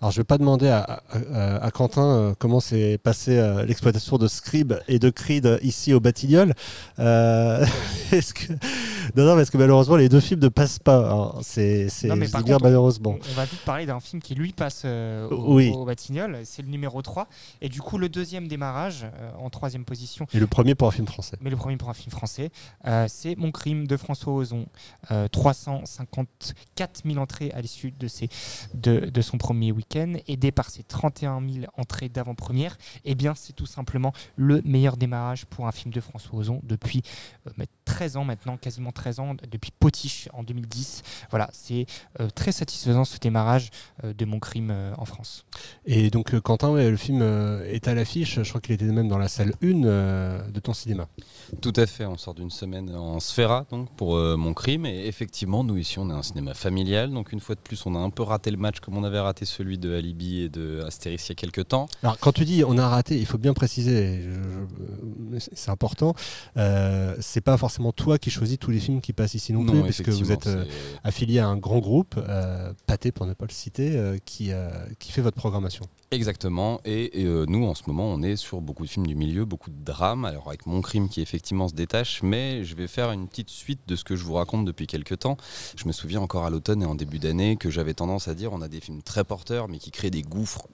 Alors, 0.02 0.12
je 0.12 0.18
ne 0.20 0.22
vais 0.22 0.28
pas 0.28 0.38
demander 0.38 0.70
à, 0.70 0.80
à- 0.80 1.02
à- 1.34 1.66
à 1.66 1.72
Quentin 1.72 2.06
euh, 2.06 2.34
comment 2.40 2.62
s'est 2.62 2.98
passée 2.98 3.38
euh, 3.38 3.66
l'exploitation 3.66 4.18
de 4.18 4.30
Scrib 4.30 4.74
et 4.88 4.98
de 4.98 5.10
Creed 5.10 5.60
ici 5.62 5.94
au 5.94 6.00
Batignolles. 6.00 6.54
Euh, 7.00 7.66
est-ce 8.14 8.34
que... 8.34 8.54
Non, 9.18 9.26
non, 9.26 9.36
parce 9.36 9.50
que 9.50 9.58
malheureusement, 9.58 9.98
les 9.98 10.08
deux 10.08 10.22
films 10.22 10.40
ne 10.40 10.48
passent 10.48 10.80
pas. 10.80 11.00
Alors, 11.00 11.40
C'est, 11.42 11.90
on- 12.10 12.60
malheureusement. 12.64 13.18
On, 13.22 13.30
on 13.32 13.34
va 13.34 13.44
vite 13.44 13.60
parler 13.66 13.86
d'un 13.86 14.00
film 14.00 14.22
qui 14.22 14.36
lui 14.36 14.54
passe 14.54 14.84
euh, 14.86 15.28
au, 15.30 15.56
Oui. 15.56 15.72
au 15.76 15.84
Batignolles, 15.84 16.40
c'est 16.46 16.62
le 16.62 16.70
numéro 16.70 17.02
3. 17.02 17.28
Et 17.62 17.68
du 17.68 17.82
coup, 17.82 17.98
le 17.98 18.08
deuxième 18.08 18.48
démarrage, 18.48 19.04
euh, 19.04 19.32
en 19.38 19.50
troisième 19.50 19.84
position, 19.84 20.28
Et 20.34 20.40
le 20.40 20.48
premier 20.48 20.76
pour 20.76 20.88
un 20.88 20.92
film 20.92 21.08
français. 21.08 21.36
mais 21.42 21.50
le 21.50 21.58
premier 21.58 21.76
pour 21.76 21.90
un 21.90 21.94
film 21.94 22.12
français, 22.12 22.52
c'est 23.08 23.36
Mon 23.36 23.52
crime 23.52 23.86
de 23.86 23.98
François 23.98 24.32
Ozon. 24.34 24.66
Euh, 25.12 25.28
354 25.28 27.02
000 27.06 27.18
entrées 27.20 27.52
à 27.54 27.60
l'issue 27.62 27.92
de, 27.92 28.08
ses- 28.08 28.30
de, 28.74 29.00
de 29.10 29.22
son 29.22 29.38
premier 29.38 29.72
aidé 29.96 30.52
par 30.52 30.70
ses 30.70 30.84
31 30.84 31.42
000 31.42 31.66
entrées 31.76 32.10
d'avant-première. 32.10 32.78
Eh 33.06 33.16
bien, 33.16 33.36
c'est 33.36 33.54
tout 33.54 33.66
simplement 33.66 34.14
le 34.36 34.62
meilleur 34.64 34.98
démarrage 34.98 35.46
pour 35.46 35.68
un 35.68 35.72
film 35.72 35.94
de 35.94 36.02
François 36.02 36.40
Ozon 36.40 36.62
depuis 36.64 37.02
euh, 37.48 37.52
13 37.90 38.18
ans 38.18 38.24
maintenant, 38.24 38.56
quasiment 38.56 38.92
13 38.92 39.20
ans, 39.20 39.36
depuis 39.52 39.72
Potiche 39.72 40.30
en 40.34 40.44
2010. 40.44 41.02
Voilà, 41.32 41.50
c'est 41.52 41.88
euh, 42.20 42.30
très 42.30 42.52
satisfaisant 42.52 43.04
ce 43.04 43.18
démarrage 43.18 43.72
euh, 44.04 44.14
de 44.14 44.26
Mon 44.26 44.40
crime 44.40 44.70
euh, 44.72 44.94
en 45.00 45.06
France. 45.06 45.44
Et 45.86 46.12
donc, 46.12 46.40
Quentin, 46.42 46.70
ouais, 46.70 46.88
le 46.90 46.98
film 46.98 47.22
euh, 47.24 47.66
est 47.66 47.88
à 47.88 47.96
l'affiche. 47.96 48.44
Je 48.44 48.48
crois 48.50 48.62
qu'il 48.62 48.76
était 48.76 48.86
même 48.86 49.08
dans 49.08 49.18
la 49.18 49.28
salle 49.28 49.54
1 49.64 49.84
euh, 49.84 50.48
de 50.52 50.60
ton 50.60 50.74
cinéma. 50.74 51.08
Tout 51.64 51.74
à 51.76 51.88
fait, 51.88 52.06
on 52.06 52.16
sort 52.16 52.36
d'une 52.36 52.52
semaine 52.52 52.94
en 52.96 53.20
Sphera 53.20 53.66
donc 53.72 53.90
pour 53.96 54.16
euh, 54.18 54.38
mon 54.38 54.54
crime 54.54 54.86
et 54.86 55.08
effectivement 55.08 55.64
nous 55.64 55.78
ici 55.78 55.98
on 55.98 56.10
est 56.12 56.14
un 56.14 56.22
cinéma 56.22 56.54
familial 56.54 57.10
donc 57.12 57.32
une 57.32 57.40
fois 57.40 57.56
de 57.56 57.60
plus 57.60 57.86
on 57.88 57.96
a 57.96 57.98
un 57.98 58.12
peu 58.12 58.22
raté 58.24 58.52
le 58.52 58.58
match 58.58 58.80
comme 58.80 58.98
on 58.98 59.04
avait 59.04 59.20
raté 59.20 59.46
celui 59.46 59.78
de 59.80 59.96
Alibi 59.96 60.42
et 60.42 60.50
de 60.50 60.84
Astérix 60.86 61.28
il 61.28 61.30
y 61.30 61.32
a 61.32 61.36
quelques 61.36 61.68
temps. 61.70 61.88
Alors, 62.04 62.20
quand 62.20 62.32
tu 62.34 62.46
dis 62.46 62.64
on 62.64 62.78
a 62.78 62.88
raté, 62.88 63.18
il 63.18 63.26
faut 63.26 63.38
bien 63.40 63.54
préciser, 63.54 64.22
c'est 65.38 65.72
important, 65.72 66.14
euh, 66.58 67.16
c'est 67.20 67.42
pas 67.42 67.58
forcément 67.58 67.79
toi 67.96 68.18
qui 68.18 68.30
choisis 68.30 68.58
tous 68.60 68.72
les 68.72 68.80
films 68.80 69.02
qui 69.02 69.14
passent 69.14 69.34
ici 69.34 69.54
non, 69.54 69.64
Non, 69.64 69.74
plus, 69.74 69.82
parce 69.82 70.02
que 70.02 70.12
vous 70.12 70.32
êtes 70.32 70.48
euh, 70.48 70.66
affilié 71.04 71.40
à 71.40 71.48
un 71.48 71.58
grand 71.58 71.80
groupe, 71.80 72.16
euh, 72.18 72.74
Pâté 72.86 73.12
pour 73.12 73.26
ne 73.26 73.34
pas 73.34 73.46
le 73.46 73.54
citer, 73.54 73.96
euh, 73.96 74.18
qui, 74.26 74.52
qui 75.00 75.12
fait 75.12 75.22
votre 75.22 75.38
programmation. 75.38 75.86
Exactement, 76.12 76.82
et, 76.86 77.22
et, 77.22 77.26
nous 77.26 77.66
en 77.66 77.76
ce 77.76 77.84
moment 77.86 78.06
on 78.06 78.24
est 78.24 78.36
sur 78.36 78.62
beaucoup 78.62 78.84
de 78.84 78.90
films 78.90 79.06
du 79.06 79.16
milieu, 79.16 79.46
beaucoup 79.46 79.70
de 79.70 79.84
drames, 79.84 80.26
alors 80.26 80.48
avec 80.48 80.66
mon 80.66 80.82
crime 80.82 81.08
qui 81.08 81.22
effectivement 81.22 81.68
se 81.68 81.76
détache, 81.76 82.24
mais 82.24 82.64
je 82.64 82.76
vais 82.76 82.88
faire 82.88 83.12
une 83.12 83.28
petite 83.28 83.50
suite 83.50 83.82
de 83.88 83.96
ce 83.96 84.04
que 84.04 84.16
je 84.16 84.24
vous 84.24 84.34
raconte 84.34 84.66
depuis 84.66 84.88
quelques 84.88 85.20
temps. 85.20 85.38
Je 85.76 85.88
me 85.88 85.92
souviens 85.92 86.22
encore 86.22 86.46
à 86.46 86.50
l'automne 86.50 86.82
et 86.82 86.86
en 86.86 86.96
début 86.96 87.20
d'année 87.20 87.58
que 87.58 87.70
j'avais 87.70 87.94
tendance 87.94 88.28
à 88.28 88.34
dire 88.34 88.54
on 88.54 88.62
a 88.62 88.68
des 88.68 88.80
films 88.80 89.04
très 89.04 89.24
porteurs 89.24 89.68
mais 89.68 89.78
qui 89.78 89.92
créent 89.92 90.10
des 90.10 90.24
gouffres 90.24 90.68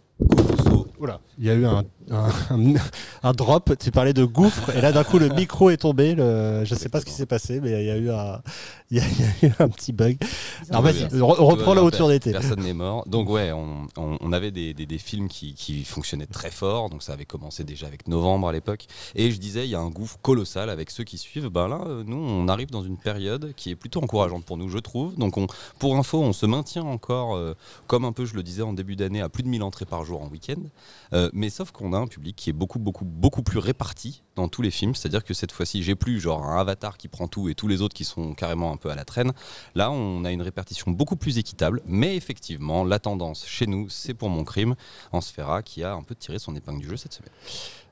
Oula, 0.97 1.19
il 1.37 1.43
y 1.45 1.49
a 1.49 1.53
eu 1.55 1.65
un, 1.65 1.83
un, 2.09 2.29
un- 2.49 2.73
un 3.23 3.31
drop, 3.33 3.73
tu 3.77 3.91
parlais 3.91 4.13
de 4.13 4.23
gouffre, 4.23 4.69
et 4.69 4.79
là 4.79 4.93
d'un 4.93 5.03
coup 5.03 5.19
le 5.19 5.27
micro 5.27 5.69
est 5.69 5.77
tombé, 5.77 6.15
le, 6.15 6.63
je 6.63 6.73
sais 6.73 6.87
pas 6.87 7.01
ce 7.01 7.05
qui 7.05 7.11
s'est 7.11 7.25
passé, 7.25 7.59
mais 7.59 7.83
il 7.83 7.87
y 7.87 7.91
a 7.91 7.97
eu 7.97 8.09
un, 8.09 8.41
il 8.91 8.97
y 8.97 9.01
a, 9.01 9.03
il 9.09 9.19
y 9.19 9.45
a 9.45 9.49
eu 9.49 9.53
un 9.59 9.67
petit 9.67 9.91
bug. 9.91 10.17
Alors 10.69 10.83
vas-y, 10.83 11.05
reprends 11.19 11.73
la 11.73 11.83
hauteur 11.83 12.07
d'été. 12.07 12.31
Personne 12.31 12.61
n'est 12.61 12.73
mort. 12.73 13.03
Donc 13.07 13.29
ouais, 13.29 13.51
on, 13.51 13.87
on- 13.97 14.17
on 14.21 14.31
avait 14.31 14.51
des, 14.51 14.73
des- 14.73 14.85
des 14.85 14.97
films 14.97 15.27
qui, 15.27 15.53
qui 15.53 15.83
fonctionnaient 15.83 16.25
très 16.27 16.49
fort. 16.51 16.89
Donc 16.89 17.03
ça 17.03 17.11
avait 17.11 17.25
commencé 17.25 17.65
déjà 17.65 17.87
avec 17.87 18.07
Novembre 18.07 18.47
à 18.47 18.53
l'époque. 18.53 18.85
Et 19.15 19.31
je 19.31 19.37
disais, 19.37 19.65
il 19.65 19.71
y 19.71 19.75
a 19.75 19.79
un 19.81 19.89
gouffre 19.89 20.17
colossal 20.21 20.69
avec 20.69 20.91
ceux 20.91 21.03
qui 21.03 21.17
suivent. 21.17 21.47
Ben 21.49 21.67
là, 21.67 21.81
euh, 21.87 22.03
nous, 22.05 22.15
on 22.17 22.47
arrive 22.47 22.69
dans 22.71 22.83
une 22.83 22.97
période 22.97 23.53
qui 23.57 23.69
est 23.71 23.75
plutôt 23.75 24.01
encourageante 24.01 24.45
pour 24.45 24.55
nous, 24.55 24.69
je 24.69 24.77
trouve. 24.77 25.15
Donc 25.17 25.37
on, 25.37 25.47
pour 25.77 25.97
info, 25.97 26.21
on 26.21 26.31
se 26.31 26.45
maintient 26.45 26.83
encore, 26.83 27.35
euh, 27.35 27.53
comme 27.87 28.05
un 28.05 28.13
peu 28.13 28.25
je 28.25 28.33
le 28.35 28.43
disais 28.43 28.61
en 28.61 28.71
début 28.73 28.95
d'année, 28.95 29.21
à 29.21 29.27
plus 29.27 29.43
de 29.43 29.49
1000 29.49 29.61
entrées 29.63 29.85
par 29.85 30.04
jour 30.05 30.21
en 30.21 30.29
week-end. 30.29 30.61
Euh, 31.13 31.29
mais 31.33 31.49
sauf 31.49 31.71
qu'on 31.71 31.93
a 31.93 31.97
un 31.97 32.07
public 32.07 32.35
qui 32.35 32.49
est 32.49 32.53
beaucoup, 32.53 32.79
beaucoup, 32.79 33.05
beaucoup 33.05 33.43
plus 33.43 33.59
réparti 33.59 34.23
dans 34.35 34.47
tous 34.47 34.61
les 34.61 34.71
films. 34.71 34.95
C'est-à-dire 34.95 35.23
que 35.23 35.33
cette 35.33 35.51
fois-ci, 35.51 35.83
j'ai 35.83 35.95
plus 35.95 36.19
genre 36.19 36.45
un 36.45 36.57
avatar 36.59 36.97
qui 36.97 37.07
prend 37.07 37.27
tout 37.27 37.49
et 37.49 37.55
tous 37.55 37.67
les 37.67 37.81
autres 37.81 37.93
qui 37.93 38.05
sont 38.05 38.33
carrément 38.33 38.71
un 38.71 38.77
peu 38.77 38.89
à 38.89 38.95
la 38.95 39.05
traîne. 39.05 39.33
Là, 39.75 39.91
on 39.91 40.23
a 40.23 40.31
une 40.31 40.41
répartition 40.41 40.91
beaucoup 40.91 41.15
plus 41.15 41.37
équitable, 41.37 41.81
mais 41.85 42.15
effectivement, 42.15 42.83
la 42.83 42.99
tendance 42.99 43.45
chez 43.45 43.67
nous, 43.67 43.89
c'est 43.89 44.13
pour 44.13 44.29
mon 44.29 44.43
crime 44.43 44.75
en 45.11 45.21
Sphera 45.21 45.63
qui 45.63 45.83
a 45.83 45.93
un 45.93 46.03
peu 46.03 46.15
tiré 46.15 46.39
son 46.39 46.55
épingle 46.55 46.79
du 46.79 46.87
jeu 46.87 46.97
cette 46.97 47.13
semaine. 47.13 47.31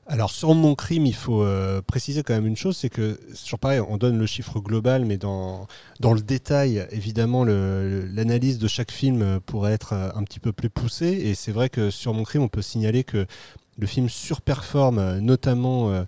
Alors 0.06 0.30
sur 0.30 0.54
mon 0.54 0.74
crime, 0.74 1.06
il 1.06 1.14
faut 1.14 1.42
euh, 1.42 1.80
préciser 1.80 2.22
quand 2.22 2.34
même 2.34 2.46
une 2.46 2.56
chose, 2.56 2.76
c'est 2.76 2.90
que 2.90 3.18
toujours 3.42 3.58
pareil, 3.58 3.80
on 3.80 3.96
donne 3.96 4.18
le 4.18 4.26
chiffre 4.26 4.60
global, 4.60 5.06
mais 5.06 5.16
dans, 5.16 5.66
dans 5.98 6.12
le 6.12 6.20
détail, 6.20 6.86
évidemment, 6.90 7.44
l'analyse 7.44 8.58
de 8.58 8.68
chaque 8.68 8.90
film 8.90 9.22
euh, 9.22 9.40
pourrait 9.44 9.72
être 9.72 9.94
euh, 9.94 10.10
un 10.14 10.22
petit 10.24 10.40
peu 10.40 10.52
plus 10.52 10.68
poussée. 10.68 11.06
Et 11.06 11.34
c'est 11.34 11.52
vrai 11.52 11.70
que 11.70 11.90
sur 11.90 12.12
mon 12.12 12.22
crime, 12.24 12.42
on 12.42 12.48
peut 12.48 12.60
signaler 12.60 13.02
que 13.02 13.26
le 13.78 13.86
film 13.86 14.08
surperforme, 14.08 15.18
notamment 15.18 16.06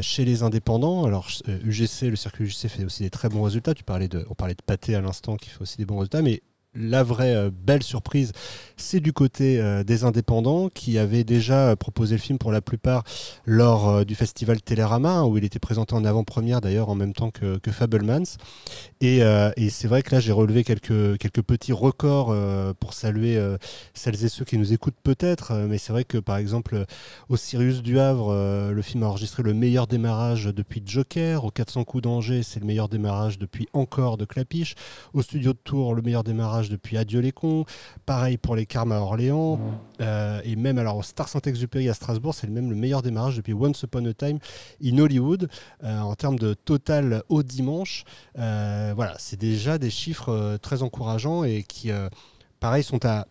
chez 0.00 0.24
les 0.24 0.42
indépendants. 0.42 1.04
Alors 1.04 1.28
UGC, 1.46 2.08
le 2.08 2.16
circuit 2.16 2.44
UGC 2.46 2.68
fait 2.68 2.84
aussi 2.84 3.02
des 3.02 3.10
très 3.10 3.28
bons 3.28 3.42
résultats. 3.42 3.74
Tu 3.74 3.84
parlais 3.84 4.08
de, 4.08 4.24
on 4.30 4.34
parlait 4.34 4.54
de 4.54 4.62
Pâté 4.62 4.94
à 4.94 5.02
l'instant 5.02 5.36
qui 5.36 5.50
fait 5.50 5.60
aussi 5.60 5.76
des 5.76 5.84
bons 5.84 5.98
résultats, 5.98 6.22
mais 6.22 6.40
la 6.74 7.02
vraie 7.02 7.34
euh, 7.34 7.50
belle 7.50 7.82
surprise, 7.82 8.32
c'est 8.76 9.00
du 9.00 9.12
côté 9.12 9.60
euh, 9.60 9.84
des 9.84 10.04
indépendants 10.04 10.68
qui 10.68 10.98
avaient 10.98 11.24
déjà 11.24 11.70
euh, 11.70 11.76
proposé 11.76 12.16
le 12.16 12.20
film 12.20 12.38
pour 12.38 12.52
la 12.52 12.60
plupart 12.60 13.04
lors 13.46 14.04
du 14.04 14.14
festival 14.14 14.60
Télérama, 14.60 15.24
où 15.24 15.38
il 15.38 15.44
était 15.44 15.58
présenté 15.58 15.94
en 15.94 16.04
avant-première 16.04 16.60
d'ailleurs 16.60 16.88
en 16.88 16.94
même 16.94 17.12
temps 17.12 17.30
que, 17.30 17.58
Fablemans. 17.70 18.36
Et, 19.00 19.20
c'est 19.70 19.88
vrai 19.88 20.02
que 20.02 20.14
là, 20.14 20.20
j'ai 20.20 20.32
relevé 20.32 20.64
quelques, 20.64 21.18
quelques 21.18 21.42
petits 21.42 21.72
records 21.72 22.34
pour 22.80 22.94
saluer 22.94 23.38
celles 23.94 24.24
et 24.24 24.28
ceux 24.28 24.44
qui 24.44 24.58
nous 24.58 24.72
écoutent 24.72 24.96
peut-être. 25.02 25.52
mais 25.68 25.78
c'est 25.78 25.92
vrai 25.92 26.04
que 26.04 26.18
par 26.18 26.36
exemple, 26.36 26.84
au 27.28 27.36
Sirius 27.36 27.82
du 27.82 27.98
Havre, 27.98 28.72
le 28.72 28.82
film 28.82 29.02
a 29.02 29.06
enregistré 29.06 29.42
le 29.42 29.54
meilleur 29.54 29.86
démarrage 29.86 30.46
depuis 30.46 30.82
Joker. 30.84 31.44
Au 31.44 31.50
400 31.50 31.84
coups 31.84 32.02
d'Angers, 32.02 32.42
c'est 32.42 32.60
le 32.60 32.66
meilleur 32.66 32.88
démarrage 32.88 33.38
depuis 33.38 33.68
Encore 33.72 34.16
de 34.16 34.24
Clapiche. 34.24 34.74
Au 35.12 35.22
studio 35.22 35.52
de 35.52 35.58
Tours, 35.58 35.94
le 35.94 36.02
meilleur 36.02 36.24
démarrage 36.24 36.57
depuis 36.68 36.96
Adieu 36.96 37.20
les 37.20 37.30
cons. 37.30 37.64
Pareil 38.04 38.36
pour 38.36 38.56
les 38.56 38.66
Carmes 38.66 38.92
à 38.92 39.00
Orléans. 39.00 39.60
Euh, 40.00 40.40
et 40.44 40.56
même 40.56 40.78
alors 40.78 40.96
au 40.96 41.02
Star 41.02 41.28
Saint-Exupéry 41.28 41.88
à 41.88 41.94
Strasbourg, 41.94 42.34
c'est 42.34 42.46
le 42.46 42.52
même 42.52 42.70
le 42.70 42.76
meilleur 42.76 43.02
démarrage 43.02 43.36
depuis 43.36 43.54
Once 43.54 43.80
Upon 43.82 44.04
a 44.06 44.14
Time 44.14 44.38
in 44.84 44.98
Hollywood. 44.98 45.48
Euh, 45.84 46.00
en 46.00 46.14
termes 46.16 46.38
de 46.38 46.54
total 46.54 47.22
au 47.28 47.42
dimanche, 47.42 48.04
euh, 48.38 48.92
voilà, 48.96 49.14
c'est 49.18 49.38
déjà 49.38 49.78
des 49.78 49.90
chiffres 49.90 50.58
très 50.60 50.82
encourageants 50.82 51.44
et 51.44 51.62
qui, 51.62 51.90
pareil, 52.58 52.82
sont 52.82 53.04
à 53.06 53.26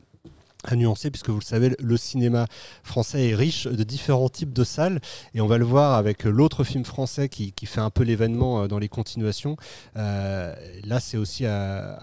à 0.64 0.76
nuancer 0.76 1.12
puisque 1.12 1.30
vous 1.30 1.39
le 1.39 1.45
savez 1.45 1.76
le 1.80 1.97
cinéma 1.97 2.47
français 2.84 3.30
est 3.30 3.36
riche 3.36 3.68
de 3.68 3.84
différents 3.84 4.28
types 4.28 4.54
de 4.54 4.64
salles 4.64 4.99
et 5.34 5.39
on 5.39 5.47
va 5.47 5.58
le 5.58 5.66
voir 5.66 5.93
avec 5.93 6.24
l'autre 6.24 6.64
film 6.64 6.84
français 6.84 7.30
qui, 7.30 7.54
qui 7.54 7.68
fait 7.68 7.80
un 7.80 7.91
peu 7.91 8.04
l'événement 8.04 8.68
dans 8.68 8.80
les 8.80 8.89
continuations 8.89 9.56
Euh, 9.95 10.56
là 10.84 10.99
c'est 10.99 11.18
aussi 11.18 11.45
euh, 11.45 11.95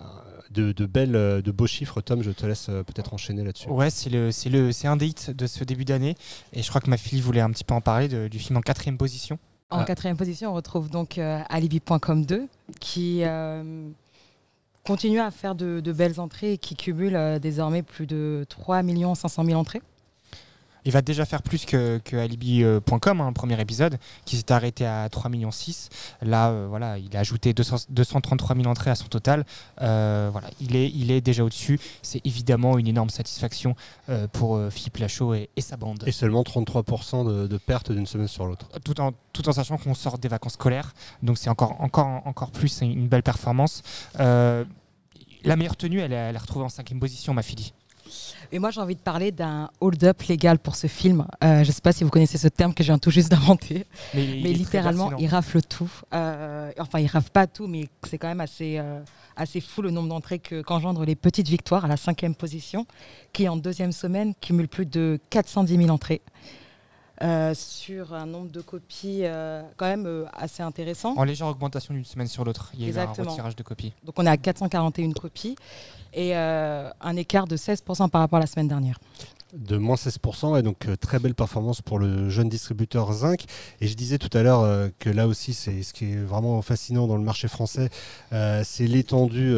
de, 0.55 0.73
de 0.73 0.87
belles 0.87 1.17
euh, 1.17 1.43
de 1.43 1.51
beaux 1.51 1.67
chiffres 1.67 2.01
Tom 2.01 2.23
je 2.23 2.31
te 2.31 2.47
laisse 2.47 2.69
euh, 2.71 2.83
peut-être 2.83 3.13
enchaîner 3.13 3.45
là-dessus 3.45 3.69
Ouais, 3.69 3.91
c'est 3.91 4.09
le, 4.11 4.31
c'est 4.33 4.49
le, 4.51 4.73
c'est 4.73 4.89
un 4.89 4.97
des 4.97 5.09
hits 5.09 5.35
de 5.35 5.47
ce 5.47 5.65
début 5.65 5.85
d'année, 5.85 6.15
et 6.53 6.63
je 6.63 6.69
crois 6.69 6.81
que 6.81 6.89
ma 6.89 6.97
fille 6.97 7.21
voulait 7.21 7.41
un 7.43 7.51
petit 7.51 7.65
peu 7.65 7.75
en 7.75 7.81
parler 7.81 8.09
de- 8.09 8.29
du 8.29 8.39
film 8.39 8.57
en 8.57 8.61
quatrième 8.63 8.97
position. 8.97 9.39
En 9.71 9.81
Ah. 9.81 9.85
quatrième 9.85 10.17
position, 10.17 10.51
on 10.51 10.55
retrouve 10.55 10.89
donc 10.89 11.19
euh, 11.19 11.41
Alibi.com 11.49 12.25
2 12.25 12.47
qui 12.81 13.21
euh, 13.25 13.89
continue 14.87 15.21
à 15.21 15.31
faire 15.31 15.55
de, 15.55 15.81
de 15.81 15.93
belles 15.93 16.21
entrées 16.21 16.53
et 16.53 16.59
qui 16.59 16.77
cumule 16.77 17.17
euh, 17.17 17.39
désormais 17.39 17.83
plus 17.83 18.07
de 18.07 18.45
3 18.49 18.83
500 19.15 19.45
000 19.45 19.59
entrées. 19.59 19.83
Il 20.85 20.93
va 20.93 21.03
déjà 21.03 21.25
faire 21.25 21.43
plus 21.43 21.65
que, 21.65 21.99
que 22.05 22.17
Alibi.com, 22.17 23.21
hein, 23.21 23.29
le 23.29 23.33
premier 23.33 23.61
épisode, 23.61 23.99
qui 24.25 24.37
s'est 24.37 24.53
arrêté 24.53 24.85
à 24.85 25.09
3,6 25.09 25.31
millions. 25.31 25.51
Là, 26.23 26.51
euh, 26.51 26.67
voilà, 26.69 26.99
il 26.99 27.17
a 27.17 27.21
ajouté 27.21 27.53
200 27.53 27.87
233 27.91 28.57
000 28.57 28.69
entrées 28.69 28.91
à 28.91 28.95
son 28.95 29.07
total. 29.07 29.45
Euh, 29.81 30.29
voilà, 30.31 30.49
il 30.61 30.77
est, 30.77 30.91
il 30.91 31.11
est 31.11 31.21
déjà 31.21 31.45
au-dessus. 31.45 31.81
C'est 32.03 32.21
évidemment 32.27 32.79
une 32.79 32.87
énorme 32.87 33.11
satisfaction 33.11 33.77
euh, 34.09 34.27
pour 34.29 34.61
Philippe 34.71 34.99
Lachaud 34.99 35.35
et, 35.35 35.49
et 35.57 35.61
sa 35.61 35.77
bande. 35.77 36.03
et 36.07 36.13
seulement 36.13 36.43
33% 36.43 37.27
de, 37.27 37.47
de 37.47 37.57
perte 37.59 37.93
d'une 37.93 38.07
semaine 38.07 38.29
sur 38.29 38.47
l'autre 38.47 38.69
tout 38.85 39.01
en, 39.01 39.13
tout 39.33 39.49
en 39.49 39.53
sachant 39.53 39.79
qu'on 39.79 39.95
sort 39.95 40.19
des 40.19 40.29
vacances 40.29 40.55
scolaires. 40.55 40.93
Donc 41.23 41.39
c'est 41.39 41.51
encore, 41.51 41.81
encore, 41.81 42.23
encore 42.27 42.51
plus 42.51 42.81
une 42.83 43.09
belle 43.09 43.23
performance. 43.23 43.83
La 45.45 45.57
meilleure 45.57 45.77
tenue, 45.77 46.01
elle 46.01 46.13
est 46.13 46.39
retrouvée 46.39 46.65
en 46.65 46.71
cinquième 46.71 46.99
position, 46.99 47.35
ma 47.35 47.43
fille. 47.43 47.73
Et 48.53 48.59
moi, 48.59 48.71
j'ai 48.71 48.81
envie 48.81 48.95
de 48.95 49.01
parler 49.01 49.33
d'un 49.33 49.71
hold-up 49.81 50.23
légal 50.23 50.59
pour 50.59 50.77
ce 50.77 50.87
film. 50.87 51.27
Euh, 51.43 51.63
je 51.65 51.69
ne 51.69 51.73
sais 51.73 51.81
pas 51.81 51.93
si 51.93 52.05
vous 52.05 52.11
connaissez 52.11 52.39
ce 52.39 52.49
terme 52.49 52.73
que 52.75 52.83
je 52.83 52.89
viens 52.89 52.99
tout 52.99 53.11
juste 53.11 53.31
d'inventer. 53.31 53.87
Mais 54.15 54.53
littéralement, 54.53 55.11
il 55.21 55.27
rafle 55.29 55.61
tout. 55.63 55.91
Euh, 56.13 56.71
enfin, 56.79 57.01
il 57.01 57.07
rafle 57.07 57.31
pas 57.31 57.47
tout, 57.47 57.67
mais 57.67 57.89
c'est 58.09 58.19
quand 58.19 58.29
même 58.29 58.41
assez, 58.41 58.79
euh, 58.79 59.01
assez 59.37 59.61
fou 59.61 59.83
le 59.83 59.91
nombre 59.91 60.09
d'entrées 60.09 60.39
que- 60.39 60.63
qu'engendrent 60.63 61.05
les 61.05 61.17
petites 61.17 61.49
victoires 61.49 61.85
à 61.85 61.89
la 61.89 61.97
cinquième 61.97 62.35
position, 62.35 62.87
qui 63.33 63.49
en 63.49 63.57
deuxième 63.57 63.93
semaine 63.93 64.35
cumule 64.41 64.69
plus 64.69 64.87
de 64.87 65.19
410 65.31 65.77
000 65.77 65.89
entrées. 65.91 66.23
Euh, 67.23 67.55
sur 67.55 68.13
un 68.13 68.27
nombre 68.27 68.51
de 68.51 68.61
copies 68.61 69.21
euh, 69.23 69.63
quand 69.77 69.87
même 69.87 70.07
euh, 70.07 70.25
assez 70.33 70.65
intéressant. 70.65 71.15
En 71.17 71.23
légère 71.23 71.47
augmentation 71.47 71.95
d'une 71.95 72.05
semaine 72.05 72.27
sur 72.27 72.45
l'autre. 72.45 72.73
Il 72.75 72.81
y 72.81 72.85
a 72.85 72.87
eu 72.87 72.89
un 72.89 73.03
Exactement. 73.03 73.31
retirage 73.31 73.55
de 73.55 73.63
copies. 73.63 73.93
Donc 74.03 74.19
on 74.19 74.27
est 74.27 74.31
à 74.31 74.37
441 74.37 75.13
copies 75.13 75.55
et 76.13 76.35
un 76.35 77.17
écart 77.17 77.47
de 77.47 77.57
16% 77.57 78.09
par 78.09 78.21
rapport 78.21 78.37
à 78.37 78.41
la 78.41 78.47
semaine 78.47 78.69
dernière. 78.69 78.99
De 79.57 79.77
moins 79.77 79.97
16%, 79.97 80.59
et 80.59 80.63
donc 80.63 80.87
euh, 80.87 80.97
très 80.97 81.19
belle 81.19 81.35
performance 81.35 81.81
pour 81.81 81.99
le 81.99 82.29
jeune 82.29 82.49
distributeur 82.49 83.13
Zinc. 83.13 83.45
Et 83.81 83.87
je 83.87 83.95
disais 83.95 84.19
tout 84.19 84.37
à 84.37 84.43
l'heure 84.43 84.61
euh, 84.61 84.89
que 84.99 85.11
là 85.11 85.27
aussi, 85.29 85.55
c'est 85.55 85.83
ce 85.83 85.93
qui 85.93 86.13
est 86.13 86.17
vraiment 86.17 86.61
fascinant 86.63 87.07
dans 87.07 87.17
le 87.17 87.23
marché 87.23 87.49
français, 87.49 87.89
euh, 88.33 88.63
c'est 88.65 88.87
l'étendue 88.87 89.55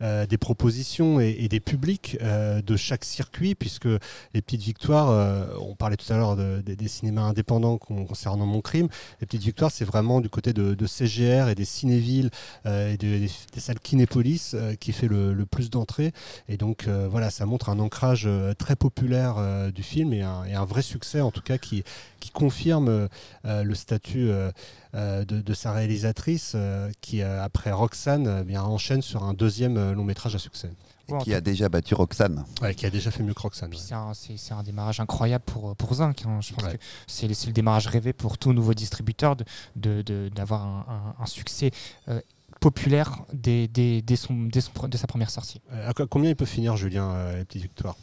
des 0.00 0.38
propositions 0.38 1.20
et, 1.20 1.48
des 1.48 1.60
publics 1.60 2.18
de 2.20 2.76
chaque 2.76 3.04
circuit, 3.04 3.54
puisque 3.54 3.86
les 4.34 4.42
petites 4.42 4.62
victoires, 4.62 5.56
on 5.60 5.74
parlait 5.74 5.96
tout 5.96 6.10
à 6.12 6.16
l'heure 6.16 6.36
de- 6.36 6.62
de- 6.64 6.74
des 6.74 6.88
cinémas 6.88 7.22
indépendants 7.22 7.78
con- 7.78 8.04
concernant 8.06 8.46
Mon 8.46 8.60
Crime, 8.60 8.88
les 9.20 9.26
petites 9.26 9.42
victoires, 9.42 9.70
c'est 9.70 9.84
vraiment 9.84 10.20
du 10.20 10.28
côté 10.28 10.52
de, 10.52 10.86
CGR 10.86 11.48
et 11.48 11.54
des 11.54 11.64
cinévilles 11.64 12.30
et 12.66 12.96
de- 12.96 13.26
des, 13.52 13.60
salles 13.60 13.80
Kinépolis 13.80 14.54
qui 14.80 14.92
fait 14.92 15.08
le, 15.08 15.44
plus 15.44 15.70
d'entrées. 15.70 16.12
Et 16.48 16.56
donc 16.56 16.88
voilà, 17.10 17.30
ça 17.30 17.46
montre 17.46 17.68
un 17.68 17.78
ancrage 17.78 18.28
très 18.58 18.76
populaire 18.76 19.29
euh, 19.38 19.70
du 19.70 19.82
film 19.82 20.12
et 20.12 20.22
un, 20.22 20.44
et 20.44 20.54
un 20.54 20.64
vrai 20.64 20.82
succès 20.82 21.20
en 21.20 21.30
tout 21.30 21.42
cas 21.42 21.58
qui, 21.58 21.84
qui 22.20 22.30
confirme 22.30 22.88
euh, 22.88 23.62
le 23.62 23.74
statut 23.74 24.30
euh, 24.30 24.50
de, 24.94 25.40
de 25.40 25.54
sa 25.54 25.72
réalisatrice 25.72 26.52
euh, 26.54 26.90
qui 27.00 27.22
euh, 27.22 27.42
après 27.42 27.70
Roxane 27.72 28.42
bien, 28.42 28.62
enchaîne 28.62 29.02
sur 29.02 29.22
un 29.24 29.34
deuxième 29.34 29.92
long 29.92 30.04
métrage 30.04 30.34
à 30.34 30.38
succès. 30.38 30.70
Et 31.08 31.24
qui 31.24 31.34
a 31.34 31.40
déjà 31.40 31.68
battu 31.68 31.94
Roxane. 31.94 32.44
Ouais, 32.62 32.72
qui 32.72 32.86
a 32.86 32.90
déjà 32.90 33.10
fait 33.10 33.24
mieux 33.24 33.34
que 33.34 33.42
Roxane. 33.42 33.72
Ouais. 33.72 34.12
c'est 34.36 34.52
un, 34.54 34.62
démarrage 34.62 35.00
incroyable 35.00 35.42
pour, 35.44 35.74
pour 35.74 35.94
Zinc. 35.94 36.22
hein. 36.24 36.38
Je 36.40 36.52
pense 36.54 36.72
que 36.72 36.78
c'est 37.08 37.26
le, 37.26 37.34
c'est 37.34 37.48
le 37.48 37.52
démarrage 37.52 37.88
rêvé 37.88 38.12
pour 38.12 38.38
tout 38.38 38.52
nouveau 38.52 38.74
distributeur 38.74 39.34
de- 39.34 39.44
de- 39.74 40.02
de- 40.02 40.30
d'avoir 40.32 40.64
un, 40.64 40.84
un- 41.18 41.22
un 41.22 41.26
succès 41.26 41.72
euh, 42.08 42.20
populaire 42.60 43.22
dès, 43.32 43.66
dès- 43.66 44.02
dès 44.02 44.14
son, 44.14 44.34
dès 44.34 44.60
son 44.60 44.70
dès 44.86 44.98
sa 44.98 45.08
première 45.08 45.30
sortie. 45.30 45.60
Euh, 45.72 45.90
à 45.90 45.94
combien 46.06 46.30
il 46.30 46.36
peut 46.36 46.44
finir 46.46 46.76
Julien 46.76 47.10
euh, 47.10 47.38
les 47.38 47.44
petites 47.44 47.62
victoires? 47.62 47.96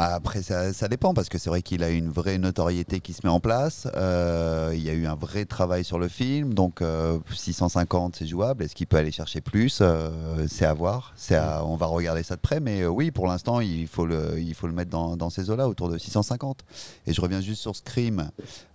Après, 0.00 0.42
ça, 0.42 0.72
ça 0.72 0.86
dépend 0.86 1.12
parce 1.12 1.28
que 1.28 1.38
c'est 1.38 1.50
vrai 1.50 1.60
qu'il 1.60 1.82
a 1.82 1.88
une 1.90 2.08
vraie 2.08 2.38
notoriété 2.38 3.00
qui 3.00 3.12
se 3.12 3.20
met 3.24 3.32
en 3.32 3.40
place. 3.40 3.88
Euh, 3.96 4.70
il 4.72 4.80
y 4.84 4.88
a 4.90 4.92
eu 4.92 5.06
un 5.08 5.16
vrai 5.16 5.44
travail 5.44 5.82
sur 5.84 5.98
le 5.98 6.06
film, 6.06 6.54
donc 6.54 6.82
euh, 6.82 7.18
650 7.34 8.14
c'est 8.16 8.26
jouable. 8.28 8.62
Est-ce 8.62 8.76
qu'il 8.76 8.86
peut 8.86 8.96
aller 8.96 9.10
chercher 9.10 9.40
plus 9.40 9.78
Euh, 9.80 10.46
C'est 10.48 10.66
à 10.66 10.72
voir. 10.72 11.12
À- 11.34 11.64
on 11.64 11.74
va 11.74 11.86
regarder 11.86 12.22
ça 12.22 12.36
de 12.36 12.40
près, 12.40 12.60
mais 12.60 12.82
euh, 12.82 12.86
oui, 12.88 13.10
pour 13.10 13.26
l'instant, 13.26 13.58
il 13.58 13.88
faut 13.88 14.06
le, 14.06 14.38
il 14.38 14.54
faut 14.54 14.68
le 14.68 14.72
mettre 14.72 14.90
dans, 14.92 15.16
dans 15.16 15.30
ces 15.30 15.50
eaux-là, 15.50 15.66
autour 15.68 15.88
de 15.88 15.98
650. 15.98 16.60
Et 17.08 17.12
je 17.12 17.20
reviens 17.20 17.40
juste 17.40 17.60
sur 17.62 17.74
Scream 17.74 18.30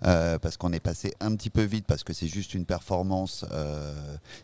euh, 0.06 0.38
parce 0.40 0.58
qu'on 0.58 0.74
est 0.74 0.82
passé 0.82 1.14
un 1.22 1.34
petit 1.38 1.50
peu 1.50 1.62
vite 1.64 1.86
parce 1.88 2.04
que 2.04 2.12
c'est 2.12 2.28
juste 2.28 2.54
une 2.54 2.66
performance. 2.66 3.46
euh, 3.54 3.94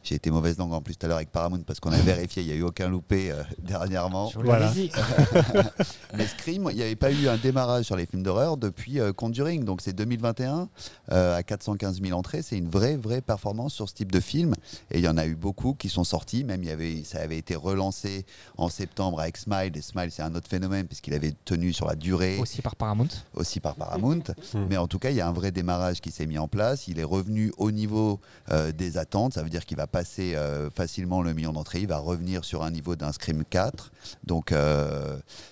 J'ai 0.02 0.16
été 0.16 0.32
mauvaise 0.32 0.58
langue 0.58 0.72
en 0.72 0.82
plus 0.82 0.96
tout 0.96 1.06
à 1.08 1.10
l'heure 1.10 1.18
avec 1.18 1.32
Paramount 1.34 1.64
parce 1.68 1.82
qu'on 1.82 1.92
a 1.92 1.98
vérifié, 2.14 2.42
il 2.42 2.46
n'y 2.48 2.54
a 2.54 2.56
eu 2.56 2.64
aucun 2.64 2.88
loupé 2.88 3.32
euh, 3.32 3.44
dernièrement. 3.60 4.32
Voilà. 4.46 4.72
Mais 6.16 6.26
Scream, 6.26 6.69
il 6.72 6.78
n'y 6.78 6.84
avait 6.84 6.96
pas 6.96 7.12
eu 7.12 7.28
un 7.28 7.38
démarrage 7.38 7.86
sur 7.86 7.96
les 7.96 8.06
films 8.06 8.24
d'horreur 8.24 8.58
depuis 8.58 9.00
euh, 9.00 9.14
Conjuring. 9.14 9.64
Donc 9.64 9.82
c'est 9.82 9.94
2021 9.94 10.70
euh, 11.12 11.36
à 11.36 11.44
415 11.44 12.02
000 12.02 12.18
entrées. 12.18 12.42
C'est 12.42 12.58
une 12.58 12.70
vraie, 12.70 12.98
vraie 12.98 13.22
performance 13.22 13.74
sur 13.74 13.90
ce 13.90 13.94
type 13.94 14.12
de 14.12 14.20
film. 14.20 14.54
Et 14.92 15.00
il 15.00 15.04
y 15.04 15.08
en 15.08 15.18
a 15.18 15.26
eu 15.26 15.36
beaucoup 15.36 15.74
qui 15.74 15.90
sont 15.90 16.04
sortis. 16.04 16.44
Même 16.44 16.64
il 16.64 16.70
y 16.70 16.72
avait, 16.72 17.04
ça 17.04 17.20
avait 17.20 17.38
été 17.38 17.56
relancé 17.56 18.26
en 18.58 18.70
septembre 18.70 19.20
avec 19.20 19.38
Smile. 19.38 19.72
Et 19.76 19.82
Smile, 19.82 20.12
c'est 20.12 20.22
un 20.22 20.36
autre 20.36 20.50
phénomène 20.50 20.88
puisqu'il 20.88 21.14
avait 21.14 21.34
tenu 21.46 21.74
sur 21.74 21.88
la 21.88 21.96
durée. 21.96 22.38
Aussi 22.40 22.62
par 22.62 22.76
Paramount. 22.76 23.08
Aussi 23.34 23.60
par 23.60 23.76
Paramount. 23.76 24.24
Mais 24.70 24.78
en 24.78 24.88
tout 24.88 25.00
cas, 25.00 25.10
il 25.10 25.16
y 25.16 25.22
a 25.22 25.28
un 25.28 25.34
vrai 25.34 25.52
démarrage 25.52 26.02
qui 26.02 26.12
s'est 26.12 26.26
mis 26.26 26.38
en 26.38 26.48
place. 26.48 26.88
Il 26.88 27.00
est 27.00 27.04
revenu 27.04 27.52
au 27.58 27.72
niveau 27.72 28.20
euh, 28.52 28.72
des 28.72 28.98
attentes. 28.98 29.34
Ça 29.34 29.44
veut 29.44 29.50
dire 29.50 29.66
qu'il 29.66 29.78
va 29.78 29.88
passer 29.88 30.36
euh, 30.36 30.70
facilement 30.70 31.22
le 31.22 31.34
million 31.34 31.54
d'entrées. 31.54 31.82
Il 31.82 31.88
va 31.88 31.98
revenir 31.98 32.46
sur 32.46 32.64
un 32.64 32.72
niveau 32.72 32.96
d'un 32.96 33.12
Scream 33.12 33.44
4. 33.44 33.92
Donc, 34.24 34.54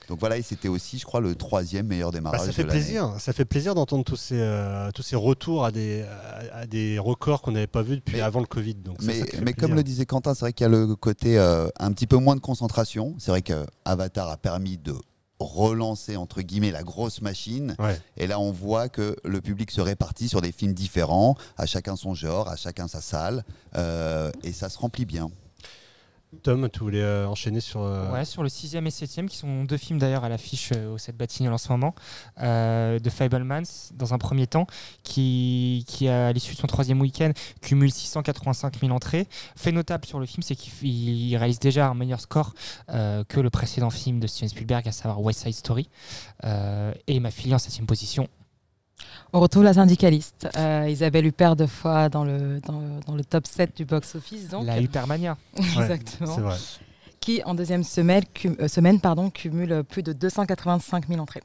donc 0.08 0.20
voilà, 0.20 0.38
et 0.38 0.42
c'était 0.42 0.68
aussi, 0.68 0.97
je 0.98 1.06
crois, 1.06 1.20
le 1.22 1.36
troisième 1.36 1.88
meilleur 1.88 2.12
Bah, 2.12 2.18
démarrage 2.18 2.42
ça 2.46 2.52
fait 2.52 2.64
de 2.64 2.70
plaisir, 2.70 3.14
ça 3.20 3.34
fait 3.34 3.46
plaisir 3.46 3.76
d'entendre 3.76 4.04
tous 4.04 4.16
ces 4.16 4.40
euh, 4.40 4.90
tous 4.94 5.04
ces 5.04 5.16
retours 5.16 5.66
à 5.66 5.72
des 5.72 6.04
à, 6.54 6.60
à 6.60 6.66
des 6.68 7.00
records 7.00 7.42
qu'on 7.42 7.52
n'avait 7.52 7.68
pas 7.68 7.82
vus 7.82 7.98
depuis 7.98 8.22
avant 8.22 8.40
le 8.40 8.46
Covid. 8.48 8.76
Donc 8.76 8.98
Mais, 9.02 9.20
ça 9.20 9.26
comme 9.58 9.74
le 9.76 9.84
disait 9.84 10.06
Quentin, 10.06 10.34
c'est 10.34 10.42
vrai 10.42 10.54
qu'il 10.54 10.64
y 10.64 10.68
a 10.68 10.70
le 10.70 10.96
côté 10.96 11.38
euh, 11.38 11.68
un 11.80 11.92
petit 11.92 12.08
peu 12.08 12.18
moins 12.18 12.36
de 12.36 12.42
concentration. 12.42 13.16
C'est 13.18 13.32
vrai 13.32 13.42
que 13.42 13.66
Avatar 13.86 14.30
a 14.30 14.38
permis 14.38 14.78
de 14.78 14.94
relancer 15.40 16.16
entre 16.18 16.42
guillemets 16.42 16.72
la 16.72 16.84
grosse 16.84 17.22
machine 17.22 17.76
Ouais. 17.80 18.00
et 18.18 18.26
là 18.28 18.40
on 18.40 18.52
voit 18.52 18.90
que 18.90 19.16
le 19.24 19.40
public 19.40 19.70
se 19.72 19.82
répartit 19.82 20.28
sur 20.28 20.42
des 20.42 20.52
films 20.52 20.74
différents 20.74 21.36
à 21.58 21.66
chacun 21.68 21.96
son 21.96 22.16
genre 22.16 22.48
à 22.50 22.56
chacun 22.56 22.88
sa 22.88 23.02
salle 23.02 23.44
euh, 23.76 24.32
et 24.44 24.52
ça 24.52 24.70
se 24.70 24.80
remplit 24.80 25.06
bien 25.06 25.30
Tom, 26.44 26.68
tu 26.70 26.80
voulais 26.80 27.02
euh, 27.02 27.26
enchaîner 27.28 27.62
sur. 27.62 27.82
euh, 27.82 28.12
Ouais, 28.12 28.26
sur 28.26 28.44
le 28.44 28.50
6 28.50 28.76
et 28.76 28.90
7 28.92 29.28
qui 29.28 29.38
sont 29.38 29.64
deux 29.64 29.78
films 29.78 29.98
d'ailleurs 29.98 30.26
à 30.26 30.30
l'affiche 30.30 30.72
euh, 30.76 30.94
au 30.94 30.98
7 30.98 31.16
Batignolles 31.16 31.54
en 31.54 31.58
ce 31.58 31.70
moment, 31.70 31.96
euh, 32.42 33.00
de 33.00 33.10
Fablemans 33.10 33.64
dans 33.94 34.14
un 34.14 34.18
premier 34.18 34.46
temps, 34.46 34.68
qui, 35.04 35.86
qui 35.88 36.10
à 36.10 36.34
l'issue 36.34 36.54
de 36.54 36.60
son 36.60 36.68
troisième 36.68 37.00
week-end 37.00 37.32
cumule 37.62 37.92
685 37.92 38.80
000 38.82 38.92
entrées. 38.92 39.28
Fait 39.56 39.72
notable 39.72 40.06
sur 40.06 40.20
le 40.20 40.26
film, 40.26 40.44
c'est 40.44 40.56
qu'il 40.56 40.74
il 40.88 41.38
réalise 41.38 41.60
déjà 41.60 41.88
un 41.88 41.94
meilleur 41.94 42.20
score 42.20 42.54
que 42.88 43.40
le 43.40 43.50
précédent 43.50 43.90
film 43.90 44.20
de 44.20 44.28
Steven 44.28 44.50
Spielberg, 44.50 44.88
à 44.88 44.92
savoir 44.92 45.22
West 45.22 45.44
Side 45.44 45.54
Story. 45.56 45.90
Et 47.08 47.20
ma 47.20 47.32
fille 47.32 47.54
en 47.56 47.60
septième 47.60 47.88
position. 47.88 48.28
On 49.34 49.40
retrouve 49.42 49.64
la 49.64 49.74
syndicaliste, 49.74 50.48
euh, 50.58 50.88
Isabelle 50.90 51.26
Huppert 51.26 51.56
deux 51.56 51.68
fois 51.68 52.08
dans 52.10 52.24
le, 52.24 52.60
dans, 52.62 52.82
dans 53.06 53.16
le 53.16 53.24
top 53.26 53.46
7 53.46 53.76
du 53.76 53.86
box-office. 53.86 54.50
donc. 54.50 54.66
La 54.66 54.80
Hypermania. 54.80 55.38
Exactement. 55.58 56.36
c'est 56.36 56.42
vrai. 56.42 56.56
Qui, 57.20 57.44
en 57.44 57.54
deuxième 57.54 57.84
semaine, 57.84 58.24
cum- 58.34 58.56
euh, 58.62 58.68
semaine 58.70 59.02
pardon, 59.02 59.30
cumule 59.30 59.84
plus 59.84 60.02
de 60.02 60.14
285 60.14 61.08
000 61.10 61.20
entrées. 61.20 61.42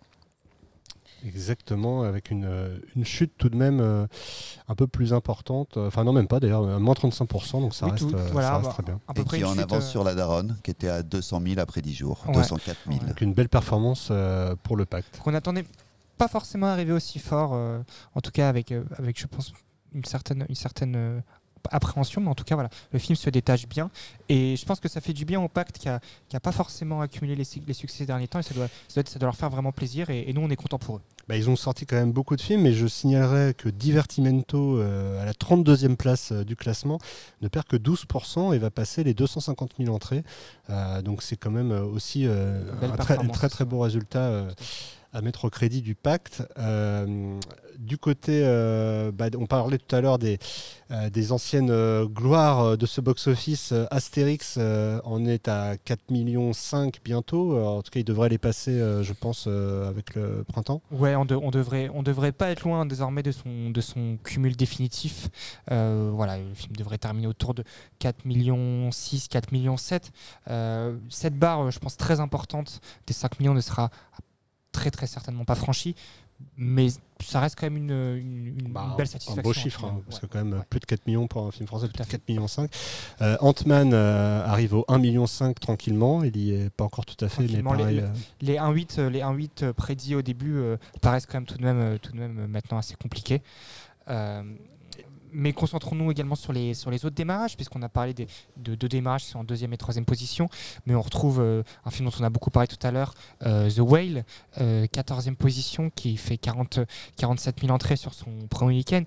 Exactement, 1.25 2.03
avec 2.03 2.33
une, 2.33 2.45
euh, 2.45 2.79
une 2.97 3.05
chute 3.05 3.33
tout 3.39 3.49
de 3.49 3.57
même 3.57 3.79
euh, 3.81 4.07
un 4.69 4.75
peu 4.75 4.89
plus 4.89 5.13
importante. 5.13 5.77
Enfin, 5.77 6.03
non, 6.03 6.13
même 6.13 6.27
pas 6.27 6.41
d'ailleurs, 6.41 6.63
euh, 6.65 6.79
moins 6.81 6.95
35%, 6.95 7.61
donc 7.61 7.75
ça 7.75 7.87
Oui, 7.87 7.93
reste, 7.93 8.09
tout- 8.11 8.17
euh, 8.17 8.29
voilà, 8.33 8.49
ça 8.49 8.55
reste 8.57 8.67
bah, 8.69 8.73
très 8.75 8.83
bien. 8.83 9.01
à 9.07 9.15
peu 9.15 9.21
et 9.21 9.25
près 9.25 9.39
qui 9.39 9.45
en 9.45 9.57
avance 9.57 9.85
euh, 9.85 9.89
sur 9.89 10.03
la 10.05 10.15
Daronne 10.17 10.57
qui 10.65 10.73
était 10.73 10.89
à 10.89 11.03
200 11.05 11.41
000 11.47 11.61
après 11.61 11.81
10 11.81 11.95
jours 11.95 12.25
Ouais. 12.27 12.35
204 12.35 12.77
000 12.89 13.05
Donc 13.07 13.21
une 13.21 13.35
belle 13.35 13.49
performance 13.49 14.09
euh, 14.11 14.57
pour 14.65 14.77
le 14.77 14.85
pacte. 14.85 15.19
qu'on 15.23 15.35
attendait 15.35 15.65
pas 16.19 16.29
forcément 16.29 16.67
arriver 16.67 16.93
aussi 16.93 17.19
fort, 17.19 17.53
euh, 17.55 17.81
en 18.15 18.21
tout 18.21 18.31
cas 18.31 18.49
avec, 18.49 18.73
euh, 18.73 18.85
avec 18.99 19.19
je 19.21 19.27
pense, 19.27 19.53
une 19.93 20.05
certaine, 20.05 20.47
une 20.49 20.55
certaine 20.55 20.95
euh, 20.97 21.21
appréhension, 21.71 22.21
mais 22.21 22.29
en 22.29 22.35
tout 22.35 22.45
cas, 22.45 22.55
voilà, 22.55 22.71
le 22.93 22.99
film 22.99 23.17
se 23.17 23.31
détache 23.31 23.69
bien. 23.69 23.91
Et 24.29 24.57
je 24.57 24.65
pense 24.65 24.81
que 24.81 24.89
ça 24.89 25.01
fait 25.01 25.13
du 25.13 25.25
bien 25.25 25.41
au 25.41 25.49
pacte 25.49 25.79
qui 25.79 25.89
n'a 25.89 26.41
pas 26.41 26.53
forcément 26.53 27.01
accumulé 27.01 27.35
les, 27.37 27.45
les, 27.67 27.75
succès 27.75 27.99
ces 27.99 28.07
derniers 28.07 28.29
temps. 28.29 28.39
Et 28.41 28.43
ça 28.43 28.55
doit, 28.55 28.69
ça 28.89 29.03
doit, 29.03 29.27
leur 29.27 29.37
faire 29.37 29.51
vraiment 29.51 29.73
plaisir. 29.73 30.11
Et, 30.11 30.29
et 30.29 30.33
nous, 30.33 30.41
on 30.41 30.51
est 30.51 30.57
content 30.57 30.79
pour 30.79 30.97
eux. 30.97 31.03
Bah, 31.29 31.37
ils 31.37 31.49
ont 31.49 31.57
sorti 31.57 31.87
quand 31.87 31.97
même 31.97 32.13
beaucoup 32.13 32.37
de 32.37 32.41
films, 32.41 32.63
mais 32.63 32.73
je 32.73 32.87
signalerais 32.87 33.55
que 33.55 33.69
Divertimento, 33.69 34.79
euh, 34.79 35.23
à 35.23 35.25
la 35.25 35.33
32e 35.33 35.97
place 35.97 36.33
euh, 36.33 36.45
du 36.45 36.57
classement, 36.57 36.99
ne 37.43 37.49
perd 37.49 37.67
que 37.67 37.77
12% 37.77 38.55
et 38.55 38.59
va 38.59 38.71
passer 38.71 39.05
les 39.05 39.15
250 39.15 39.75
000 39.79 39.95
entrées. 39.95 40.25
Euh, 40.71 41.01
donc 41.01 41.23
c'est 41.23 41.37
quand 41.37 41.51
même 41.51 41.71
aussi 41.71 42.27
un 42.27 42.97
très, 42.97 43.17
très, 43.29 43.49
très 43.49 43.65
beau 43.65 43.81
résultat 43.81 44.47
à 45.13 45.21
mettre 45.21 45.45
au 45.45 45.51
crédit 45.51 45.83
du 45.83 45.95
pacte. 45.95 46.43
Euh, 46.59 47.39
du 47.79 47.99
côté, 47.99 48.43
euh, 48.45 49.11
bah, 49.13 49.27
on 49.39 49.47
parlait 49.47 49.79
tout 49.79 49.95
à 49.95 50.01
l'heure 50.01 50.19
des, 50.19 50.39
euh, 50.91 51.11
des 51.11 51.33
anciennes 51.33 52.05
gloires 52.07 52.79
de 52.79 52.87
ce 52.87 53.01
box-office. 53.01 53.75
Astérix 53.91 54.59
en 55.05 55.25
est 55.25 55.49
à 55.49 55.77
4 55.77 56.11
millions 56.11 56.53
5 56.53 57.01
bientôt. 57.05 57.59
en 57.59 57.83
tout 57.83 57.91
cas, 57.91 58.01
il 58.01 58.05
devrait 58.05 58.29
les 58.29 58.39
passer, 58.39 58.79
je 59.03 59.13
pense, 59.13 59.47
avec 59.47 60.15
le 60.15 60.45
printemps. 60.45 60.81
Ouais, 60.91 61.15
on, 61.17 61.27
on, 61.31 61.51
devrait, 61.51 61.91
on 61.93 62.03
devrait 62.03 62.33
pas 62.33 62.51
être 62.51 62.63
loin 62.63 62.87
désormais 62.87 63.23
de 63.23 63.33
son, 63.33 63.71
de 63.71 63.81
son 63.81 64.17
cumul 64.23 64.57
définitif. 64.57 65.29
voilà, 65.69 66.39
le 66.39 66.55
film 66.55 66.77
devrait 66.77 66.99
terminer 66.99 67.27
autour 67.27 67.55
de 67.55 67.65
4 67.99 68.25
millions 68.25 68.91
6, 68.91 69.29
4 69.29 69.53
millions 69.53 69.77
7. 69.77 70.11
cette 71.09 71.39
barre, 71.39 71.71
je 71.71 71.79
pense, 71.79 71.97
très 71.97 72.21
importante 72.21 72.81
des 73.07 73.13
5 73.13 73.41
millions 73.41 73.55
ne 73.55 73.61
sera 73.61 73.91
très 74.73 74.91
très 74.91 75.07
certainement 75.07 75.45
pas 75.45 75.55
franchi, 75.55 75.95
mais 76.57 76.89
ça 77.21 77.41
reste 77.41 77.57
quand 77.59 77.67
même 77.67 77.77
une, 77.77 78.57
une, 78.59 78.73
bah, 78.73 78.95
belle 78.97 79.07
satisfaction. 79.07 79.41
Un 79.41 79.43
beau 79.43 79.53
chiffre, 79.53 79.85
hein, 79.85 80.03
parce 80.09 80.21
que 80.21 80.27
quand 80.27 80.45
même 80.45 80.65
plus 80.69 80.81
de 80.81 80.87
4 80.87 81.07
millions 81.07 81.27
pour 81.29 81.47
un 81.47 81.51
film 81.51 81.67
français, 81.67 81.89
plus 81.89 82.03
de 82.03 82.09
4 82.09 82.29
millions 82.29 82.49
5. 82.49 82.71
Euh, 83.21 83.37
Ant-Man 83.41 83.93
euh, 83.93 84.45
arrive 84.45 84.75
au 84.75 84.85
1 84.89 84.99
million 84.99 85.27
5 85.27 85.59
tranquillement, 85.61 86.25
il 86.25 86.37
y 86.37 86.53
est 86.53 86.71
pas 86.71 86.85
encore 86.85 87.07
tout 87.07 87.23
à 87.25 87.29
fait, 87.29 87.47
mais 87.47 87.63
pareil, 87.63 88.03
les, 88.41 88.55
les, 88.55 88.59
1.8 88.59 89.09
les 89.09 89.21
1.8 89.21 89.73
prédits 89.73 90.15
au 90.15 90.23
début 90.23 90.57
euh, 90.57 90.77
paraissent 91.01 91.27
quand 91.27 91.39
même 91.39 91.47
tout 91.47 91.59
de 91.59 91.63
même, 91.63 91.99
tout 92.01 92.13
de 92.13 92.19
même 92.19 92.47
maintenant 92.47 92.79
assez 92.79 92.95
compliqués 92.97 93.43
mais 95.33 95.53
concentrons-nous 95.53 96.11
également 96.11 96.35
sur 96.35 96.53
les, 96.53 96.75
sur 96.75 96.91
les 96.91 97.05
autres 97.05 97.15
démarrages, 97.15 97.57
puisqu'on 97.57 97.83
a 97.83 97.89
parlé 97.89 98.15
de 98.15 98.75
deux 98.75 98.89
démarrages 98.89 99.25
en 99.35 99.45
deuxième 99.45 99.73
et 99.73 99.77
troisième 99.77 100.05
position, 100.05 100.49
mais 100.87 100.95
on 100.95 101.01
retrouve 101.01 101.41
euh, 101.41 101.63
un 101.85 101.91
film 101.91 102.09
dont 102.09 102.15
on 102.21 102.25
a 102.25 102.31
beaucoup 102.31 102.51
parlé 102.51 102.69
tout 102.69 102.85
à 102.87 102.91
l'heure, 102.91 103.15
euh, 103.45 103.71
The 103.71 103.81
Whale, 103.81 104.25
euh, 104.61 104.87
14e 104.87 105.37
position, 105.37 105.91
qui 105.91 106.17
fait 106.17 106.37
40, 106.37 106.81
47 107.17 107.61
000 107.61 107.73
entrées 107.73 107.97
sur 107.97 108.15
son 108.15 108.31
premier 108.51 108.77
week-end. 108.77 109.05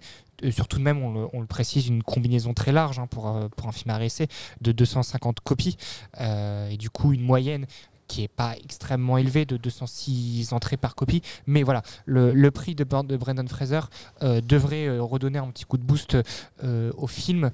Surtout 0.52 0.80
de 0.80 0.84
même, 0.84 1.02
on 1.02 1.40
le, 1.40 1.48
précise, 1.48 1.88
une 1.88 2.04
combinaison 2.04 2.54
très 2.54 2.74
large 2.74 3.00
hein, 3.00 3.08
pour, 3.08 3.40
pour 3.56 3.68
un 3.70 3.72
film 3.72 3.92
à 3.92 3.98
réessai 3.98 4.28
de 4.60 4.74
250 4.74 5.40
copies, 5.40 5.78
et 6.20 6.76
du 6.76 6.90
coup 6.90 7.14
une 7.14 7.22
moyenne 7.22 7.68
qui 8.08 8.22
n'est 8.22 8.28
pas 8.28 8.56
extrêmement 8.64 9.18
élevé, 9.18 9.46
de 9.46 9.58
206 9.58 10.54
entrées 10.54 10.78
par 10.78 10.96
copie. 10.96 11.22
Mais 11.48 11.64
voilà, 11.64 11.82
le, 12.06 12.32
le 12.34 12.52
prix 12.52 12.76
de, 12.76 12.84
de 12.84 13.18
Brendan 13.18 13.48
Fraser 13.48 13.82
euh, 14.24 14.42
devrait 14.42 14.88
euh, 14.88 15.02
redonner 15.02 15.40
un 15.40 15.48
petit 15.48 15.66
coup 15.66 15.78
de 15.78 15.84
boost 15.84 16.18
euh, 16.64 16.92
au 16.98 17.08
film. 17.08 17.52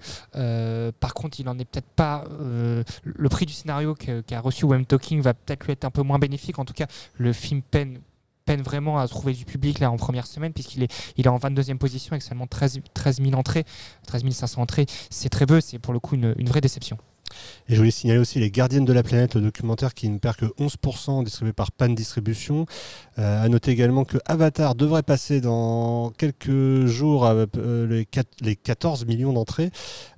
par 0.99 1.13
contre, 1.13 1.39
il 1.39 1.45
n'en 1.45 1.57
est 1.57 1.65
peut-être 1.65 1.89
pas. 1.95 2.25
le 2.29 3.29
prix 3.29 3.45
du 3.45 3.53
scénario 3.53 3.95
qu'a 3.95 4.39
reçu 4.41 4.65
Wem 4.65 4.85
Talking 4.85 5.21
va 5.21 5.33
peut-être 5.33 5.65
lui 5.65 5.73
être 5.73 5.85
un 5.85 5.91
peu 5.91 6.01
moins 6.01 6.19
bénéfique. 6.19 6.59
En 6.59 6.65
tout 6.65 6.73
cas, 6.73 6.87
le 7.15 7.33
film 7.33 7.61
peine 7.61 7.99
peine 8.45 8.61
vraiment 8.61 8.97
à 8.97 9.07
trouver 9.07 9.33
du 9.33 9.45
public 9.45 9.79
là 9.79 9.91
en 9.91 9.97
première 9.97 10.25
semaine 10.25 10.51
puisqu'il 10.51 10.81
est, 10.83 11.13
il 11.15 11.25
est 11.25 11.29
en 11.29 11.37
22e 11.37 11.77
position 11.77 12.13
avec 12.13 12.23
seulement 12.23 12.47
13, 12.47 12.79
13 12.93 13.21
000 13.21 13.33
entrées, 13.33 13.65
13 14.07 14.27
500 14.29 14.61
entrées. 14.61 14.85
C'est 15.09 15.29
très 15.29 15.45
peu, 15.45 15.61
c'est 15.61 15.79
pour 15.79 15.93
le 15.93 15.99
coup 15.99 16.15
une, 16.15 16.33
une 16.37 16.49
vraie 16.49 16.61
déception. 16.61 16.97
Et 17.67 17.73
je 17.73 17.77
voulais 17.77 17.91
signaler 17.91 18.19
aussi 18.19 18.39
Les 18.39 18.51
Gardiennes 18.51 18.85
de 18.85 18.93
la 18.93 19.03
Planète, 19.03 19.35
le 19.35 19.41
documentaire 19.41 19.93
qui 19.93 20.09
ne 20.09 20.17
perd 20.17 20.35
que 20.35 20.45
11%, 20.45 21.23
distribué 21.23 21.53
par 21.53 21.71
Pan 21.71 21.89
Distribution. 21.89 22.65
Euh, 23.19 23.43
à 23.43 23.49
noter 23.49 23.71
également 23.71 24.05
que 24.05 24.17
Avatar 24.25 24.73
devrait 24.75 25.03
passer 25.03 25.41
dans 25.41 26.11
quelques 26.17 26.85
jours 26.85 27.25
euh, 27.25 27.45
les, 27.87 28.07
les, 28.41 28.55
14 28.55 29.05
millions 29.05 29.33
d'entrées. 29.33 29.69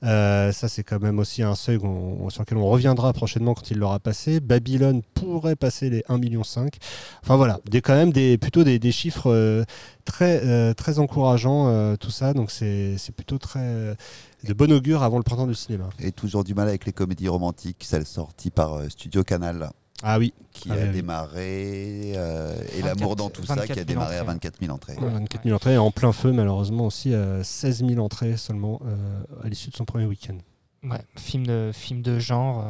Euh, 0.03 0.51
ça, 0.51 0.68
c'est 0.68 0.84
quand 0.84 1.01
même 1.01 1.20
aussi 1.20 1.43
un 1.43 1.55
seuil 1.55 1.80
sur 1.80 2.41
lequel 2.43 2.57
on 2.57 2.68
reviendra 2.68 3.11
prochainement 3.14 3.53
quand 3.53 3.72
il 3.72 3.80
l'aura 3.80 3.99
passé. 3.99 4.39
Babylone 4.39 5.01
pourrait 5.14 5.55
passer 5.55 5.89
les 5.89 6.01
1,5 6.01 6.20
million. 6.20 6.41
Enfin 6.41 7.36
voilà, 7.36 7.59
des, 7.70 7.82
quand 7.82 7.95
même 7.95 8.11
des, 8.11 8.38
plutôt 8.38 8.64
des, 8.64 8.91
chiffres 8.91 9.32
euh, 9.32 9.64
très, 10.05 10.74
très 10.76 10.99
encourageants, 10.99 11.95
tout 11.97 12.11
ça. 12.11 12.34
Donc 12.34 12.51
c'est 12.51 12.97
plutôt 13.16 13.38
très 13.38 13.95
de 14.44 14.54
bon 14.54 14.72
augure 14.72 15.04
avant 15.04 15.18
le 15.18 15.24
printemps 15.24 15.48
du 15.48 15.56
cinéma. 15.56 15.89
Et 16.00 16.12
toujours 16.12 16.44
du 16.44 16.54
mal 16.54 16.68
avec 16.68 16.86
les 16.86 16.94
comédies 16.94 17.30
romantiques, 17.30 17.84
celle 17.84 18.06
sortie 18.06 18.52
par 18.52 18.74
euh, 18.74 18.89
Studio 18.89 19.24
Canal. 19.24 19.72
Ah 20.04 20.20
oui. 20.20 20.34
Qui 20.52 20.70
ah 20.70 20.74
a 20.74 20.78
oui, 20.78 20.91
démarré, 20.91 22.14
euh, 22.16 22.62
et 22.78 22.82
l'amour 22.82 23.16
dans 23.16 23.30
tout 23.30 23.46
ça, 23.46 23.66
qui 23.66 23.80
a 23.80 23.86
démarré 23.86 24.18
à 24.18 24.24
24 24.24 24.60
000 24.60 24.74
entrées. 24.74 24.96
24 25.00 25.44
000 25.44 25.56
entrées, 25.56 25.78
en 25.78 25.91
plein 25.91 26.12
feu, 26.12 26.34
malheureusement 26.34 26.88
aussi, 26.88 27.14
à 27.14 27.44
16 27.44 27.86
000 27.88 28.00
entrées 28.04 28.36
seulement 28.36 28.82
euh, 28.86 29.24
à 29.44 29.48
l'issue 29.48 29.70
de 29.70 29.76
son 29.76 29.86
premier 29.86 30.06
week-end. 30.06 30.38
Ouais, 30.84 31.01
film 31.15 31.47
de, 31.47 31.71
film 31.73 32.01
de 32.01 32.19
genre 32.19 32.65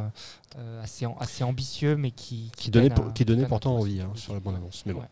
euh, 0.56 0.82
assez, 0.84 1.04
assez 1.18 1.42
ambitieux, 1.42 1.96
mais 1.96 2.12
qui. 2.12 2.52
Qui, 2.56 2.70
donnait, 2.70 2.90
qui 3.12 3.24
donnait 3.24 3.46
pourtant 3.46 3.76
envie 3.76 4.00
hein, 4.00 4.10
sur 4.14 4.34
la 4.34 4.40
bande-annonce. 4.40 4.84
Mais 4.86 4.92
bon. 4.92 5.02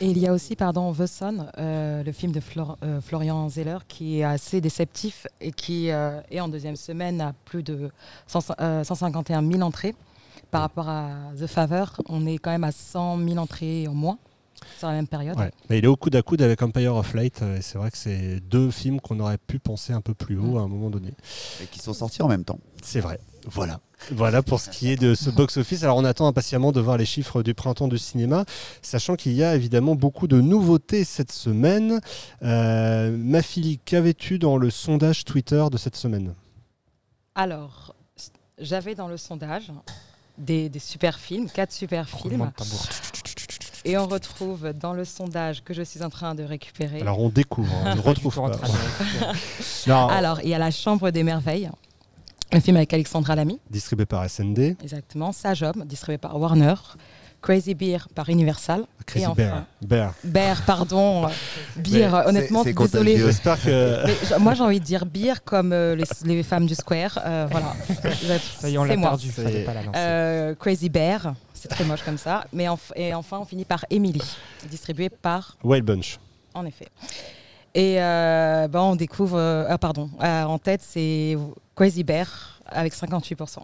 Et 0.00 0.06
il 0.06 0.18
y 0.18 0.26
a 0.26 0.32
aussi, 0.32 0.56
pardon, 0.56 0.92
The 0.92 1.06
Sun, 1.06 1.52
euh, 1.56 2.02
le 2.02 2.10
film 2.10 2.32
de 2.32 2.40
Flor 2.40 2.76
euh, 2.82 3.00
Florian 3.00 3.48
Zeller, 3.48 3.78
qui 3.86 4.18
est 4.18 4.24
assez 4.24 4.60
déceptif 4.60 5.28
et 5.40 5.52
qui 5.52 5.88
est 5.88 6.40
en 6.40 6.48
deuxième 6.48 6.74
semaine 6.74 7.20
à 7.20 7.32
plus 7.44 7.62
de 7.62 7.90
100, 8.26 8.40
151 8.82 9.48
000 9.48 9.62
entrées. 9.62 9.94
Par 10.50 10.62
rapport 10.62 10.88
à 10.88 11.10
The 11.38 11.46
Favor, 11.46 12.00
on 12.08 12.26
est 12.26 12.38
quand 12.38 12.50
même 12.50 12.64
à 12.64 12.72
100 12.72 13.18
000 13.18 13.38
entrées 13.38 13.86
en 13.86 13.94
moins 13.94 14.18
sur 14.78 14.88
la 14.88 14.94
même 14.94 15.06
période. 15.06 15.36
Mais 15.70 15.78
il 15.78 15.84
est 15.84 15.88
au 15.88 15.96
coude 15.96 16.16
à 16.16 16.22
coude 16.22 16.42
avec 16.42 16.62
Empire 16.62 16.94
of 16.94 17.14
Light. 17.14 17.42
Et 17.56 17.62
c'est 17.62 17.78
vrai 17.78 17.90
que 17.90 17.98
c'est 17.98 18.40
deux 18.40 18.70
films 18.70 19.00
qu'on 19.00 19.20
aurait 19.20 19.38
pu 19.38 19.58
penser 19.58 19.92
un 19.92 20.00
peu 20.00 20.14
plus 20.14 20.38
haut 20.38 20.58
à 20.58 20.62
un 20.62 20.68
moment 20.68 20.90
donné. 20.90 21.12
Et 21.62 21.66
qui 21.66 21.78
sont 21.80 21.94
sortis 21.94 22.22
en 22.22 22.28
même 22.28 22.44
temps. 22.44 22.58
C'est 22.82 23.00
vrai. 23.00 23.20
Voilà. 23.46 23.80
Voilà 24.12 24.42
pour 24.42 24.60
ce 24.60 24.70
qui 24.70 24.90
est 24.90 24.96
de 24.96 25.14
ce 25.14 25.30
box-office. 25.30 25.82
Alors 25.82 25.96
on 25.96 26.04
attend 26.04 26.26
impatiemment 26.26 26.70
de 26.70 26.80
voir 26.80 26.96
les 26.96 27.06
chiffres 27.06 27.42
du 27.42 27.54
printemps 27.54 27.88
du 27.88 27.98
cinéma, 27.98 28.44
sachant 28.82 29.16
qu'il 29.16 29.32
y 29.32 29.42
a 29.42 29.54
évidemment 29.54 29.94
beaucoup 29.94 30.28
de 30.28 30.40
nouveautés 30.40 31.04
cette 31.04 31.32
semaine. 31.32 32.00
Euh, 32.42 33.16
ma 33.16 33.42
fille, 33.42 33.78
qu'avais-tu 33.84 34.38
dans 34.38 34.56
le 34.56 34.70
sondage 34.70 35.24
Twitter 35.24 35.64
de 35.70 35.76
cette 35.76 35.96
semaine? 35.96 36.34
Alors, 37.34 37.94
j'avais 38.58 38.94
dans 38.94 39.08
le 39.08 39.16
sondage 39.16 39.72
des, 40.36 40.68
des 40.68 40.78
super 40.78 41.18
films, 41.18 41.48
quatre 41.50 41.72
super 41.72 42.08
films. 42.08 42.50
Et 43.88 43.96
on 43.96 44.06
retrouve 44.06 44.74
dans 44.74 44.92
le 44.92 45.06
sondage 45.06 45.64
que 45.64 45.72
je 45.72 45.80
suis 45.80 46.02
en 46.02 46.10
train 46.10 46.34
de 46.34 46.42
récupérer. 46.42 47.00
Alors 47.00 47.20
on 47.20 47.30
découvre, 47.30 47.72
on 47.86 48.02
retrouve 48.02 48.34
pas. 48.34 48.50
Alors 50.10 50.40
il 50.42 50.50
y 50.50 50.54
a 50.54 50.58
La 50.58 50.70
Chambre 50.70 51.10
des 51.10 51.22
Merveilles, 51.22 51.70
un 52.52 52.60
film 52.60 52.76
avec 52.76 52.92
Alexandra 52.92 53.34
Lamy. 53.34 53.58
Distribué 53.70 54.04
par 54.04 54.28
SND. 54.28 54.76
Exactement. 54.82 55.32
Sage 55.32 55.64
distribué 55.86 56.18
par 56.18 56.38
Warner. 56.38 56.74
Crazy 57.40 57.74
Beer 57.74 58.08
par 58.14 58.28
Universal. 58.28 58.84
Crazy 59.06 59.24
et 59.24 59.34
Bear. 59.34 59.64
Bear. 59.80 60.14
Bear, 60.24 60.62
pardon. 60.66 61.28
Beer, 61.76 62.12
honnêtement, 62.26 62.64
désolé. 62.64 63.16
J'espère 63.16 63.62
que. 63.62 64.38
moi, 64.38 64.54
j'ai 64.54 64.62
envie 64.62 64.80
de 64.80 64.84
dire 64.84 65.06
beer 65.06 65.34
comme 65.44 65.72
euh, 65.72 65.96
les, 66.24 66.42
femmes 66.42 66.66
du 66.66 66.74
Square. 66.74 67.18
Euh, 67.24 67.46
voilà. 67.50 67.74
Ça 68.60 68.68
y 68.68 68.74
est, 68.74 68.78
on 68.78 68.84
l'a 68.84 68.96
perdu. 68.96 69.30
Euh, 69.94 70.54
Crazy 70.56 70.88
Bear, 70.88 71.34
c'est 71.58 71.68
très 71.68 71.84
moche 71.84 72.02
comme 72.02 72.18
ça. 72.18 72.46
Mais 72.52 72.66
et 72.96 73.14
enfin, 73.14 73.38
on 73.38 73.44
finit 73.44 73.64
par 73.64 73.84
Emily, 73.90 74.22
distribué 74.70 75.08
par. 75.10 75.56
Wild 75.62 75.84
Bunch. 75.84 76.18
En 76.54 76.64
effet. 76.64 76.88
Et 77.74 77.96
ben, 77.96 78.80
on 78.80 78.96
découvre. 78.96 79.38
ah, 79.38 79.78
pardon. 79.78 80.10
en 80.20 80.58
tête, 80.58 80.82
c'est 80.82 81.36
Crazy 81.74 82.04
Bear 82.04 82.60
avec 82.66 82.94
58%. 82.94 83.58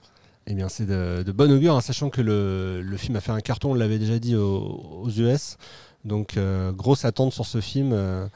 Eh 0.46 0.54
bien, 0.54 0.68
c'est 0.68 0.86
de, 0.86 1.22
de 1.24 1.32
bon 1.32 1.50
augure, 1.50 1.74
hein, 1.74 1.80
sachant 1.80 2.10
que 2.10 2.20
le, 2.20 2.82
le, 2.82 2.96
film 2.96 3.16
a 3.16 3.20
fait 3.20 3.32
un 3.32 3.40
carton, 3.40 3.70
on 3.70 3.74
l'avait 3.74 3.98
déjà 3.98 4.18
dit 4.18 4.36
aux, 4.36 5.08
US. 5.16 5.56
Donc, 6.04 6.36
euh, 6.36 6.70
grosse 6.72 7.06
attente 7.06 7.32
sur 7.32 7.46
ce 7.46 7.60
film. 7.60 7.92
Euh. 7.92 8.28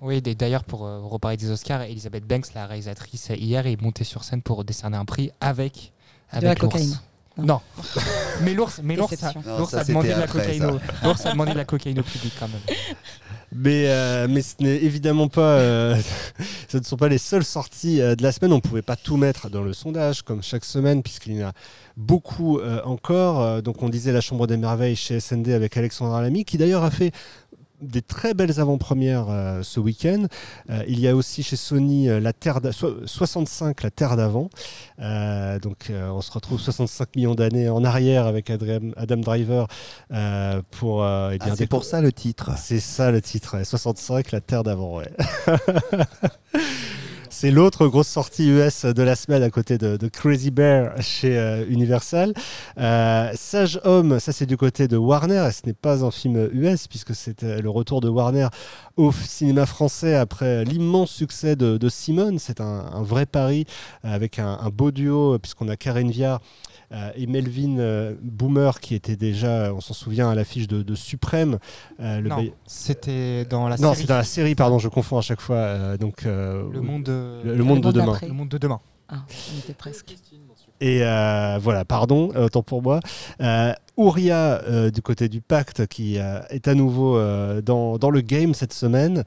Oui, 0.00 0.20
d'ailleurs, 0.20 0.64
pour 0.64 0.84
euh, 0.84 1.00
reparler 1.00 1.36
des 1.36 1.50
Oscars, 1.50 1.82
Elisabeth 1.82 2.26
Banks, 2.26 2.52
la 2.54 2.66
réalisatrice, 2.66 3.30
hier 3.30 3.66
est 3.66 3.80
montée 3.80 4.02
sur 4.02 4.24
scène 4.24 4.42
pour 4.42 4.64
décerner 4.64 4.96
un 4.96 5.04
prix 5.04 5.30
avec, 5.40 5.92
avec 6.30 6.42
de 6.42 6.48
la 6.48 6.54
cocaïne. 6.56 6.98
Non. 7.36 7.60
mais 8.42 8.54
l'ours, 8.54 8.80
mais 8.82 8.94
l'ours 8.94 9.12
a, 9.22 9.28
a, 9.28 9.84
demandé 9.84 10.14
de 10.14 10.20
la 10.20 10.26
cocaïne. 10.26 10.80
L'ours 11.02 11.26
a 11.26 11.32
demandé 11.32 11.52
de 11.52 11.56
la 11.56 11.64
cocaïne 11.64 11.98
au 11.98 12.02
public 12.02 12.32
quand 12.38 12.48
même. 12.48 12.76
Mais, 13.54 13.84
euh, 13.86 14.26
mais 14.28 14.42
ce 14.42 14.54
n'est 14.60 14.82
évidemment 14.82 15.28
pas. 15.28 15.58
Euh, 15.58 15.96
ce 16.68 16.76
ne 16.76 16.82
sont 16.82 16.96
pas 16.96 17.08
les 17.08 17.18
seules 17.18 17.44
sorties 17.44 18.00
euh, 18.00 18.16
de 18.16 18.22
la 18.22 18.32
semaine. 18.32 18.52
On 18.52 18.56
ne 18.56 18.60
pouvait 18.60 18.82
pas 18.82 18.96
tout 18.96 19.16
mettre 19.16 19.48
dans 19.48 19.62
le 19.62 19.72
sondage, 19.72 20.22
comme 20.22 20.42
chaque 20.42 20.64
semaine, 20.64 21.02
puisqu'il 21.02 21.36
y 21.36 21.44
en 21.44 21.48
a 21.48 21.52
beaucoup 21.96 22.60
encore. 22.84 23.62
donc, 23.62 23.80
on 23.84 23.88
disait 23.88 24.10
La 24.10 24.20
Chambre 24.20 24.48
des 24.48 24.56
Merveilles 24.56 24.96
chez 24.96 25.20
SND 25.20 25.50
avec 25.50 25.76
Alexandra 25.76 26.20
Lamy, 26.22 26.44
qui 26.44 26.58
d'ailleurs 26.58 26.82
a 26.82 26.90
fait 26.90 27.12
des 27.82 28.02
très 28.02 28.34
belles 28.34 28.60
avant-premières 28.60 29.26
euh, 29.28 29.62
ce 29.62 29.80
week-end. 29.80 30.26
Euh, 30.70 30.82
il 30.88 31.00
y 31.00 31.08
a 31.08 31.14
aussi 31.16 31.42
chez 31.42 31.56
Sony 31.56 32.08
euh, 32.08 32.20
la 32.20 32.32
Terre 32.32 32.60
d'a- 32.60 32.72
so- 32.72 33.06
65, 33.06 33.82
la 33.82 33.90
Terre 33.90 34.16
d'avant. 34.16 34.48
Donc 34.98 35.90
on 35.90 36.20
se 36.20 36.30
retrouve 36.32 36.60
65 36.60 37.16
millions 37.16 37.34
d'années 37.34 37.68
en 37.68 37.84
arrière 37.84 38.26
avec 38.26 38.50
Adam 38.50 39.16
Driver 39.16 39.66
pour. 40.70 41.04
eh 41.04 41.38
Ah, 41.40 41.56
c'est 41.56 41.66
pour 41.66 41.84
ça 41.84 42.00
le 42.00 42.12
titre. 42.12 42.52
C'est 42.56 42.80
ça 42.80 43.10
le 43.10 43.20
titre, 43.20 43.56
ouais. 43.58 43.64
65, 43.64 44.32
la 44.32 44.40
Terre 44.40 44.62
d'avant, 44.62 44.98
ouais. 44.98 45.10
C'est 47.44 47.50
l'autre 47.50 47.88
grosse 47.88 48.08
sortie 48.08 48.48
US 48.48 48.86
de 48.86 49.02
la 49.02 49.14
semaine 49.14 49.42
à 49.42 49.50
côté 49.50 49.76
de, 49.76 49.98
Crazy 50.08 50.50
Bear 50.50 50.94
chez 51.02 51.36
euh, 51.36 51.66
Universal. 51.68 52.32
Euh, 52.78 53.30
Sage 53.34 53.78
Homme, 53.84 54.18
ça 54.18 54.32
c'est 54.32 54.46
du 54.46 54.56
côté 54.56 54.88
de 54.88 54.96
Warner 54.96 55.46
et 55.46 55.52
ce 55.52 55.60
n'est 55.66 55.74
pas 55.74 56.06
un 56.06 56.10
film 56.10 56.48
US 56.54 56.88
puisque 56.88 57.14
c'est 57.14 57.42
euh, 57.42 57.60
le 57.60 57.68
retour 57.68 58.00
de 58.00 58.08
Warner 58.08 58.48
au 58.96 59.12
cinéma 59.12 59.66
français 59.66 60.14
après 60.14 60.64
l'immense 60.64 61.10
succès 61.10 61.54
de, 61.54 61.88
Simone. 61.90 62.38
C'est 62.38 62.62
un, 62.62 63.02
vrai 63.02 63.26
pari 63.26 63.66
avec 64.02 64.38
un, 64.38 64.58
un 64.62 64.70
beau 64.70 64.90
duo 64.90 65.38
puisqu'on 65.38 65.68
a 65.68 65.76
Karen 65.76 66.10
Viard 66.10 66.40
euh, 66.92 67.10
et 67.16 67.26
Melvin 67.26 67.78
euh, 67.78 68.14
Boomer 68.22 68.80
qui 68.80 68.94
était 68.94 69.16
déjà, 69.16 69.72
on 69.74 69.80
s'en 69.80 69.94
souvient, 69.94 70.30
à 70.30 70.34
l'affiche 70.34 70.66
de, 70.68 70.82
de 70.82 70.94
Suprême. 70.94 71.58
euh, 72.00 72.20
le 72.20 72.28
Non, 72.28 72.44
c'était 72.66 73.44
dans 73.44 73.68
la 73.68 73.76
non, 73.76 73.90
série. 73.92 73.96
c'est 74.02 74.08
dans 74.08 74.16
la 74.16 74.24
série, 74.24 74.54
pardon, 74.54 74.78
je 74.78 74.88
confonds 74.88 75.18
à 75.18 75.22
chaque 75.22 75.40
fois. 75.40 75.56
euh, 75.56 75.96
donc, 75.96 76.26
euh, 76.26 76.64
Le 76.72 76.80
monde, 76.80 77.08
le, 77.08 77.54
le 77.54 77.64
monde 77.64 77.80
de 77.82 77.92
demain. 77.92 78.18
Le 78.22 78.32
monde 78.32 78.48
de 78.48 78.58
demain. 78.58 78.80
Ah, 79.08 79.16
on 79.54 79.58
était 79.58 79.74
presque. 79.74 80.16
Et 80.80 81.02
euh, 81.02 81.58
voilà, 81.60 81.84
pardon, 81.84 82.30
autant 82.34 82.62
pour 82.62 82.82
moi. 82.82 83.00
Euh, 83.40 83.72
Ouria, 83.96 84.60
euh, 84.64 84.90
du 84.90 85.02
côté 85.02 85.28
du 85.28 85.40
pacte, 85.40 85.86
qui 85.86 86.18
euh, 86.18 86.40
est 86.50 86.66
à 86.66 86.74
nouveau 86.74 87.16
euh, 87.16 87.62
dans, 87.62 88.10
le 88.10 88.20
game 88.20 88.52
cette 88.54 88.72
semaine. 88.72 89.24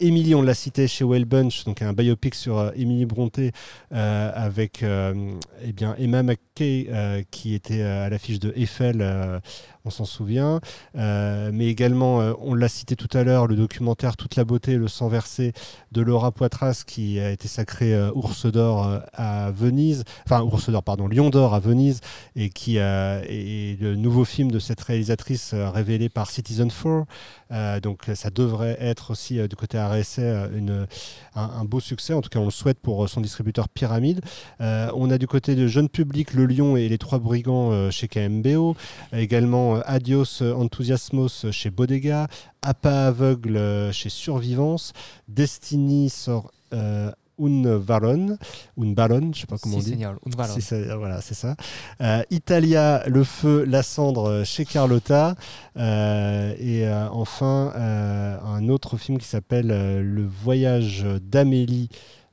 Émilie, 0.00 0.34
on 0.34 0.42
l'a 0.42 0.54
cité 0.54 0.86
chez 0.88 1.04
Well 1.04 1.24
Bunch, 1.24 1.64
donc 1.64 1.82
un 1.82 1.92
biopic 1.92 2.34
sur 2.34 2.72
Émilie 2.76 3.06
Bronté 3.06 3.52
avec 3.90 4.82
eh 4.82 5.72
bien, 5.72 5.94
Emma 5.98 6.22
McKay 6.22 7.26
qui 7.30 7.54
était 7.54 7.82
à 7.82 8.08
l'affiche 8.10 8.38
de 8.38 8.52
Eiffel, 8.56 9.40
on 9.84 9.90
s'en 9.90 10.04
souvient. 10.04 10.60
Euh, 10.96 11.50
mais 11.52 11.66
également, 11.66 12.20
euh, 12.20 12.32
on 12.40 12.54
l'a 12.54 12.68
cité 12.68 12.96
tout 12.96 13.08
à 13.16 13.24
l'heure, 13.24 13.46
le 13.46 13.56
documentaire 13.56 14.16
Toute 14.16 14.36
la 14.36 14.44
beauté 14.44 14.76
le 14.76 14.88
sang 14.88 15.08
versé 15.08 15.52
de 15.92 16.02
Laura 16.02 16.32
Poitras 16.32 16.84
qui 16.86 17.18
a 17.18 17.30
été 17.30 17.48
sacré 17.48 17.94
euh, 17.94 18.10
ours 18.14 18.46
d'or 18.46 19.00
à 19.14 19.50
Venise, 19.50 20.04
enfin 20.26 20.42
ours 20.42 20.70
d'or, 20.70 20.82
pardon, 20.82 21.08
lion 21.08 21.30
d'or 21.30 21.54
à 21.54 21.60
Venise, 21.60 22.00
et 22.36 22.50
qui 22.50 22.76
est 22.76 23.80
le 23.80 23.94
nouveau 23.96 24.24
film 24.24 24.50
de 24.50 24.58
cette 24.58 24.80
réalisatrice 24.80 25.54
révélé 25.54 26.08
par 26.08 26.30
Citizen 26.30 26.70
4. 26.70 27.06
Euh, 27.52 27.80
donc 27.80 28.04
ça 28.14 28.30
devrait 28.30 28.76
être 28.80 29.10
aussi 29.10 29.46
du 29.48 29.56
côté 29.56 29.78
RSA 29.78 30.48
une, 30.54 30.86
un, 31.34 31.42
un 31.42 31.64
beau 31.64 31.80
succès, 31.80 32.12
en 32.12 32.20
tout 32.20 32.28
cas 32.28 32.38
on 32.38 32.44
le 32.44 32.50
souhaite 32.50 32.78
pour 32.78 33.08
son 33.08 33.20
distributeur 33.20 33.68
Pyramide. 33.68 34.20
On 34.60 35.10
a 35.10 35.18
du 35.18 35.26
côté 35.26 35.54
de 35.54 35.66
jeune 35.66 35.88
public 35.88 36.34
Le 36.34 36.46
Lion 36.46 36.76
et 36.76 36.88
les 36.88 36.98
Trois 36.98 37.18
Brigands 37.18 37.90
chez 37.90 38.08
KMBO, 38.08 38.76
également 39.12 39.69
euh, 39.76 39.82
Adios 39.86 40.42
Enthousiasmos 40.42 41.46
chez 41.50 41.70
Bodega, 41.70 42.26
Appa 42.62 43.06
Aveugle 43.08 43.56
euh, 43.56 43.92
chez 43.92 44.08
Survivance, 44.08 44.92
Destiny 45.28 46.10
sort 46.10 46.50
euh, 46.72 47.10
Un 47.40 47.78
Valon, 47.78 48.36
Un 48.78 48.92
Ballon, 48.92 49.30
je 49.34 49.40
sais 49.40 49.46
pas 49.46 49.56
comment 49.58 49.80
Si, 49.80 49.92
on 49.92 49.96
dit. 49.96 50.04
un. 50.04 50.60
Si, 50.60 50.74
voilà, 50.98 51.20
c'est 51.22 51.34
ça. 51.34 51.56
Euh, 52.02 52.22
Italia, 52.30 53.02
Le 53.06 53.24
Feu, 53.24 53.64
La 53.64 53.82
Cendre 53.82 54.28
euh, 54.28 54.44
chez 54.44 54.64
Carlotta. 54.66 55.34
Euh, 55.76 56.54
et 56.58 56.86
euh, 56.86 57.08
enfin, 57.10 57.72
euh, 57.76 58.38
un 58.44 58.68
autre 58.68 58.96
film 58.98 59.16
qui 59.18 59.26
s'appelle 59.26 59.70
euh, 59.70 60.02
Le 60.02 60.26
Voyage 60.26 61.06
d'Amélie. 61.22 61.88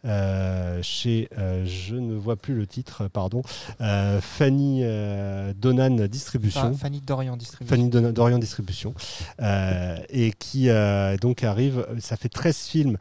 Euh, 0.06 0.80
chez, 0.84 1.28
euh, 1.38 1.66
je 1.66 1.96
ne 1.96 2.16
vois 2.16 2.36
plus 2.36 2.54
le 2.56 2.68
titre, 2.68 3.08
pardon, 3.08 3.42
euh, 3.82 4.22
Fanny 4.22 4.82
euh, 4.84 5.54
Donan 5.56 6.08
Distribution. 6.08 6.74
Fa- 6.74 6.78
Fanny 6.78 7.02
Dorian 7.02 7.36
Distribution. 7.36 7.76
Fanny 7.76 7.90
Don- 7.90 8.12
Dorian 8.12 8.38
Distribution. 8.40 8.94
Et 10.10 10.32
qui 10.38 10.70
donc 11.22 11.44
arrive, 11.44 11.86
ça 12.00 12.16
fait 12.18 12.30
13 12.30 12.58
films 12.58 12.98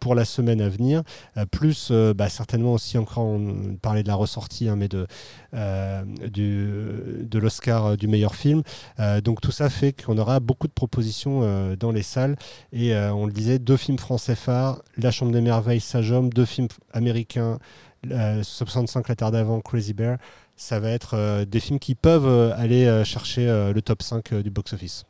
pour 0.00 0.14
la 0.14 0.24
semaine 0.24 0.60
à 0.60 0.68
venir, 0.68 1.02
plus 1.50 1.90
bah, 2.14 2.28
certainement 2.28 2.72
aussi 2.74 2.98
encore, 2.98 3.24
on 3.24 3.76
parlait 3.80 4.02
de 4.02 4.08
la 4.08 4.14
ressortie, 4.14 4.68
hein, 4.68 4.76
mais 4.76 4.88
de, 4.88 5.06
du, 6.28 6.68
de 7.22 7.38
l'Oscar 7.38 7.96
du 7.96 8.08
meilleur 8.08 8.34
film. 8.34 8.62
Donc 9.24 9.40
tout 9.40 9.50
ça 9.52 9.70
fait 9.70 9.92
qu'on 9.92 10.18
aura 10.18 10.40
beaucoup 10.40 10.66
de 10.66 10.72
propositions 10.72 11.74
dans 11.78 11.92
les 11.92 12.02
salles. 12.02 12.36
Et 12.72 12.94
on 12.94 13.26
le 13.26 13.32
disait, 13.32 13.58
deux 13.58 13.76
films 13.76 13.98
français 13.98 14.34
phares, 14.34 14.82
La 14.96 15.10
Chambre 15.10 15.32
des 15.32 15.40
Merveilles, 15.40 15.80
Sage 15.80 16.12
Homme, 16.32 16.34
deux 16.34 16.44
films 16.46 16.68
américains, 16.92 17.58
euh, 18.10 18.42
65 18.42 19.08
La 19.08 19.16
Terre 19.16 19.30
d'avant, 19.30 19.60
Crazy 19.60 19.92
Bear. 19.92 20.18
Ça 20.56 20.80
va 20.80 20.90
être 20.90 21.14
euh, 21.14 21.44
des 21.44 21.60
films 21.60 21.78
qui 21.78 21.94
peuvent 21.94 22.26
euh, 22.26 22.54
aller 22.56 22.86
euh, 22.86 23.04
chercher 23.04 23.48
euh, 23.48 23.72
le 23.72 23.82
top 23.82 24.02
5 24.02 24.32
euh, 24.32 24.42
du 24.42 24.50
box-office. 24.50 25.04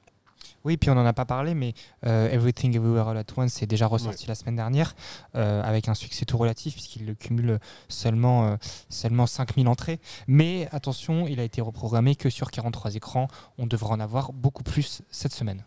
Oui, 0.65 0.77
puis 0.77 0.91
on 0.91 0.95
n'en 0.95 1.05
a 1.05 1.13
pas 1.13 1.25
parlé, 1.25 1.55
mais 1.55 1.75
euh, 2.07 2.31
Everything 2.31 2.77
Everywhere 2.77 3.09
All 3.09 3.17
At 3.19 3.25
Once 3.37 3.61
est 3.63 3.67
déjà 3.67 3.87
ressorti 3.89 4.29
la 4.29 4.37
semaine 4.37 4.55
dernière 4.55 4.95
euh, 5.35 5.61
avec 5.65 5.89
un 5.89 5.95
succès 5.95 6.25
tout 6.25 6.39
relatif 6.39 6.75
puisqu'il 6.75 7.05
le 7.05 7.15
cumule 7.15 7.59
seulement, 7.89 8.47
euh, 8.47 8.57
seulement 8.89 9.27
5000 9.27 9.67
entrées. 9.67 9.99
Mais 10.29 10.69
attention, 10.71 11.27
il 11.27 11.41
a 11.41 11.43
été 11.43 11.61
reprogrammé 11.61 12.15
que 12.15 12.31
sur 12.31 12.53
43 12.53 12.95
écrans. 12.95 13.27
On 13.59 13.67
devra 13.67 13.95
en 13.95 14.01
avoir 14.01 14.33
beaucoup 14.33 14.63
plus 14.63 15.03
cette 15.11 15.33
semaine. 15.33 15.65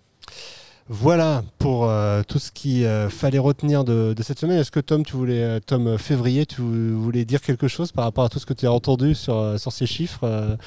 Voilà 0.87 1.43
pour 1.57 1.85
euh, 1.85 2.21
tout 2.27 2.37
ce 2.37 2.51
qu'il 2.51 2.85
euh, 2.85 3.09
fallait 3.09 3.39
retenir 3.39 3.83
de, 3.83 4.13
cette 4.21 4.37
semaine. 4.37 4.59
Est-ce 4.59 4.69
que 4.69 4.79
Tom, 4.79 5.03
tu 5.03 5.13
voulais, 5.13 5.43
euh, 5.43 5.59
Tom 5.59 5.97
Février, 5.97 6.45
tu 6.45 6.61
voulais 6.61 7.25
dire 7.25 7.41
quelque 7.41 7.67
chose 7.67 7.91
par 7.91 8.03
rapport 8.03 8.25
à 8.25 8.29
tout 8.29 8.37
ce 8.37 8.45
que 8.45 8.53
tu 8.53 8.67
as 8.67 8.71
entendu 8.71 9.15
sur, 9.15 9.57
ces 9.57 9.87
chiffres 9.87 10.57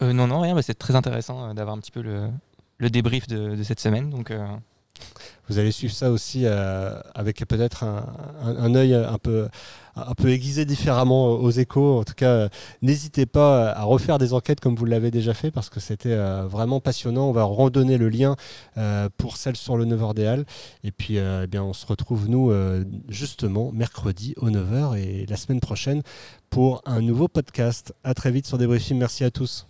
non, 0.00 0.26
non, 0.26 0.40
rien, 0.40 0.60
c'est 0.62 0.74
très 0.74 0.96
intéressant 0.96 1.52
d'avoir 1.54 1.76
un 1.76 1.78
petit 1.78 1.90
peu 1.90 2.02
le, 2.02 2.90
débrief 2.90 3.26
de, 3.26 3.54
de 3.54 3.62
cette 3.62 3.80
semaine. 3.80 4.10
Donc, 4.10 4.32
Vous 5.48 5.58
allez 5.58 5.70
suivre 5.70 5.94
ça 5.94 6.10
aussi 6.10 6.42
euh, 6.44 6.98
avec 7.14 7.46
peut-être 7.46 7.84
un, 7.84 8.04
un, 8.42 8.74
œil 8.74 8.94
un 8.94 9.18
peu, 9.18 9.48
aiguisé 10.28 10.64
différemment 10.64 11.28
aux 11.28 11.50
échos. 11.50 12.00
En 12.00 12.04
tout 12.04 12.14
cas, 12.14 12.48
n'hésitez 12.82 13.26
pas 13.26 13.70
à 13.70 13.84
refaire 13.84 14.18
des 14.18 14.32
enquêtes 14.32 14.58
comme 14.58 14.74
vous 14.74 14.86
l'avez 14.86 15.12
déjà 15.12 15.34
fait 15.34 15.52
parce 15.52 15.70
que 15.70 15.78
c'était 15.78 16.12
euh, 16.12 16.46
vraiment 16.48 16.80
passionnant. 16.80 17.28
On 17.28 17.32
va 17.32 17.44
redonner 17.44 17.96
le 17.96 18.08
lien 18.08 18.34
euh, 18.76 19.08
pour 19.16 19.36
celle 19.36 19.56
sur 19.56 19.76
le 19.76 19.84
9h 19.84 20.14
des 20.14 20.26
Halles. 20.26 20.46
Et 20.82 20.90
puis, 20.90 21.16
eh 21.16 21.46
bien, 21.46 21.62
on 21.62 21.72
se 21.72 21.86
retrouve, 21.86 22.28
nous, 22.28 22.52
justement, 23.08 23.70
mercredi 23.72 24.34
au 24.38 24.50
9h 24.50 24.96
et 24.98 25.26
la 25.26 25.36
semaine 25.36 25.60
prochaine 25.60 26.02
pour 26.50 26.82
un 26.86 27.00
nouveau 27.00 27.28
podcast. 27.28 27.94
À 28.02 28.14
très 28.14 28.32
vite 28.32 28.46
sur 28.46 28.58
Débriefing. 28.58 28.98
Merci 28.98 29.22
à 29.22 29.30
tous. 29.30 29.66